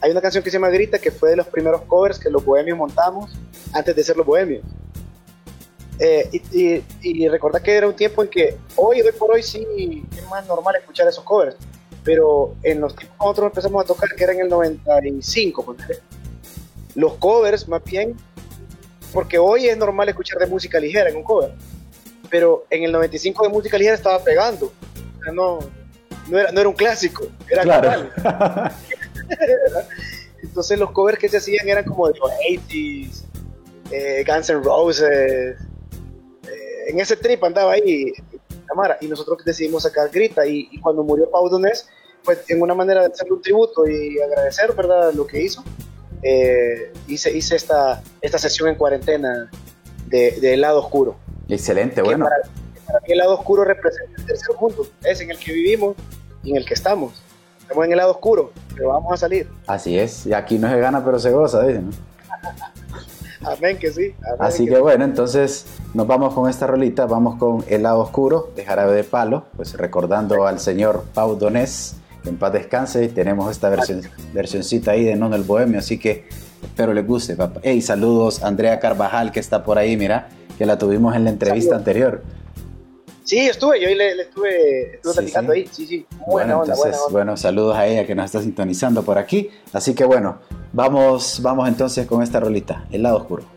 hay 0.00 0.10
una 0.10 0.20
canción 0.20 0.42
que 0.42 0.50
se 0.50 0.56
llama 0.56 0.70
Grita 0.70 0.98
que 0.98 1.10
fue 1.10 1.30
de 1.30 1.36
los 1.36 1.46
primeros 1.46 1.82
covers 1.82 2.18
que 2.18 2.30
los 2.30 2.44
bohemios 2.44 2.78
montamos 2.78 3.32
antes 3.72 3.94
de 3.94 4.04
ser 4.04 4.16
los 4.16 4.26
bohemios. 4.26 4.62
Eh, 5.98 6.28
y, 6.50 6.82
y, 7.02 7.28
recordar 7.28 7.62
que 7.62 7.72
era 7.72 7.86
un 7.86 7.94
tiempo 7.94 8.22
en 8.22 8.28
que 8.28 8.56
hoy, 8.74 9.00
hoy 9.00 9.12
por 9.12 9.30
hoy 9.30 9.44
sí 9.44 9.64
es 10.16 10.28
más 10.28 10.44
normal 10.46 10.74
escuchar 10.76 11.06
esos 11.06 11.22
covers, 11.22 11.56
pero 12.02 12.54
en 12.62 12.80
los 12.80 12.96
tiempos 12.96 13.16
que 13.16 13.24
nosotros 13.24 13.46
empezamos 13.46 13.84
a 13.84 13.86
tocar, 13.86 14.08
que 14.16 14.24
era 14.24 14.32
en 14.32 14.40
el 14.40 14.48
95, 14.48 15.64
pues, 15.64 15.78
los 16.94 17.14
covers 17.14 17.68
más 17.68 17.82
bien, 17.84 18.16
porque 19.12 19.38
hoy 19.38 19.68
es 19.68 19.76
normal 19.76 20.08
escuchar 20.08 20.38
de 20.38 20.46
música 20.46 20.78
ligera 20.80 21.10
en 21.10 21.16
un 21.16 21.24
cover, 21.24 21.52
pero 22.30 22.64
en 22.70 22.84
el 22.84 22.92
95 22.92 23.44
de 23.44 23.48
música 23.48 23.78
ligera 23.78 23.96
estaba 23.96 24.22
pegando, 24.22 24.66
o 24.66 25.22
sea, 25.22 25.32
no, 25.32 25.58
no, 26.28 26.38
era, 26.38 26.52
no 26.52 26.60
era 26.60 26.68
un 26.68 26.74
clásico, 26.74 27.26
era 27.48 27.62
claro. 27.62 28.10
Entonces 30.42 30.78
los 30.78 30.90
covers 30.92 31.18
que 31.18 31.28
se 31.28 31.38
hacían 31.38 31.68
eran 31.68 31.84
como 31.84 32.08
de 32.08 32.18
los 32.18 32.30
80s, 32.30 33.24
eh, 33.90 34.24
Guns 34.26 34.50
N' 34.50 34.62
Roses, 34.62 35.08
eh, 35.10 35.56
en 36.88 37.00
ese 37.00 37.16
trip 37.16 37.42
andaba 37.44 37.72
ahí 37.72 38.12
cámara 38.66 38.96
y 39.00 39.06
nosotros 39.06 39.44
decidimos 39.44 39.82
sacar 39.82 40.10
Grita 40.10 40.46
y, 40.46 40.68
y 40.70 40.80
cuando 40.80 41.02
murió 41.02 41.30
Pau 41.30 41.48
Donés, 41.48 41.88
pues 42.24 42.38
en 42.48 42.62
una 42.62 42.74
manera 42.74 43.00
de 43.02 43.12
hacerle 43.12 43.34
un 43.34 43.42
tributo 43.42 43.86
y 43.86 44.20
agradecer, 44.20 44.72
¿verdad?, 44.72 45.12
lo 45.12 45.26
que 45.26 45.42
hizo, 45.42 45.62
eh, 46.24 46.90
hice, 47.06 47.36
hice 47.36 47.54
esta, 47.54 48.02
esta 48.22 48.38
sesión 48.38 48.70
en 48.70 48.76
cuarentena 48.76 49.50
de, 50.06 50.32
de 50.40 50.56
lado 50.56 50.80
oscuro. 50.80 51.16
Excelente, 51.48 52.00
bueno. 52.00 52.24
Para, 52.24 53.00
mí 53.00 53.12
el 53.12 53.18
lado 53.18 53.34
oscuro 53.34 53.64
representa 53.64 54.12
el 54.16 54.26
tercer 54.26 54.56
mundo, 54.58 54.86
es 55.02 55.20
en 55.20 55.30
el 55.30 55.38
que 55.38 55.52
vivimos 55.52 55.96
y 56.42 56.50
en 56.52 56.56
el 56.56 56.64
que 56.64 56.74
estamos. 56.74 57.22
Estamos 57.60 57.84
en 57.84 57.92
el 57.92 57.98
lado 57.98 58.12
oscuro, 58.12 58.52
pero 58.74 58.88
vamos 58.88 59.12
a 59.12 59.16
salir. 59.18 59.48
Así 59.66 59.98
es, 59.98 60.26
y 60.26 60.32
aquí 60.32 60.58
no 60.58 60.68
se 60.70 60.78
gana, 60.78 61.04
pero 61.04 61.18
se 61.18 61.30
goza, 61.30 61.62
dicen. 61.62 61.90
Amén 63.42 63.78
que 63.78 63.92
sí. 63.92 64.14
Así 64.38 64.64
que, 64.64 64.78
bueno, 64.78 65.04
entonces 65.04 65.66
nos 65.92 66.06
vamos 66.06 66.32
con 66.32 66.48
esta 66.48 66.66
rolita, 66.66 67.04
vamos 67.04 67.36
con 67.36 67.62
El 67.68 67.82
lado 67.82 68.00
oscuro 68.00 68.50
de 68.56 68.64
Jarabe 68.64 68.94
de 68.94 69.04
Palo, 69.04 69.44
pues 69.56 69.74
recordando 69.74 70.46
al 70.46 70.58
señor 70.58 71.04
Pau 71.12 71.36
Donés 71.36 71.96
en 72.24 72.36
paz 72.36 72.52
descanse. 72.52 73.08
Tenemos 73.08 73.50
esta 73.50 73.68
versión, 73.68 74.02
versioncita 74.32 74.92
ahí 74.92 75.04
de 75.04 75.16
Nono 75.16 75.36
el 75.36 75.42
Bohemio, 75.42 75.78
así 75.78 75.98
que 75.98 76.24
espero 76.62 76.92
les 76.94 77.06
guste, 77.06 77.36
papá. 77.36 77.60
Hey, 77.62 77.80
saludos 77.80 78.42
Andrea 78.42 78.80
Carvajal, 78.80 79.32
que 79.32 79.40
está 79.40 79.64
por 79.64 79.78
ahí, 79.78 79.96
mira, 79.96 80.28
que 80.58 80.66
la 80.66 80.78
tuvimos 80.78 81.14
en 81.14 81.24
la 81.24 81.30
entrevista 81.30 81.76
anterior. 81.76 82.22
Sí, 83.24 83.38
estuve, 83.38 83.80
yo 83.80 83.88
le, 83.88 84.20
estuve, 84.20 84.96
estuve 84.96 85.54
ahí, 85.54 85.66
sí, 85.72 85.86
sí. 85.86 86.06
bueno, 86.26 86.62
entonces, 86.62 86.94
bueno, 87.10 87.38
saludos 87.38 87.74
a 87.74 87.86
ella 87.86 88.06
que 88.06 88.14
nos 88.14 88.26
está 88.26 88.42
sintonizando 88.42 89.02
por 89.02 89.16
aquí. 89.16 89.48
Así 89.72 89.94
que 89.94 90.04
bueno, 90.04 90.40
vamos, 90.74 91.40
vamos 91.40 91.66
entonces 91.66 92.06
con 92.06 92.22
esta 92.22 92.38
rolita, 92.38 92.84
El 92.92 93.02
lado 93.02 93.16
oscuro. 93.16 93.53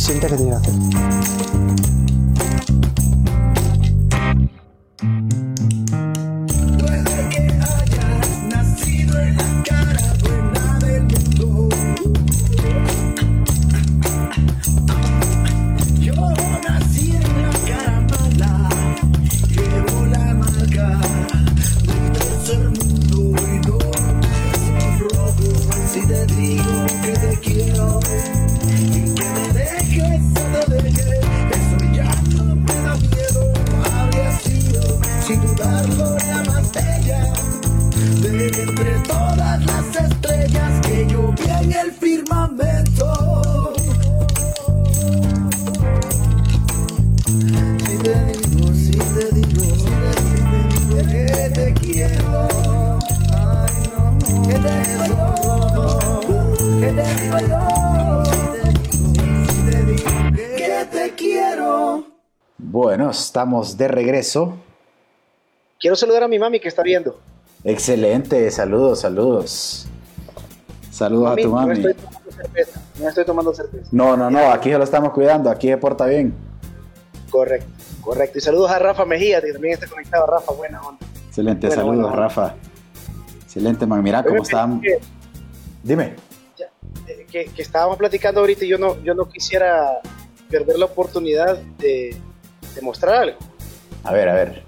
Siente 0.00 0.26
que 0.28 0.36
tiene 0.36 0.50
que 0.52 0.56
hacer. 0.56 0.99
Estamos 63.40 63.78
de 63.78 63.88
regreso. 63.88 64.54
Quiero 65.78 65.96
saludar 65.96 66.24
a 66.24 66.28
mi 66.28 66.38
mami 66.38 66.60
que 66.60 66.68
está 66.68 66.82
viendo. 66.82 67.18
Excelente, 67.64 68.50
saludos, 68.50 69.00
saludos. 69.00 69.86
Saludos 70.90 71.30
a 71.32 71.36
tu 71.36 71.44
No 71.48 71.54
mami. 71.54 71.72
estoy 71.78 71.94
tomando 71.94 72.30
cerveza. 72.32 72.80
No 72.98 73.08
estoy 73.08 73.24
tomando 73.24 73.54
cerveza. 73.54 73.88
No, 73.92 74.14
no, 74.14 74.30
no, 74.30 74.50
aquí 74.52 74.70
se 74.70 74.76
lo 74.76 74.84
estamos 74.84 75.12
cuidando, 75.14 75.48
aquí 75.48 75.68
se 75.68 75.78
porta 75.78 76.04
bien. 76.04 76.34
Correcto, 77.30 77.66
correcto. 78.02 78.36
Y 78.36 78.40
saludos 78.42 78.70
a 78.72 78.78
Rafa 78.78 79.06
Mejía, 79.06 79.40
que 79.40 79.52
también 79.54 79.72
está 79.74 79.86
conectado. 79.86 80.26
Rafa, 80.26 80.52
buena 80.52 80.82
onda. 80.82 81.06
Excelente, 81.28 81.66
Bueno, 81.68 81.82
saludos, 81.82 82.02
bueno. 82.10 82.16
Rafa. 82.16 82.54
Excelente, 83.44 83.86
man. 83.86 84.02
Mira 84.02 84.22
cómo 84.22 84.42
están. 84.42 84.82
que- 84.82 84.98
Dime. 85.82 86.14
eh, 87.08 87.24
que, 87.32 87.46
que 87.46 87.62
estábamos 87.62 87.96
platicando 87.96 88.40
ahorita 88.40 88.66
y 88.66 88.68
yo 88.68 88.76
no, 88.76 89.02
yo 89.02 89.14
no 89.14 89.26
quisiera 89.30 89.98
perder 90.50 90.78
la 90.78 90.84
oportunidad 90.84 91.56
de, 91.78 92.14
de 92.74 92.82
mostrar 92.82 93.14
algo. 93.16 93.38
A 94.04 94.12
ver, 94.12 94.28
a 94.28 94.34
ver. 94.34 94.62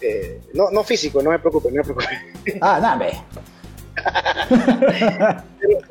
Eh, 0.00 0.40
no, 0.54 0.70
no 0.70 0.84
físico, 0.84 1.22
no 1.22 1.30
me 1.30 1.38
preocupe, 1.38 1.70
no 1.70 1.76
me 1.76 1.82
preocupe. 1.82 2.58
Ah, 2.60 2.80
dame. 2.80 3.12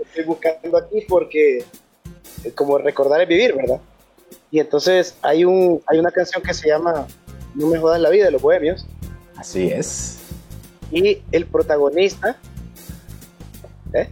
Estoy 0.07 0.23
buscando 0.25 0.77
aquí 0.77 1.01
porque 1.07 1.57
eh, 2.43 2.51
como 2.53 2.77
recordar 2.77 3.21
es 3.21 3.27
vivir, 3.27 3.55
¿verdad? 3.55 3.79
Y 4.51 4.59
entonces 4.59 5.15
hay 5.21 5.43
un 5.43 5.81
hay 5.87 5.99
una 5.99 6.11
canción 6.11 6.41
que 6.43 6.53
se 6.53 6.67
llama 6.67 7.07
No 7.55 7.67
me 7.67 7.79
jodas 7.79 7.99
la 7.99 8.09
vida 8.09 8.25
de 8.25 8.31
los 8.31 8.41
bohemios 8.41 8.85
Así 9.35 9.67
es. 9.69 10.19
y 10.91 11.21
el 11.31 11.45
protagonista 11.45 12.37
¿eh? 13.93 14.07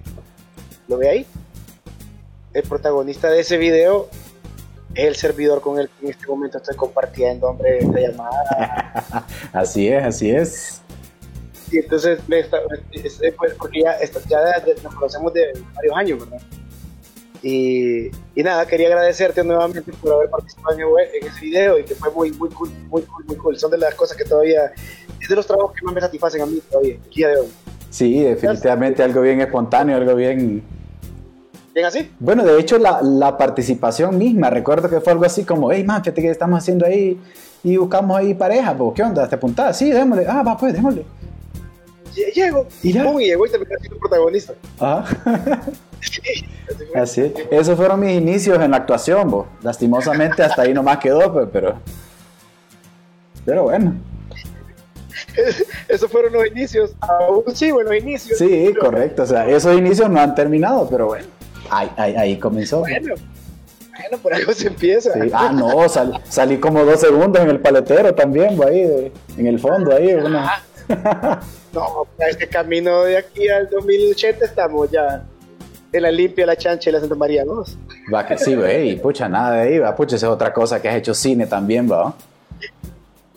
¿Lo 0.88 0.98
ve 0.98 1.10
ahí? 1.10 1.26
El 2.54 2.64
protagonista 2.64 3.30
de 3.30 3.40
ese 3.40 3.58
video 3.58 4.10
es 4.96 5.08
el 5.08 5.16
servidor 5.16 5.62
con 5.62 5.80
el 5.80 5.89
que 5.89 6.06
en 6.06 6.12
este 6.12 6.28
momento 6.28 6.58
estoy 6.58 6.76
compartiendo, 6.76 7.48
hombre, 7.48 7.80
esta 7.80 8.00
llamada. 8.00 9.26
Así 9.54 9.88
es, 9.88 10.04
así 10.04 10.32
es. 10.32 10.82
Y 11.72 11.80
entonces, 11.80 12.20
pues, 13.38 13.54
porque 13.58 13.82
ya, 13.82 13.98
ya 14.30 14.64
nos 14.84 14.94
conocemos 14.94 15.34
de 15.34 15.52
varios 15.74 15.98
años, 15.98 16.20
¿verdad? 16.20 16.46
Y, 17.41 18.10
y 18.36 18.44
nada, 18.44 18.66
quería 18.66 18.88
agradecerte 18.88 19.44
nuevamente 19.44 19.91
por 19.94 20.14
haber 20.14 20.30
participado 20.30 20.78
en 20.78 21.28
ese 21.28 21.41
video 21.41 21.80
y 21.80 21.84
que 21.84 21.96
fue 21.96 22.12
muy, 22.12 22.32
muy 22.32 22.50
cool, 22.50 22.70
muy 22.89 23.02
cool, 23.02 23.26
muy 23.26 23.36
cool. 23.36 23.58
Son 23.58 23.72
de 23.72 23.78
las 23.80 23.96
cosas 23.96 24.16
que 24.16 24.24
todavía, 24.24 24.72
es 25.20 25.28
de 25.28 25.36
los 25.36 25.46
trabajos 25.46 25.74
que 25.74 25.84
más 25.84 25.94
me 25.94 26.02
satisfacen 26.02 26.41
a 26.41 26.46
mí 26.46 26.62
todavía, 26.70 26.96
el 26.96 27.10
día 27.10 27.28
de 27.30 27.39
hoy. 27.41 27.48
Sí, 27.89 28.24
definitivamente 28.24 29.04
algo 29.04 29.22
bien 29.22 29.41
espontáneo, 29.41 29.98
algo 29.98 30.16
bien... 30.16 30.64
¿Bien 31.74 31.86
así? 31.88 32.12
Bueno, 32.20 32.44
de 32.44 32.60
hecho, 32.60 32.78
la, 32.78 33.02
la 33.02 33.38
participación 33.38 34.18
misma, 34.18 34.50
recuerdo 34.50 34.90
que 34.90 35.02
fue 35.02 35.14
algo 35.14 35.26
así 35.26 35.44
como, 35.44 35.72
hey, 35.72 35.84
man, 35.84 36.04
fíjate 36.04 36.22
que 36.22 36.30
estamos 36.30 36.60
haciendo 36.60 36.86
ahí 36.86 37.20
y 37.64 37.78
buscamos 37.78 38.16
ahí 38.18 38.34
pareja, 38.36 38.76
pues, 38.76 38.94
¿qué 38.96 39.04
onda? 39.04 39.28
¿Te 39.28 39.36
apuntás? 39.36 39.76
Sí, 39.78 39.90
démosle. 39.92 40.26
Ah, 40.28 40.44
va, 40.44 40.56
pues, 40.56 40.74
démosle. 40.74 41.04
Lle- 42.14 42.32
Llego, 42.34 42.68
¿Y 42.84 42.94
ya? 42.94 43.04
pum, 43.04 43.20
y 43.20 43.26
llegó 43.26 43.48
y 43.48 43.50
terminé 43.50 43.76
siendo 43.80 43.98
protagonista. 43.98 44.54
Ajá. 44.80 45.62
Sí, 46.02 46.22
así 46.70 46.86
fue. 46.92 47.02
Así 47.02 47.22
es. 47.22 47.32
Esos 47.50 47.76
fueron 47.78 48.00
mis 48.02 48.12
inicios 48.12 48.60
en 48.60 48.72
la 48.72 48.78
actuación, 48.78 49.32
bo. 49.32 49.48
Lastimosamente 49.64 50.44
hasta 50.44 50.62
ahí 50.64 50.74
nomás 50.74 50.98
quedó, 51.00 51.32
pues, 51.34 51.48
pero... 51.52 51.76
Pero 53.46 53.64
bueno. 53.64 53.96
Esos 55.88 56.12
fueron 56.12 56.34
los 56.34 56.46
inicios. 56.46 56.92
Aún 57.00 57.44
sí, 57.56 57.72
buenos 57.72 57.96
inicios. 57.96 58.38
Sí, 58.38 58.74
correcto. 58.80 59.24
O 59.24 59.26
sea, 59.26 59.48
esos 59.48 59.76
inicios 59.78 60.10
no 60.10 60.20
han 60.20 60.36
terminado, 60.36 60.88
pero 60.90 61.08
bueno. 61.08 61.26
Ahí, 61.78 61.92
ahí, 61.98 62.16
ahí 62.16 62.38
comenzó. 62.40 62.80
Bueno, 62.82 63.16
bueno, 63.90 64.18
por 64.22 64.34
algo 64.34 64.54
se 64.54 64.68
empieza. 64.68 65.14
Sí. 65.14 65.30
Ah, 65.34 65.52
no, 65.54 65.88
sal- 65.90 66.22
salí 66.28 66.58
como 66.58 66.84
dos 66.84 67.00
segundos 67.00 67.42
en 67.42 67.50
el 67.50 67.60
paletero 67.60 68.14
también, 68.16 68.60
ahí, 68.64 68.84
de- 68.84 69.12
en 69.38 69.48
el 69.48 69.60
fondo, 69.60 69.96
ahí. 69.96 70.14
una- 70.14 70.64
No, 71.74 72.06
a 72.20 72.26
este 72.30 72.48
camino 72.48 73.04
de 73.04 73.18
aquí 73.18 73.48
al 73.50 73.68
2080 73.70 74.46
estamos 74.46 74.92
ya 74.92 75.24
en 75.92 76.02
la 76.02 76.12
limpia, 76.12 76.46
la 76.46 76.56
chancha 76.56 76.90
y 76.90 76.94
la 76.94 77.00
Santa 77.00 77.16
María 77.16 77.44
2. 77.46 77.78
Va 78.14 78.26
que 78.26 78.38
sí, 78.38 78.56
güey, 78.56 79.00
pucha, 79.00 79.28
nada 79.30 79.54
de 79.56 79.62
ahí, 79.62 79.80
va, 79.80 79.96
pucha, 79.96 80.16
esa 80.18 80.28
es 80.28 80.32
otra 80.34 80.54
cosa 80.54 80.82
que 80.82 80.90
has 80.90 80.96
hecho 80.96 81.14
cine 81.14 81.48
también, 81.48 81.90
va. 81.92 82.14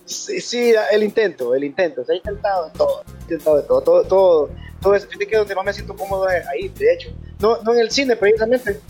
Sí, 0.04 0.40
sí, 0.40 0.72
el 0.92 1.02
intento, 1.02 1.54
el 1.54 1.64
intento. 1.64 2.04
Se 2.04 2.12
ha 2.12 2.16
intentado 2.16 2.66
de 2.66 2.70
todo, 2.78 3.02
intentado 3.22 3.56
de 3.56 3.62
todo, 3.64 3.80
todo, 3.82 4.02
todo. 4.04 4.50
todo 4.80 4.94
eso. 4.94 5.06
Fíjate 5.08 5.26
que 5.26 5.36
donde 5.36 5.54
más 5.54 5.64
me 5.64 5.72
siento 5.72 5.96
cómodo 5.96 6.28
es 6.28 6.46
ahí, 6.46 6.68
de 6.68 6.92
hecho. 6.94 7.08
No, 7.38 7.62
no 7.62 7.72
en 7.74 7.80
el 7.80 7.90
cine 7.90 8.16
precisamente, 8.16 8.80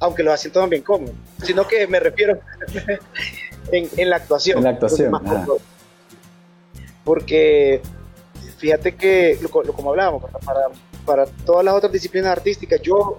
aunque 0.00 0.22
los 0.22 0.34
asientos 0.34 0.60
son 0.62 0.70
bien 0.70 0.82
cómodos, 0.82 1.14
sino 1.42 1.66
que 1.66 1.86
me 1.86 1.98
refiero 2.00 2.38
en, 3.72 3.88
en 3.96 4.10
la 4.10 4.16
actuación. 4.16 4.58
En 4.58 4.64
la 4.64 4.70
actuación, 4.70 5.10
más. 5.10 5.22
Porque 7.04 7.80
fíjate 8.58 8.94
que, 8.96 9.38
lo, 9.40 9.62
lo- 9.62 9.72
como 9.72 9.90
hablábamos, 9.90 10.22
para, 10.22 10.38
para, 10.40 10.60
para 11.06 11.26
todas 11.26 11.64
las 11.64 11.74
otras 11.74 11.92
disciplinas 11.92 12.30
artísticas, 12.32 12.80
yo 12.82 13.18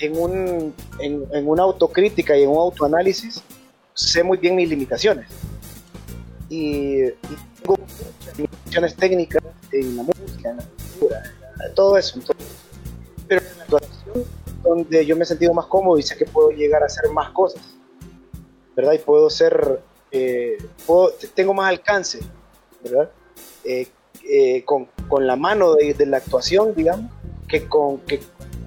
en, 0.00 0.18
un, 0.18 0.74
en, 0.98 1.24
en 1.32 1.48
una 1.48 1.62
autocrítica 1.62 2.36
y 2.36 2.42
en 2.42 2.48
un 2.50 2.58
autoanálisis 2.58 3.42
sé 3.94 4.22
muy 4.22 4.38
bien 4.38 4.56
mis 4.56 4.68
limitaciones. 4.68 5.26
Y, 6.48 7.04
y 7.04 7.12
tengo 7.62 7.76
muchas 7.78 8.36
limitaciones 8.38 8.96
técnicas 8.96 9.42
en 9.72 9.96
la 9.96 10.02
música, 10.02 10.50
en 10.50 10.56
la 10.56 10.64
cultura, 10.64 11.22
en 11.66 11.74
todo 11.74 11.96
eso. 11.96 12.18
entonces, 12.18 12.46
pero 13.28 13.40
en 13.40 13.58
la 13.58 13.62
actuación, 13.64 14.24
donde 14.62 15.06
yo 15.06 15.16
me 15.16 15.22
he 15.22 15.26
sentido 15.26 15.52
más 15.54 15.66
cómodo 15.66 15.98
y 15.98 16.02
sé 16.02 16.16
que 16.16 16.24
puedo 16.26 16.50
llegar 16.50 16.82
a 16.82 16.86
hacer 16.86 17.10
más 17.10 17.30
cosas, 17.30 17.62
¿verdad? 18.74 18.92
Y 18.94 18.98
puedo 18.98 19.30
ser, 19.30 19.80
eh, 20.10 20.56
puedo- 20.86 21.12
tengo 21.34 21.54
más 21.54 21.68
alcance, 21.68 22.20
¿verdad? 22.82 23.10
Eh, 23.64 23.88
eh, 24.28 24.64
con, 24.64 24.86
con 25.08 25.26
la 25.26 25.36
mano 25.36 25.74
de, 25.74 25.94
de 25.94 26.06
la 26.06 26.16
actuación, 26.18 26.74
digamos, 26.74 27.10
que 27.48 27.66
con 27.68 27.98
que 28.00 28.20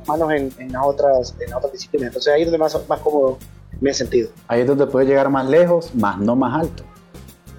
manos 0.07 0.31
en, 0.31 0.51
en 0.57 0.71
las 0.71 0.85
otras 0.85 1.35
en 1.39 1.49
las 1.49 1.57
otras 1.57 1.73
disciplinas. 1.73 2.07
Entonces 2.07 2.33
ahí 2.33 2.41
es 2.41 2.47
donde 2.47 2.57
más, 2.59 2.77
más 2.87 2.99
cómodo 3.01 3.37
me 3.81 3.91
he 3.91 3.93
sentido. 3.93 4.29
Ahí 4.47 4.61
es 4.61 4.67
donde 4.67 4.87
puedes 4.87 5.07
llegar 5.09 5.29
más 5.29 5.47
lejos, 5.49 5.93
más 5.95 6.17
no 6.17 6.35
más 6.35 6.61
alto. 6.61 6.83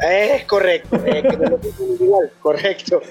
Es 0.00 0.44
correcto, 0.46 0.96
es 0.96 1.22
que 1.22 1.36
no 1.36 1.50
lo 1.50 1.58
igual, 2.04 2.32
correcto. 2.40 3.02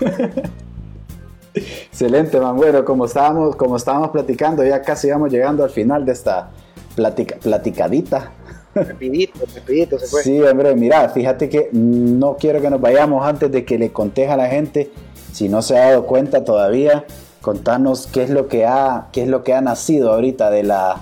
Excelente, 2.01 2.39
man. 2.39 2.55
Bueno, 2.55 2.85
como 2.85 3.03
estábamos, 3.03 3.57
como 3.57 3.75
estábamos 3.75 4.11
platicando, 4.11 4.63
ya 4.63 4.81
casi 4.81 5.11
vamos 5.11 5.29
llegando 5.33 5.65
al 5.65 5.69
final 5.69 6.05
de 6.05 6.13
esta 6.13 6.49
platica- 6.95 7.35
platicadita. 7.39 8.31
Rapidito, 8.73 9.39
rapidito 9.53 9.99
se 9.99 10.07
fue. 10.07 10.23
Sí, 10.23 10.41
hombre, 10.41 10.73
mira, 10.77 11.09
fíjate 11.09 11.49
que 11.49 11.69
no 11.73 12.37
quiero 12.37 12.61
que 12.61 12.69
nos 12.69 12.79
vayamos 12.79 13.25
antes 13.27 13.51
de 13.51 13.65
que 13.65 13.77
le 13.77 13.91
contes 13.91 14.29
a 14.29 14.37
la 14.37 14.47
gente, 14.47 14.89
si 15.33 15.49
no 15.49 15.61
se 15.61 15.77
ha 15.77 15.89
dado 15.89 16.05
cuenta 16.05 16.45
todavía, 16.45 17.03
contanos 17.41 18.07
qué 18.07 18.23
es 18.23 18.29
lo 18.29 18.47
que 18.47 18.65
ha, 18.65 19.07
qué 19.11 19.23
es 19.23 19.27
lo 19.27 19.43
que 19.43 19.53
ha 19.53 19.59
nacido 19.59 20.13
ahorita 20.13 20.51
de 20.51 20.63
la, 20.63 21.01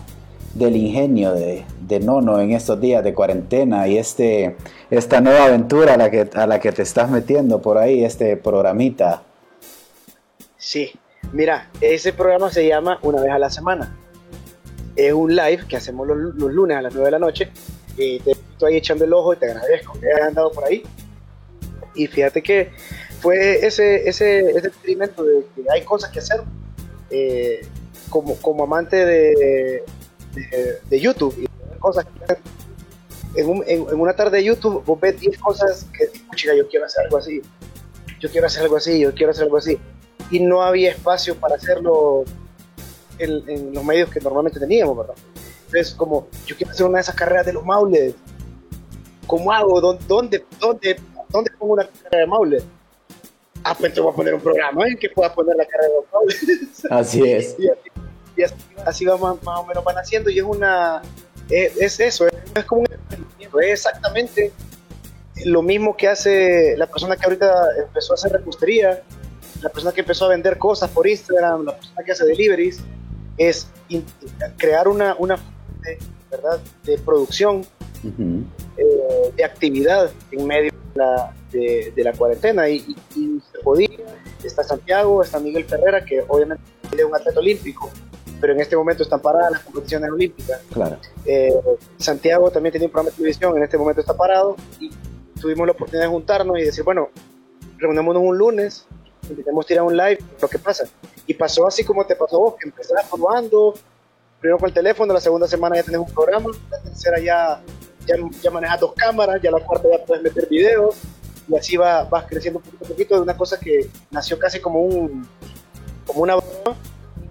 del 0.56 0.76
ingenio 0.76 1.32
de, 1.34 1.64
de 1.88 2.00
Nono 2.00 2.40
en 2.40 2.54
estos 2.54 2.82
días 2.82 3.04
de 3.04 3.14
cuarentena 3.14 3.88
y 3.88 4.00
este, 4.00 4.56
esta 4.90 5.22
nueva 5.22 5.46
aventura 5.46 5.94
a 5.94 5.98
la, 5.98 6.10
que, 6.10 6.28
a 6.34 6.48
la 6.48 6.60
que 6.60 6.72
te 6.72 6.82
estás 6.82 7.12
metiendo 7.12 7.62
por 7.62 7.78
ahí, 7.78 8.04
este 8.04 8.36
programita. 8.36 9.22
Sí, 10.68 10.92
mira, 11.32 11.70
ese 11.80 12.12
programa 12.12 12.52
se 12.52 12.68
llama 12.68 13.00
Una 13.02 13.22
vez 13.22 13.32
a 13.32 13.40
la 13.40 13.50
semana. 13.50 13.96
Es 14.98 15.14
un 15.14 15.34
live 15.34 15.64
que 15.66 15.78
hacemos 15.78 16.06
los, 16.06 16.36
lunes 16.36 16.76
a 16.76 16.82
las 16.82 16.94
9 16.94 17.06
de 17.06 17.12
la 17.12 17.20
noche. 17.20 17.50
Y 17.96 18.20
te 18.20 18.32
estoy 18.32 18.76
echando 18.76 19.06
el 19.06 19.14
ojo 19.14 19.34
y 19.34 19.38
te 19.38 19.46
agradezco 19.46 19.98
que 19.98 20.12
hayas 20.12 20.28
andado 20.28 20.52
por 20.52 20.66
ahí. 20.66 20.84
Y 21.96 22.08
fíjate 22.08 22.44
que 22.44 22.72
fue 23.22 23.66
ese, 23.66 24.10
ese, 24.10 24.42
ese 24.42 24.68
experimento 24.68 25.24
de 25.24 25.46
que 25.56 25.64
hay 25.72 25.86
cosas 25.86 26.12
que 26.12 26.20
hacer 26.20 26.42
eh, 27.12 27.66
como, 28.10 28.36
como 28.36 28.66
amante 28.66 29.06
de, 29.06 29.86
de, 30.90 31.00
YouTube 31.00 31.34
y 31.42 31.78
cosas. 31.80 32.06
En, 33.36 33.48
un- 33.48 33.64
en- 33.68 33.88
en 33.90 34.00
una 34.02 34.14
tarde 34.18 34.40
de 34.40 34.44
YouTube 34.44 34.84
vos 34.84 35.00
ves 35.00 35.18
10 35.18 35.38
cosas 35.38 35.86
que 35.98 36.10
chica, 36.36 36.54
yo 36.58 36.68
quiero 36.68 36.86
hacer 36.86 37.06
algo 37.06 37.20
así, 37.20 37.42
yo 38.20 38.30
quiero 38.30 38.48
hacer 38.48 38.64
algo 38.64 38.76
así, 38.76 39.00
yo 39.00 39.14
quiero 39.14 39.32
hacer 39.32 39.46
algo 39.46 39.56
así. 39.56 39.80
Y 40.32 40.40
no 40.42 40.62
había 40.62 40.92
espacio 40.92 41.36
para 41.36 41.56
hacerlo 41.56 42.24
en, 43.20 43.50
en 43.50 43.74
los 43.74 43.84
medios 43.84 44.10
que 44.10 44.20
normalmente 44.20 44.60
teníamos, 44.60 44.98
¿verdad? 44.98 45.16
Entonces, 45.66 45.94
como, 45.96 46.28
yo 46.46 46.56
quiero 46.56 46.72
hacer 46.72 46.86
una 46.86 46.98
de 46.98 47.02
esas 47.02 47.16
carreras 47.16 47.46
de 47.46 47.54
los 47.54 47.66
maules. 47.66 48.14
¿Cómo 49.26 49.52
hago? 49.52 49.82
¿Dó- 49.82 50.00
¿Dónde, 50.08 50.46
dónde, 50.60 51.00
dónde 51.30 51.52
pongo 51.58 51.74
una 51.74 51.86
carrera 51.88 52.20
de 52.20 52.28
maules? 52.28 52.64
Ah, 53.64 53.76
pues 53.78 53.94
te 53.94 54.00
voy 54.00 54.12
a 54.14 54.16
poner 54.16 54.34
un 54.34 54.42
programa 54.42 54.88
en 54.88 54.98
que 54.98 55.10
puedas 55.10 55.34
poner 55.34 55.56
la 55.58 55.66
carrera 55.66 55.90
de 55.90 55.96
los 55.96 56.06
maules. 56.14 56.86
Así 56.90 57.22
es. 57.30 57.56
y 57.60 57.68
así, 57.70 57.90
y 58.38 58.44
así, 58.44 58.56
así 58.86 59.06
va 59.06 59.18
más, 59.18 59.42
más 59.44 59.60
o 59.60 59.66
menos 59.66 59.84
van 59.84 59.98
haciendo 59.98 60.30
y 60.30 60.38
es 60.38 60.44
una 60.46 61.02
es, 61.50 61.76
es 61.78 62.00
eso, 62.00 62.28
es, 62.28 62.34
es 62.56 62.66
como 62.66 62.82
un 62.82 62.88
emprendimiento, 62.92 63.60
es 63.60 63.72
exactamente 63.72 64.52
lo 65.46 65.62
mismo 65.62 65.98
que 65.98 66.08
hace 66.08 66.76
la 66.78 66.86
persona 66.88 67.16
que 67.18 67.26
ahorita 67.26 67.52
empezó 67.80 68.14
a 68.14 68.16
hacer 68.16 68.32
repostería, 68.32 69.02
la 69.62 69.70
persona 69.70 69.92
que 69.92 70.02
empezó 70.02 70.26
a 70.26 70.30
vender 70.30 70.58
cosas 70.58 70.90
por 70.92 71.08
Instagram, 71.08 71.66
la 71.66 71.76
persona 71.76 72.04
que 72.04 72.12
hace 72.12 72.26
deliveries, 72.26 72.80
es 73.38 73.68
crear 74.58 74.88
una, 74.88 75.16
una 75.20 75.38
¿verdad? 76.32 76.60
de 76.84 76.98
producción, 77.00 77.66
Ujú. 78.04 78.44
eh, 78.78 79.32
de 79.36 79.44
actividad 79.44 80.12
en 80.32 80.46
medio 80.46 80.72
de 80.72 81.00
la, 81.00 81.34
de, 81.52 81.94
de 81.96 82.04
la 82.04 82.14
cuarentena 82.14 82.70
y, 82.70 82.78
y- 83.16 83.20
y 83.20 83.42
se 83.52 83.60
podía, 83.64 83.90
está 84.44 84.64
Santiago, 84.64 85.24
está 85.24 85.40
Miguel 85.40 85.66
Ferrera, 85.66 86.04
que 86.06 86.24
obviamente 86.28 86.64
es 86.96 87.04
un 87.04 87.16
atleta 87.16 87.40
olímpico, 87.40 87.90
pero 88.40 88.54
en 88.54 88.60
este 88.60 88.76
momento 88.78 89.02
están 89.04 89.20
paradas 89.22 89.52
las 89.54 89.62
competiciones 89.62 90.12
olímpicas. 90.12 90.62
Claro. 90.72 90.98
Eh, 91.26 91.54
Santiago 91.98 92.52
también 92.52 92.74
tenía 92.74 92.88
un 92.88 92.92
programa 92.92 93.10
de 93.12 93.16
televisión, 93.18 93.58
en 93.58 93.64
este 93.64 93.78
momento 93.78 94.02
está 94.02 94.16
parado 94.16 94.56
y 94.80 94.92
tuvimos 95.42 95.66
la 95.66 95.74
oportunidad 95.74 96.04
de 96.06 96.10
juntarnos 96.12 96.60
y 96.60 96.64
decir, 96.64 96.84
bueno, 96.84 97.10
reunémonos 97.78 98.22
un 98.24 98.38
lunes, 98.38 98.86
intentemos 99.30 99.66
tirar 99.66 99.84
un 99.84 99.96
live, 99.96 100.20
lo 100.42 100.48
que 100.48 100.60
pasa. 100.60 100.86
Y 101.26 101.34
pasó 101.34 101.68
así 101.68 101.84
como 101.84 102.06
te 102.06 102.16
pasó 102.16 102.40
vos, 102.40 102.56
que 102.60 102.68
empezás 102.68 103.08
probando, 103.10 103.74
primero 104.40 104.58
con 104.60 104.70
el 104.70 104.74
teléfono, 104.74 105.14
la 105.14 105.22
segunda 105.22 105.48
semana 105.48 105.76
ya 105.76 105.84
tenés 105.84 106.00
un 106.00 106.14
programa, 106.14 106.50
la 106.70 106.80
tercera 106.82 107.20
ya, 107.20 107.62
ya, 108.42 108.52
manejas 108.52 108.80
dos 108.80 108.94
cámaras, 108.94 109.42
ya 109.42 109.52
la 109.52 109.60
cuarta 109.60 109.88
ya 109.92 110.04
puedes 110.06 110.24
meter 110.24 110.48
videos, 110.48 110.96
y 111.48 111.56
así 111.56 111.78
va, 111.78 112.04
vas 112.04 112.26
creciendo 112.26 112.60
poquito 112.60 112.86
a 112.86 112.88
poquito 112.88 113.16
de 113.16 113.22
una 113.22 113.38
cosa 113.38 113.60
que 113.60 113.90
nació 114.12 114.38
casi 114.38 114.60
como 114.60 114.82
un 114.82 115.28
como 116.06 116.22
una 116.22 116.36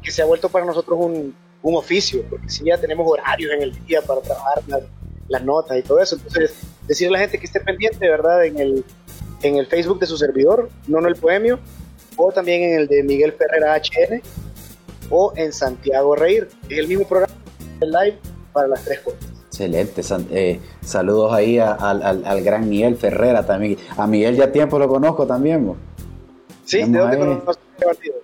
que 0.02 0.10
se 0.10 0.22
ha 0.22 0.26
vuelto 0.26 0.48
para 0.48 0.64
nosotros 0.64 0.98
un, 1.00 1.34
un 1.62 1.74
oficio, 1.74 2.22
porque 2.28 2.48
si 2.48 2.64
ya 2.64 2.78
tenemos 2.78 3.06
horarios 3.10 3.52
en 3.52 3.62
el 3.62 3.86
día 3.86 4.02
para 4.02 4.20
trabajar 4.20 4.62
las, 4.66 4.82
las 5.28 5.42
notas 5.42 5.78
y 5.78 5.82
todo 5.82 6.00
eso, 6.00 6.16
entonces 6.16 6.54
decirle 6.86 7.16
a 7.16 7.18
la 7.18 7.18
gente 7.20 7.38
que 7.38 7.46
esté 7.46 7.60
pendiente, 7.60 8.08
¿verdad? 8.08 8.44
En 8.44 8.58
el, 8.58 8.84
en 9.42 9.56
el 9.56 9.66
Facebook 9.66 9.98
de 9.98 10.06
su 10.06 10.16
servidor, 10.16 10.70
Nono 10.86 11.08
el 11.08 11.16
Poemio, 11.16 11.58
o 12.16 12.32
también 12.32 12.62
en 12.62 12.80
el 12.80 12.88
de 12.88 13.02
Miguel 13.02 13.32
Ferrera 13.32 13.76
HN, 13.76 14.22
o 15.10 15.32
en 15.36 15.52
Santiago 15.52 16.16
Reír. 16.16 16.48
Es 16.68 16.78
el 16.78 16.88
mismo 16.88 17.06
programa 17.06 17.32
el 17.80 17.90
live 17.90 18.18
para 18.52 18.68
las 18.68 18.84
tres 18.84 19.00
cosas. 19.00 19.20
Excelente, 19.48 20.02
eh, 20.32 20.60
saludos 20.84 21.32
ahí 21.32 21.58
a- 21.58 21.72
al, 21.72 22.02
al- 22.02 22.24
al 22.26 22.42
gran 22.42 22.68
Miguel 22.68 22.96
Ferrera 22.96 23.46
también. 23.46 23.78
A 23.96 24.06
Miguel 24.06 24.36
ya 24.36 24.50
tiempo 24.52 24.78
lo 24.78 24.88
conozco 24.88 25.26
también, 25.26 25.66
bo. 25.66 25.76
¿Sí? 26.64 26.78
¿De 26.82 26.98
dónde 26.98 27.18
conoces 27.18 27.62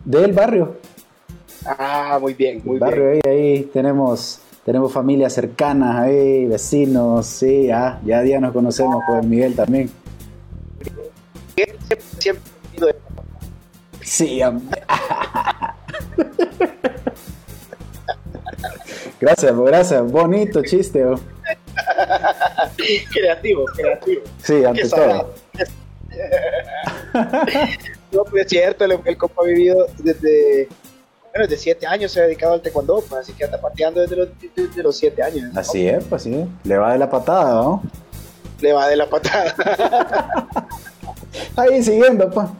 del 0.04 0.32
barrio. 0.32 0.76
Ah, 1.64 2.18
muy 2.20 2.34
bien, 2.34 2.60
muy 2.64 2.74
el 2.74 2.80
barrio 2.80 3.10
bien. 3.12 3.20
ahí, 3.24 3.30
ahí 3.32 3.62
tenemos, 3.72 4.40
tenemos 4.64 4.92
familias 4.92 5.32
cercanas 5.32 6.00
ahí, 6.00 6.46
vecinos, 6.46 7.24
sí, 7.26 7.70
ah, 7.70 8.00
ya 8.04 8.24
ya 8.24 8.40
nos 8.40 8.52
conocemos 8.52 9.02
con 9.06 9.28
Miguel 9.30 9.54
también. 9.54 9.88
Siempre, 11.54 11.98
siempre 12.18 12.51
Sí, 14.04 14.42
hombre. 14.42 14.82
gracias, 19.20 19.56
gracias, 19.56 20.02
bonito 20.10 20.62
chiste. 20.62 21.04
bo. 21.04 21.20
creativo, 23.12 23.64
creativo. 23.76 24.22
Sí, 24.42 24.64
ante 24.64 24.88
todo. 24.88 25.34
No, 28.12 28.24
pues 28.24 28.44
es 28.44 28.50
cierto, 28.50 28.84
el, 28.84 28.98
el 29.06 29.16
compa 29.16 29.42
ha 29.42 29.46
vivido 29.46 29.86
desde, 29.98 30.68
bueno, 31.32 31.46
desde 31.48 31.56
siete 31.56 31.86
años 31.86 32.12
se 32.12 32.20
ha 32.20 32.24
dedicado 32.24 32.52
al 32.52 32.60
taekwondo, 32.60 33.02
pues, 33.08 33.22
así 33.22 33.32
que 33.32 33.44
anda 33.44 33.58
pateando 33.58 34.02
desde 34.02 34.16
los, 34.16 34.28
desde 34.54 34.82
los 34.82 34.94
siete 34.94 35.22
años. 35.22 35.50
¿no? 35.50 35.58
Así 35.58 35.88
es, 35.88 36.04
pues 36.04 36.24
sí, 36.24 36.46
le 36.64 36.76
va 36.76 36.92
de 36.92 36.98
la 36.98 37.08
patada, 37.08 37.54
¿no? 37.54 37.82
Le 38.60 38.72
va 38.74 38.86
de 38.88 38.96
la 38.96 39.08
patada. 39.08 39.54
Ahí 41.56 41.82
siguiendo, 41.82 42.30
pa. 42.30 42.52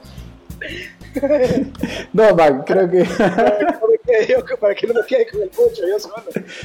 No, 2.13 2.37
pa, 2.37 2.65
creo 2.65 2.91
que. 2.91 3.05
Para 4.61 4.75
que 4.75 4.87
no 4.87 4.95
me 4.95 5.07
quede 5.07 5.27
con 5.31 5.43
el 5.43 5.49
pocho, 5.49 5.83
yo 5.89 5.99
solo. 5.99 6.15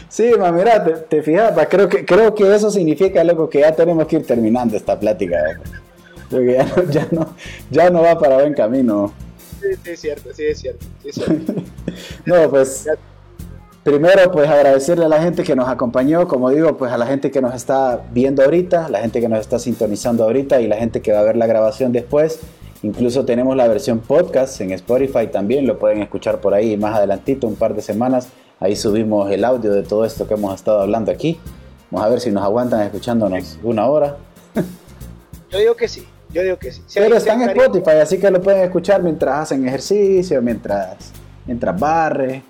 Sí, 0.09 0.31
ma, 0.37 0.51
mira, 0.51 0.83
te, 0.83 0.91
te 0.91 1.21
fijas, 1.21 1.53
pa, 1.53 1.67
creo 1.67 1.87
que, 1.87 2.05
creo 2.05 2.33
que 2.33 2.53
eso 2.53 2.69
significa, 2.71 3.23
loco, 3.23 3.49
que 3.49 3.59
ya 3.59 3.73
tenemos 3.73 4.07
que 4.07 4.17
ir 4.17 4.25
terminando 4.25 4.75
esta 4.75 4.99
plática. 4.99 5.37
Porque 6.29 6.53
ya 6.53 6.65
no, 6.65 6.83
ya 6.89 7.07
no, 7.11 7.35
ya 7.71 7.89
no 7.89 8.01
va 8.01 8.19
para 8.19 8.37
buen 8.37 8.53
camino. 8.53 9.13
Sí, 9.61 9.67
sí, 9.83 9.89
es 9.91 9.99
cierto, 9.99 10.33
sí, 10.33 10.43
es 10.45 10.59
cierto. 10.59 10.85
Sí, 11.01 11.09
es 11.09 11.15
cierto. 11.15 11.53
No, 12.25 12.49
pues 12.49 12.85
primero 13.83 14.29
pues 14.33 14.49
agradecerle 14.49 15.05
a 15.05 15.07
la 15.07 15.21
gente 15.23 15.43
que 15.43 15.55
nos 15.55 15.69
acompañó, 15.69 16.27
como 16.27 16.49
digo, 16.49 16.75
pues 16.75 16.91
a 16.91 16.97
la 16.97 17.07
gente 17.07 17.31
que 17.31 17.41
nos 17.41 17.55
está 17.55 18.03
viendo 18.11 18.43
ahorita, 18.43 18.89
la 18.89 18.99
gente 18.99 19.21
que 19.21 19.29
nos 19.29 19.39
está 19.39 19.59
sintonizando 19.59 20.25
ahorita 20.25 20.59
y 20.59 20.67
la 20.67 20.75
gente 20.75 21.01
que 21.01 21.13
va 21.13 21.19
a 21.19 21.23
ver 21.23 21.37
la 21.37 21.47
grabación 21.47 21.93
después. 21.93 22.41
Incluso 22.83 23.25
tenemos 23.25 23.55
la 23.55 23.67
versión 23.67 23.99
podcast 23.99 24.61
en 24.61 24.71
Spotify 24.71 25.27
también, 25.27 25.65
lo 25.65 25.79
pueden 25.79 26.01
escuchar 26.01 26.39
por 26.39 26.53
ahí 26.53 26.77
más 26.77 26.95
adelantito, 26.95 27.47
un 27.47 27.55
par 27.55 27.73
de 27.73 27.81
semanas. 27.81 28.29
Ahí 28.59 28.75
subimos 28.75 29.31
el 29.31 29.43
audio 29.45 29.71
de 29.71 29.83
todo 29.83 30.05
esto 30.05 30.27
que 30.27 30.35
hemos 30.35 30.53
estado 30.53 30.81
hablando 30.81 31.11
aquí. 31.11 31.39
Vamos 31.89 32.05
a 32.05 32.09
ver 32.09 32.19
si 32.19 32.31
nos 32.31 32.43
aguantan 32.43 32.81
escuchándonos 32.81 33.57
una 33.63 33.87
hora. 33.87 34.17
Yo 35.49 35.59
digo 35.59 35.75
que 35.75 35.87
sí, 35.87 36.05
yo 36.29 36.43
digo 36.43 36.57
que 36.57 36.73
sí. 36.73 36.83
Si 36.87 36.99
Pero 36.99 37.15
está 37.15 37.33
en 37.33 37.43
Spotify, 37.43 37.97
así 38.01 38.19
que 38.19 38.29
lo 38.29 38.41
pueden 38.41 38.63
escuchar 38.63 39.01
mientras 39.01 39.43
hacen 39.43 39.65
ejercicio, 39.65 40.41
mientras, 40.41 41.13
mientras 41.45 41.79
barre. 41.79 42.43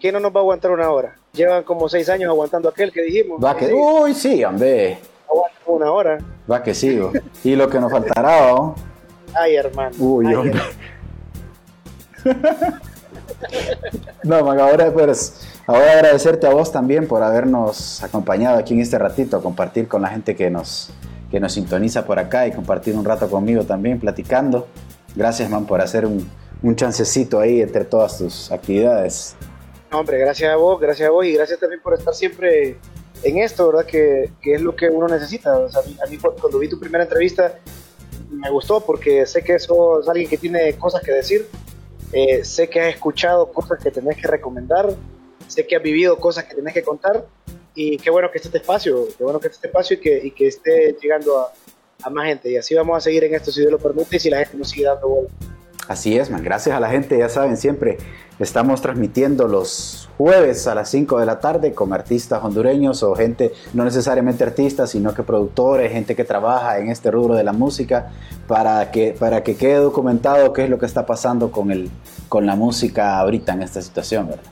¿Quién 0.00 0.14
no 0.14 0.20
nos 0.20 0.32
va 0.32 0.40
a 0.40 0.42
aguantar 0.42 0.72
una 0.72 0.90
hora? 0.90 1.16
Llevan 1.32 1.62
como 1.62 1.88
seis 1.88 2.08
años 2.08 2.28
aguantando 2.30 2.68
aquel 2.68 2.90
que 2.92 3.02
dijimos. 3.02 3.42
Va 3.42 3.56
que, 3.56 3.72
uy, 3.72 4.12
sí, 4.12 4.42
hombre. 4.44 4.98
aguantan 5.30 5.62
una 5.66 5.92
hora. 5.92 6.18
Va 6.50 6.62
que 6.64 6.74
sigo. 6.74 7.12
Y 7.44 7.54
lo 7.54 7.68
que 7.70 7.78
nos 7.78 7.92
faltará, 7.92 8.50
¿no? 8.50 8.74
Ay, 9.38 9.56
hermano. 9.56 9.94
Uy, 9.98 10.26
Ay, 10.28 10.34
hombre. 10.34 10.60
No, 14.22 14.42
man, 14.44 14.58
ahora 14.58 14.90
pues, 14.92 15.46
ahora 15.66 15.92
agradecerte 15.92 16.46
a 16.46 16.50
vos 16.50 16.72
también 16.72 17.06
por 17.06 17.22
habernos 17.22 18.02
acompañado 18.02 18.58
aquí 18.58 18.74
en 18.74 18.80
este 18.80 18.98
ratito, 18.98 19.42
compartir 19.42 19.86
con 19.88 20.02
la 20.02 20.08
gente 20.08 20.34
que 20.34 20.50
nos, 20.50 20.90
que 21.30 21.38
nos 21.40 21.52
sintoniza 21.52 22.06
por 22.06 22.18
acá 22.18 22.46
y 22.46 22.52
compartir 22.52 22.94
un 22.96 23.04
rato 23.04 23.28
conmigo 23.28 23.64
también, 23.64 24.00
platicando. 24.00 24.66
Gracias, 25.14 25.50
man, 25.50 25.66
por 25.66 25.80
hacer 25.80 26.06
un, 26.06 26.28
un 26.62 26.76
chancecito 26.76 27.38
ahí 27.40 27.60
entre 27.60 27.84
todas 27.84 28.16
tus 28.18 28.50
actividades. 28.50 29.36
No, 29.90 30.00
hombre, 30.00 30.18
gracias 30.18 30.50
a 30.52 30.56
vos, 30.56 30.80
gracias 30.80 31.08
a 31.08 31.12
vos 31.12 31.24
y 31.26 31.32
gracias 31.34 31.60
también 31.60 31.80
por 31.82 31.94
estar 31.94 32.14
siempre 32.14 32.78
en 33.22 33.38
esto, 33.38 33.66
¿verdad? 33.70 33.84
Que, 33.86 34.30
que 34.40 34.54
es 34.54 34.60
lo 34.62 34.74
que 34.74 34.88
uno 34.88 35.06
necesita. 35.06 35.56
O 35.58 35.68
sea, 35.68 35.82
a 35.82 35.84
mí, 35.84 35.96
a 36.04 36.08
mí 36.10 36.16
cu- 36.16 36.34
cuando 36.40 36.58
vi 36.58 36.68
tu 36.68 36.80
primera 36.80 37.04
entrevista 37.04 37.58
me 38.30 38.50
gustó 38.50 38.80
porque 38.80 39.26
sé 39.26 39.42
que 39.42 39.58
sos 39.58 40.08
alguien 40.08 40.28
que 40.28 40.38
tiene 40.38 40.74
cosas 40.74 41.02
que 41.02 41.12
decir, 41.12 41.46
eh, 42.12 42.44
sé 42.44 42.68
que 42.68 42.80
has 42.80 42.94
escuchado 42.94 43.52
cosas 43.52 43.82
que 43.82 43.90
tenés 43.90 44.16
que 44.16 44.26
recomendar, 44.28 44.94
sé 45.48 45.66
que 45.66 45.76
has 45.76 45.82
vivido 45.82 46.16
cosas 46.18 46.44
que 46.44 46.54
tenés 46.54 46.74
que 46.74 46.82
contar 46.82 47.24
y 47.74 47.96
qué 47.96 48.10
bueno 48.10 48.30
que 48.30 48.38
esté 48.38 48.48
este 48.48 48.58
espacio, 48.58 49.08
qué 49.16 49.24
bueno 49.24 49.40
que 49.40 49.48
este 49.48 49.66
espacio 49.66 49.98
y 50.00 50.30
que, 50.30 50.46
esté 50.46 50.96
llegando 51.00 51.38
a, 51.38 52.10
más 52.10 52.26
gente. 52.26 52.50
Y 52.50 52.56
así 52.56 52.74
vamos 52.74 52.96
a 52.96 53.00
seguir 53.00 53.24
en 53.24 53.34
esto 53.34 53.50
si 53.50 53.60
Dios 53.60 53.72
lo 53.72 53.78
permite 53.78 54.16
y 54.16 54.20
si 54.20 54.30
la 54.30 54.38
gente 54.38 54.56
nos 54.58 54.68
sigue 54.68 54.84
dando 54.84 55.08
bola. 55.08 55.28
Así 55.88 56.16
es, 56.16 56.30
man. 56.30 56.42
Gracias 56.42 56.76
a 56.76 56.80
la 56.80 56.88
gente, 56.88 57.18
ya 57.18 57.28
saben, 57.28 57.56
siempre 57.56 57.98
estamos 58.38 58.80
transmitiendo 58.80 59.46
los 59.46 60.08
jueves 60.16 60.66
a 60.66 60.74
las 60.74 60.88
5 60.90 61.20
de 61.20 61.26
la 61.26 61.40
tarde 61.40 61.72
con 61.72 61.92
artistas 61.92 62.42
hondureños 62.42 63.02
o 63.02 63.14
gente, 63.14 63.52
no 63.74 63.84
necesariamente 63.84 64.44
artistas, 64.44 64.90
sino 64.90 65.14
que 65.14 65.22
productores, 65.22 65.92
gente 65.92 66.16
que 66.16 66.24
trabaja 66.24 66.78
en 66.78 66.88
este 66.88 67.10
rubro 67.10 67.34
de 67.34 67.44
la 67.44 67.52
música, 67.52 68.10
para 68.46 68.90
que, 68.90 69.14
para 69.18 69.42
que 69.42 69.56
quede 69.56 69.76
documentado 69.76 70.52
qué 70.52 70.64
es 70.64 70.70
lo 70.70 70.78
que 70.78 70.86
está 70.86 71.06
pasando 71.06 71.50
con, 71.50 71.70
el, 71.70 71.90
con 72.28 72.46
la 72.46 72.56
música 72.56 73.18
ahorita 73.18 73.52
en 73.52 73.62
esta 73.62 73.82
situación, 73.82 74.28
¿verdad? 74.28 74.44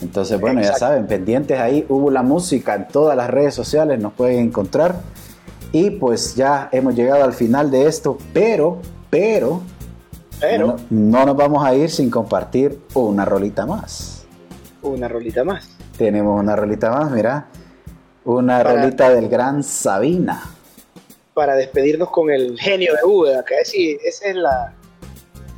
Entonces, 0.00 0.40
bueno, 0.40 0.60
ya 0.62 0.74
saben, 0.74 1.06
pendientes 1.06 1.58
ahí, 1.58 1.84
hubo 1.88 2.10
la 2.10 2.22
música 2.22 2.74
en 2.76 2.86
todas 2.86 3.16
las 3.16 3.28
redes 3.28 3.54
sociales, 3.54 3.98
nos 4.00 4.12
pueden 4.12 4.38
encontrar. 4.38 5.00
Y 5.72 5.90
pues 5.90 6.36
ya 6.36 6.68
hemos 6.72 6.94
llegado 6.94 7.24
al 7.24 7.32
final 7.32 7.70
de 7.70 7.86
esto, 7.86 8.16
pero, 8.32 8.78
pero, 9.10 9.62
pero 10.40 10.76
no, 10.90 11.26
nos 11.26 11.36
vamos 11.36 11.64
a 11.64 11.74
ir 11.74 11.90
sin 11.90 12.10
compartir 12.10 12.78
una 12.94 13.24
rolita 13.24 13.66
más. 13.66 14.26
Una 14.82 15.08
rolita 15.08 15.44
más. 15.44 15.68
Tenemos 15.96 16.40
una 16.40 16.54
rolita 16.54 16.90
más, 16.90 17.10
mira. 17.10 17.48
Una 18.24 18.62
rolita 18.62 19.10
del 19.10 19.28
gran 19.28 19.62
Sabina. 19.62 20.42
Para 21.34 21.54
despedirnos 21.54 22.10
con 22.10 22.30
el 22.30 22.58
genio 22.58 22.94
de 22.94 23.08
Uda, 23.08 23.44
que 23.44 23.60
ese, 23.60 23.98
ese 24.04 24.30
es 24.30 24.36
la, 24.36 24.74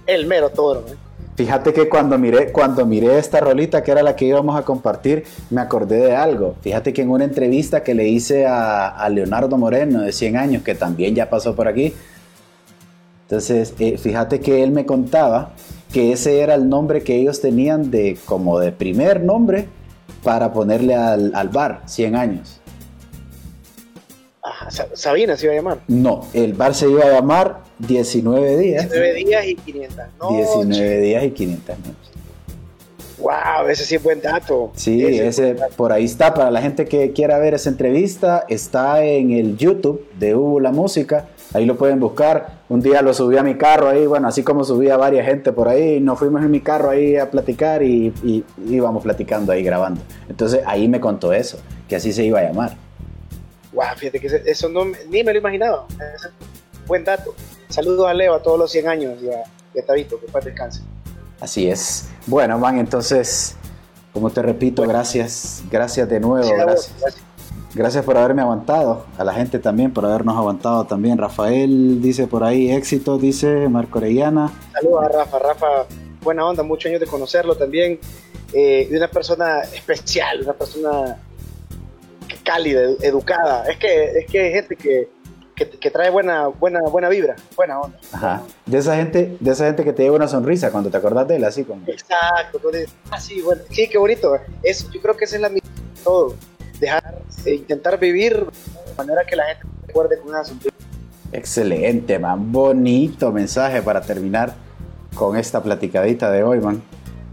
el 0.07 0.27
mero 0.27 0.51
toro. 0.51 0.85
¿eh? 0.89 0.97
Fíjate 1.41 1.73
que 1.73 1.89
cuando 1.89 2.19
miré, 2.19 2.53
cuando 2.53 2.85
miré 2.85 3.19
esta 3.19 3.41
rolita, 3.41 3.83
que 3.83 3.91
era 3.91 4.03
la 4.03 4.15
que 4.15 4.27
íbamos 4.27 4.59
a 4.59 4.63
compartir, 4.63 5.25
me 5.49 5.63
acordé 5.63 5.97
de 5.97 6.15
algo. 6.15 6.55
Fíjate 6.61 6.93
que 6.93 7.01
en 7.01 7.09
una 7.09 7.25
entrevista 7.25 7.83
que 7.83 7.95
le 7.95 8.07
hice 8.07 8.45
a, 8.47 9.09
Leonardo 9.11 9.57
Moreno 9.57 10.03
de 10.03 10.13
100 10.13 10.37
años, 10.37 10.63
que 10.63 10.75
también 10.75 11.15
ya 11.15 11.31
pasó 11.31 11.57
por 11.57 11.67
aquí, 11.67 11.95
entonces 13.31 13.75
eh, 13.79 13.97
fíjate 13.97 14.41
que 14.41 14.65
él 14.65 14.73
me 14.73 14.85
contaba 14.85 15.53
que 15.93 16.11
ese 16.11 16.41
era 16.41 16.57
el 16.57 16.69
nombre 16.69 17.05
que 17.05 17.15
ellos 17.15 17.41
tenían 17.41 17.93
de 17.93 18.19
como 18.25 18.59
de 18.59 18.73
primer 18.73 19.23
nombre 19.23 19.69
para 20.25 20.53
ponerle 20.53 20.97
al, 20.97 21.31
al 21.33 21.49
bar, 21.49 21.83
100 21.87 22.17
años. 22.17 22.61
Sabina 24.95 25.37
se 25.37 25.47
iba 25.47 25.53
a 25.53 25.57
llamar. 25.57 25.79
No, 25.87 26.27
el 26.35 26.55
bar 26.55 26.75
se 26.75 26.91
iba 26.91 27.05
a 27.05 27.13
llamar 27.13 27.61
19 27.79 28.57
días. 28.59 28.91
19 28.91 29.15
días 29.15 29.47
y 29.47 29.55
500 29.55 29.97
noches. 30.19 30.37
19 30.37 31.01
días 31.01 31.25
y 31.25 31.31
500 31.31 31.79
noches. 31.79 31.95
Wow, 33.19 33.69
ese 33.69 33.85
sí 33.85 33.95
es 33.95 34.03
buen 34.03 34.21
dato. 34.21 34.73
Sí, 34.75 35.05
ese, 35.05 35.55
por 35.77 35.93
ahí 35.93 36.05
está. 36.05 36.35
Para 36.35 36.51
la 36.51 36.61
gente 36.61 36.87
que 36.87 37.13
quiera 37.13 37.39
ver 37.39 37.55
esa 37.55 37.69
entrevista, 37.69 38.45
está 38.49 39.05
en 39.05 39.31
el 39.31 39.57
YouTube 39.57 40.05
de 40.19 40.35
Hugo 40.35 40.59
La 40.59 40.73
Música. 40.73 41.29
Ahí 41.53 41.67
lo 41.67 41.77
pueden 41.77 41.99
buscar. 41.99 42.61
Un 42.69 42.81
día 42.81 43.03
lo 43.03 43.13
subí 43.13 43.37
a 43.37 43.43
mi 43.43 43.57
carro 43.57 43.89
ahí, 43.89 44.07
bueno, 44.07 44.29
así 44.29 44.43
como 44.43 44.65
subí 44.65 44.89
a 44.89 44.97
varias 44.97 45.27
gente 45.27 45.53
por 45.53 45.69
ahí. 45.69 46.01
Nos 46.01 46.19
fuimos 46.19 46.43
en 46.43 46.51
mi 46.51 46.61
carro 46.61 46.91
ahí 46.91 47.17
a 47.17 47.31
platicar 47.31 47.83
y, 47.83 48.13
y 48.23 48.45
íbamos 48.69 49.03
platicando 49.03 49.53
ahí 49.53 49.63
grabando. 49.63 50.01
Entonces 50.29 50.63
ahí 50.67 50.87
me 50.89 51.01
contó 51.01 51.33
eso, 51.33 51.59
que 51.89 51.97
así 51.97 52.13
se 52.13 52.25
iba 52.25 52.39
a 52.39 52.45
llamar. 52.45 52.77
Wow, 53.73 53.85
fíjate 53.97 54.21
que 54.21 54.43
eso 54.47 54.69
no, 54.69 54.85
ni 55.09 55.23
me 55.23 55.33
lo 55.33 55.39
imaginaba. 55.39 55.87
buen 56.87 57.05
dato. 57.05 57.35
Saludos 57.69 58.09
a 58.09 58.15
Leo, 58.15 58.35
a 58.35 58.43
todos 58.43 58.59
los 58.59 58.71
100 58.71 58.89
años 58.89 59.23
y 59.23 59.31
a, 59.31 59.45
y 59.75 59.83
Tabito, 59.83 60.21
que 60.21 60.27
paz 60.27 60.45
descanse. 60.45 60.83
Así 61.41 61.69
es. 61.69 62.09
Bueno, 62.27 62.59
man, 62.59 62.79
entonces, 62.79 63.57
como 64.13 64.31
te 64.31 64.43
repito, 64.43 64.83
gracias, 64.83 65.63
gracias 65.71 66.09
de 66.09 66.21
nuevo. 66.21 66.49
Gracias, 66.49 66.95
gracias. 67.01 67.30
Por 68.05 68.17
haberme 68.17 68.43
aguantado. 68.43 69.07
A 69.19 69.25
la 69.25 69.33
gente 69.33 69.59
también 69.59 69.93
por 69.93 70.05
habernos 70.05 70.37
aguantado 70.37 70.85
también. 70.85 71.19
Rafael 71.19 72.01
dice 72.03 72.27
por 72.27 72.45
ahí, 72.45 72.71
éxito, 72.71 73.19
dice 73.19 73.69
Marco 73.69 73.99
Orellana. 73.99 74.51
Saludos 74.73 75.05
a 75.05 75.09
Rafa. 75.09 75.39
Rafa, 75.39 75.67
buena 76.23 76.47
onda, 76.47 76.63
muchos 76.63 76.89
años 76.89 77.01
de 77.01 77.07
conocerlo 77.07 77.55
también. 77.57 77.99
Eh, 78.53 78.89
y 78.91 78.97
una 78.97 79.09
persona 79.09 79.61
especial, 79.61 80.43
una 80.43 80.53
persona 80.55 81.19
cálida, 82.43 82.83
educada. 83.01 83.65
Es 83.69 83.79
que, 83.79 84.05
es 84.19 84.27
que 84.27 84.41
hay 84.41 84.53
gente 84.53 84.77
que, 84.77 85.09
que, 85.55 85.91
trae 85.91 86.11
buena, 86.11 86.49
buena, 86.49 86.81
buena 86.83 87.09
vibra, 87.09 87.37
buena 87.57 87.81
onda. 87.81 87.99
Ajá. 88.13 88.43
De 88.67 88.79
esa 88.79 88.97
gente, 88.97 89.37
de 89.39 89.51
esa 89.51 89.67
gente 89.67 89.85
que 89.85 89.93
te 89.93 90.03
lleva 90.03 90.17
una 90.17 90.29
sonrisa 90.29 90.73
cuando 90.73 90.91
te 90.91 90.97
acordás 90.97 91.29
de 91.29 91.37
él, 91.37 91.45
así 91.45 91.65
como. 91.65 91.83
Exacto, 91.87 92.61
ah, 93.11 93.21
sí, 93.21 93.41
bueno, 93.43 93.63
sí, 93.71 93.89
qué 93.89 93.99
bonito. 93.99 94.37
Eso, 94.63 94.91
yo 94.91 95.01
creo 95.01 95.17
que 95.17 95.25
esa 95.25 95.37
es 95.37 95.43
la 95.43 95.49
misión 95.49 95.75
de 95.75 96.03
todo. 96.03 96.35
Dejar, 96.81 97.19
e 97.45 97.55
intentar 97.55 97.99
vivir 97.99 98.35
de 98.35 98.95
manera 98.97 99.25
que 99.25 99.37
la 99.37 99.45
gente 99.47 99.67
recuerde 99.87 100.19
con 100.19 100.31
una 100.31 100.45
sonrisa. 100.45 100.71
Excelente, 101.33 102.19
man. 102.19 102.51
Bonito 102.51 103.31
mensaje 103.31 103.83
para 103.83 104.01
terminar 104.01 104.55
con 105.15 105.37
esta 105.37 105.63
platicadita 105.63 106.31
de 106.31 106.43
hoy, 106.43 106.61
man. 106.61 106.83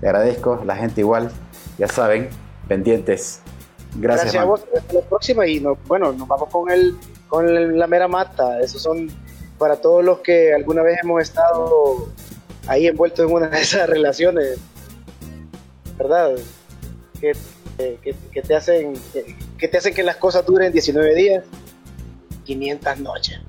Te 0.02 0.08
agradezco, 0.08 0.62
la 0.66 0.76
gente 0.76 1.02
igual, 1.02 1.32
ya 1.78 1.88
saben, 1.88 2.30
pendientes 2.68 3.42
Gracias, 3.96 4.36
a 4.36 4.44
vos. 4.44 4.64
Hasta 4.76 4.94
la 4.94 5.02
próxima 5.02 5.48
y 5.48 5.60
bueno, 5.88 6.12
nos 6.12 6.28
vamos 6.28 6.50
con 6.50 6.70
el 6.70 6.96
con 7.28 7.78
la 7.78 7.88
mera 7.88 8.08
mata. 8.08 8.60
Esos 8.60 8.82
son 8.82 9.10
para 9.58 9.78
todos 9.78 10.04
los 10.04 10.20
que 10.20 10.54
alguna 10.54 10.84
vez 10.84 11.00
hemos 11.04 11.22
estado 11.22 12.08
ahí 12.68 12.88
envueltos 12.88 13.26
en 13.26 13.34
una 13.34 13.48
de 13.48 13.62
esas 13.62 13.90
relaciones, 13.90 14.60
¿verdad? 15.98 16.36
Que, 17.20 17.34
que, 17.78 18.42
te 18.42 18.56
hacen 18.56 18.94
que, 19.58 19.68
te 19.68 19.78
hacen 19.78 19.94
que 19.94 20.04
las 20.04 20.18
cosas 20.18 20.46
duren 20.46 20.72
19 20.72 21.16
días, 21.16 21.44
500 22.46 23.00
noches. 23.00 23.40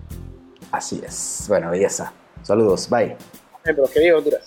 Así 0.71 1.01
es. 1.05 1.47
Bueno, 1.49 1.71
belleza. 1.71 2.13
Saludos. 2.43 2.89
Bye. 2.89 3.17
Que 3.65 4.01
viva 4.01 4.19
Honduras. 4.19 4.47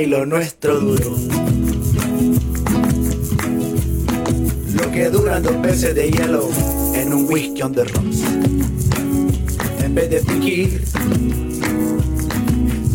y 0.00 0.06
lo 0.06 0.24
nuestro 0.26 0.78
duro. 0.78 1.37
Que 4.98 5.10
duran 5.10 5.44
dos 5.44 5.62
veces 5.62 5.94
de 5.94 6.10
hielo 6.10 6.48
en 6.92 7.12
un 7.12 7.24
whisky 7.30 7.62
on 7.62 7.72
the 7.72 7.84
rocks. 7.84 8.18
En 9.84 9.94
vez 9.94 10.10
de 10.10 10.18
fingir 10.18 10.82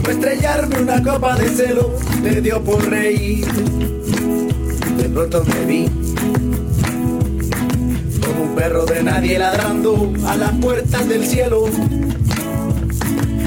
o 0.06 0.10
estrellarme 0.10 0.82
una 0.82 1.02
copa 1.02 1.38
de 1.38 1.48
celo, 1.48 1.96
me 2.22 2.42
dio 2.42 2.62
por 2.62 2.86
reír. 2.90 3.48
De 4.98 5.10
pronto 5.14 5.46
me 5.46 5.66
vi 5.66 5.90
como 8.22 8.44
un 8.50 8.54
perro 8.54 8.86
de 8.86 9.02
nadie 9.02 9.40
ladrando 9.40 10.12
a 10.28 10.36
las 10.36 10.52
puertas 10.56 11.08
del 11.08 11.26
cielo 11.26 11.68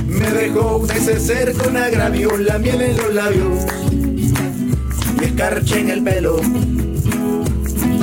me 0.09 0.31
dejó 0.31 0.79
un 0.79 0.87
neceser 0.87 1.53
con 1.53 1.77
agravio, 1.77 2.35
la 2.39 2.59
miel 2.59 2.81
en 2.81 2.97
los 2.97 3.15
labios 3.15 3.67
y 5.21 5.25
escarcha 5.25 5.79
en 5.79 5.91
el 5.91 6.03
pelo. 6.03 6.41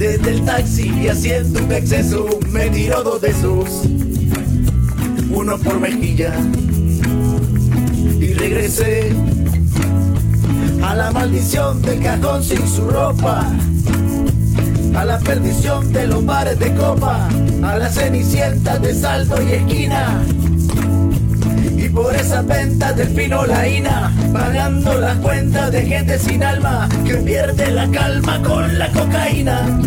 Desde 0.00 0.30
el 0.30 0.44
taxi 0.46 0.88
y 0.88 1.08
haciendo 1.08 1.62
un 1.62 1.70
exceso 1.70 2.26
me 2.48 2.70
tiró 2.70 3.02
dos 3.02 3.20
besos, 3.20 3.82
uno 5.30 5.58
por 5.58 5.78
mejilla. 5.78 6.32
Y 8.18 8.32
regresé 8.32 9.12
a 10.82 10.94
la 10.94 11.10
maldición 11.10 11.82
del 11.82 12.00
cajón 12.00 12.42
sin 12.42 12.66
su 12.66 12.88
ropa, 12.88 13.46
a 14.94 15.04
la 15.04 15.18
perdición 15.18 15.92
de 15.92 16.06
los 16.06 16.24
bares 16.24 16.58
de 16.58 16.74
copa, 16.76 17.28
a 17.62 17.76
las 17.76 17.96
cenicientas 17.96 18.80
de 18.80 18.94
saldo 18.94 19.36
y 19.42 19.52
esquina 19.52 20.22
por 21.92 22.14
esas 22.14 22.46
ventas 22.46 22.96
del 22.96 23.08
fino 23.08 23.46
laína, 23.46 24.12
pagando 24.32 24.94
las 24.98 25.16
cuentas 25.18 25.72
de 25.72 25.82
gente 25.82 26.18
sin 26.18 26.42
alma 26.42 26.88
que 27.04 27.14
pierde 27.16 27.70
la 27.70 27.88
calma 27.90 28.40
con 28.42 28.78
la 28.78 28.90
cocaína, 28.92 29.80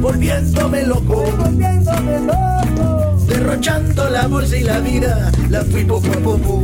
volviéndome 0.00 0.82
loco, 0.84 1.24
volviéndome 1.38 2.20
loco, 2.20 3.16
derrochando 3.26 4.08
la 4.10 4.26
bolsa 4.26 4.56
y 4.56 4.62
la 4.62 4.78
vida, 4.80 5.32
la 5.50 5.64
fui 5.64 5.84
poco 5.84 6.08
a 6.12 6.20
poco, 6.20 6.62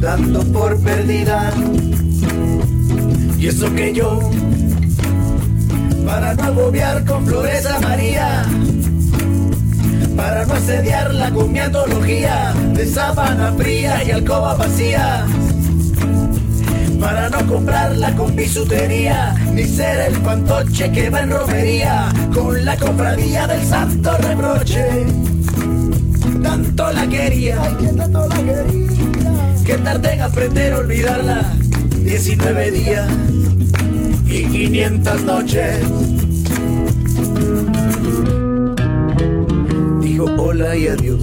dando 0.00 0.44
por 0.44 0.80
perdida. 0.80 1.52
Y 3.38 3.46
eso 3.46 3.72
que 3.74 3.92
yo, 3.92 4.18
para 6.04 6.34
no 6.34 6.42
agobiar 6.44 7.04
con 7.04 7.26
flores 7.26 7.66
a 7.66 7.78
María, 7.80 8.44
para 10.18 10.44
no 10.44 10.54
asediarla 10.54 11.30
con 11.30 11.52
mi 11.52 11.60
antología 11.60 12.52
de 12.74 12.84
sábana 12.84 13.52
fría 13.52 14.02
y 14.02 14.10
alcoba 14.10 14.54
vacía 14.54 15.24
para 17.00 17.30
no 17.30 17.46
comprarla 17.46 18.12
con 18.16 18.34
bisutería, 18.34 19.32
ni 19.52 19.62
ser 19.62 20.08
el 20.08 20.16
fantoche 20.16 20.90
que 20.90 21.08
va 21.08 21.20
en 21.20 21.30
romería 21.30 22.08
con 22.34 22.64
la 22.64 22.76
cofradía 22.76 23.46
del 23.46 23.64
santo 23.64 24.16
reproche. 24.18 24.84
Tanto 26.42 26.92
la 26.92 27.06
quería, 27.06 27.56
que 27.78 27.86
tanto 27.86 28.26
la 28.26 28.36
quería, 28.36 28.88
que 29.64 29.78
tardé 29.78 30.14
en 30.14 30.22
aprender 30.22 30.72
a 30.72 30.78
olvidarla. 30.78 31.52
19 32.02 32.70
días 32.72 33.08
y 34.26 34.44
500 34.44 35.22
noches. 35.22 36.17
Y 40.76 40.86
adiós 40.86 41.22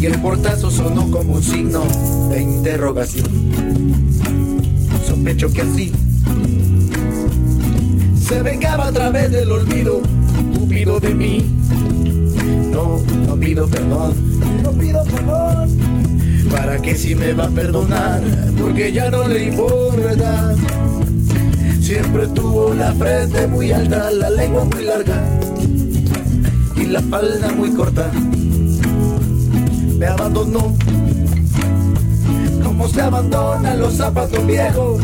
y 0.00 0.06
el 0.06 0.20
portazo 0.20 0.70
sonó 0.70 1.10
como 1.10 1.34
un 1.34 1.42
signo 1.42 1.82
de 2.30 2.40
interrogación. 2.40 3.26
Sospecho 5.06 5.52
que 5.52 5.62
así 5.62 5.92
se 8.20 8.42
vengaba 8.42 8.88
a 8.88 8.92
través 8.92 9.32
del 9.32 9.50
olvido, 9.50 10.00
pido 10.68 11.00
de 11.00 11.14
mí. 11.14 11.44
No, 12.70 13.00
no 13.26 13.36
pido 13.36 13.66
perdón, 13.66 14.14
no 14.62 14.70
pido 14.72 15.02
perdón. 15.02 15.78
¿Para 16.50 16.80
que 16.80 16.94
si 16.94 17.14
me 17.14 17.32
va 17.32 17.46
a 17.46 17.50
perdonar? 17.50 18.22
Porque 18.60 18.92
ya 18.92 19.10
no 19.10 19.26
le 19.26 19.46
importa. 19.46 20.54
Siempre 21.80 22.28
tuvo 22.28 22.72
la 22.74 22.92
frente 22.92 23.46
muy 23.48 23.72
alta, 23.72 24.10
la 24.12 24.30
lengua 24.30 24.64
muy 24.64 24.84
larga 24.84 25.37
la 26.88 27.00
falda 27.02 27.52
muy 27.52 27.70
corta 27.72 28.10
me 29.98 30.06
abandonó. 30.06 30.76
Como 32.62 32.88
se 32.88 33.02
abandonan 33.02 33.80
los 33.80 33.94
zapatos 33.94 34.46
viejos. 34.46 35.02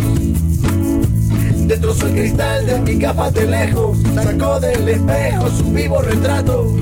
Destrozó 1.66 2.06
el 2.06 2.12
cristal 2.12 2.66
de 2.66 2.78
mi 2.80 2.98
capa 2.98 3.30
de 3.30 3.46
lejos. 3.46 3.98
Sacó 4.14 4.60
del 4.60 4.88
espejo 4.88 5.50
su 5.50 5.64
vivo 5.72 6.00
retrato. 6.00 6.72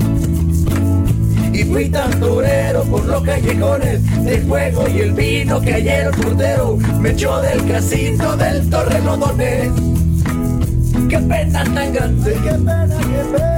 Y 1.51 1.63
fui 1.63 1.89
tan 1.89 2.19
durero 2.19 2.83
por 2.83 3.05
los 3.05 3.23
callejones 3.23 4.23
de 4.23 4.37
fuego 4.41 4.87
y 4.87 4.99
el 4.99 5.13
vino 5.13 5.61
que 5.61 5.73
ayer 5.73 6.07
el 6.07 6.11
portero 6.11 6.77
me 6.99 7.11
echó 7.11 7.41
del 7.41 7.65
casino 7.67 8.35
del 8.37 8.69
Torre 8.69 9.01
Lodones. 9.01 9.71
Qué 11.09 11.17
pena 11.19 11.63
tan 11.63 11.93
grande, 11.93 12.33
qué 12.43 12.51
pena, 12.51 12.87
qué 12.87 13.37
pena 13.37 13.52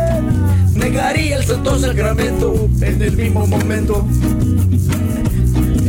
negaría 0.76 1.38
el 1.38 1.46
santo 1.46 1.80
sacramento 1.80 2.70
en 2.82 3.02
el 3.02 3.16
mismo 3.16 3.48
momento 3.48 4.06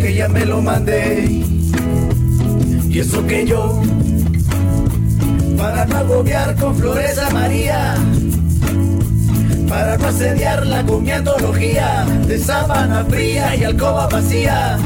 que 0.01 0.14
ya 0.14 0.28
me 0.28 0.45
lo 0.47 0.62
mandé. 0.62 1.43
Y 2.89 2.99
eso 2.99 3.26
que 3.26 3.47
yo, 3.47 3.82
para 5.59 5.84
no 5.87 5.97
agobiar 5.97 6.57
con 6.57 6.74
flores 6.76 7.18
a 7.18 7.30
María, 7.30 7.95
para 9.68 9.99
no 9.99 10.07
asediarla 10.07 10.87
con 10.87 11.03
mi 11.03 11.11
antología 11.11 12.07
de 12.26 12.39
sábana 12.39 13.05
fría 13.05 13.55
y 13.57 13.64
alcoba 13.64 14.07
vacía 14.09 14.78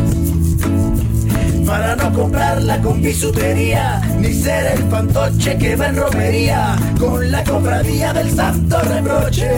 para 1.71 1.95
no 1.95 2.13
comprarla 2.13 2.81
con 2.81 3.01
bisutería, 3.01 4.03
ni 4.19 4.35
ser 4.35 4.73
el 4.77 4.91
fantoche 4.91 5.57
que 5.57 5.77
va 5.77 5.87
en 5.87 5.97
romería 5.99 6.77
con 6.99 7.31
la 7.31 7.45
cofradía 7.45 8.13
del 8.13 8.29
santo 8.35 8.77
reproche. 8.81 9.49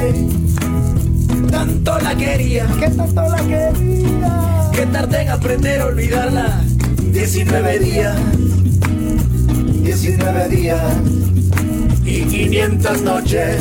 Tanto 1.50 1.98
la 2.00 2.14
quería, 2.14 2.66
que 2.78 2.88
tanto 2.90 3.22
la 3.30 3.38
quería, 3.38 4.70
que 4.72 4.86
tardé 4.92 5.22
en 5.22 5.30
aprender 5.30 5.80
a 5.80 5.86
olvidarla. 5.86 6.60
19 7.12 7.78
días, 7.78 8.16
19 9.82 10.48
días 10.48 10.82
y 12.04 12.22
500 12.24 13.02
noches. 13.02 13.56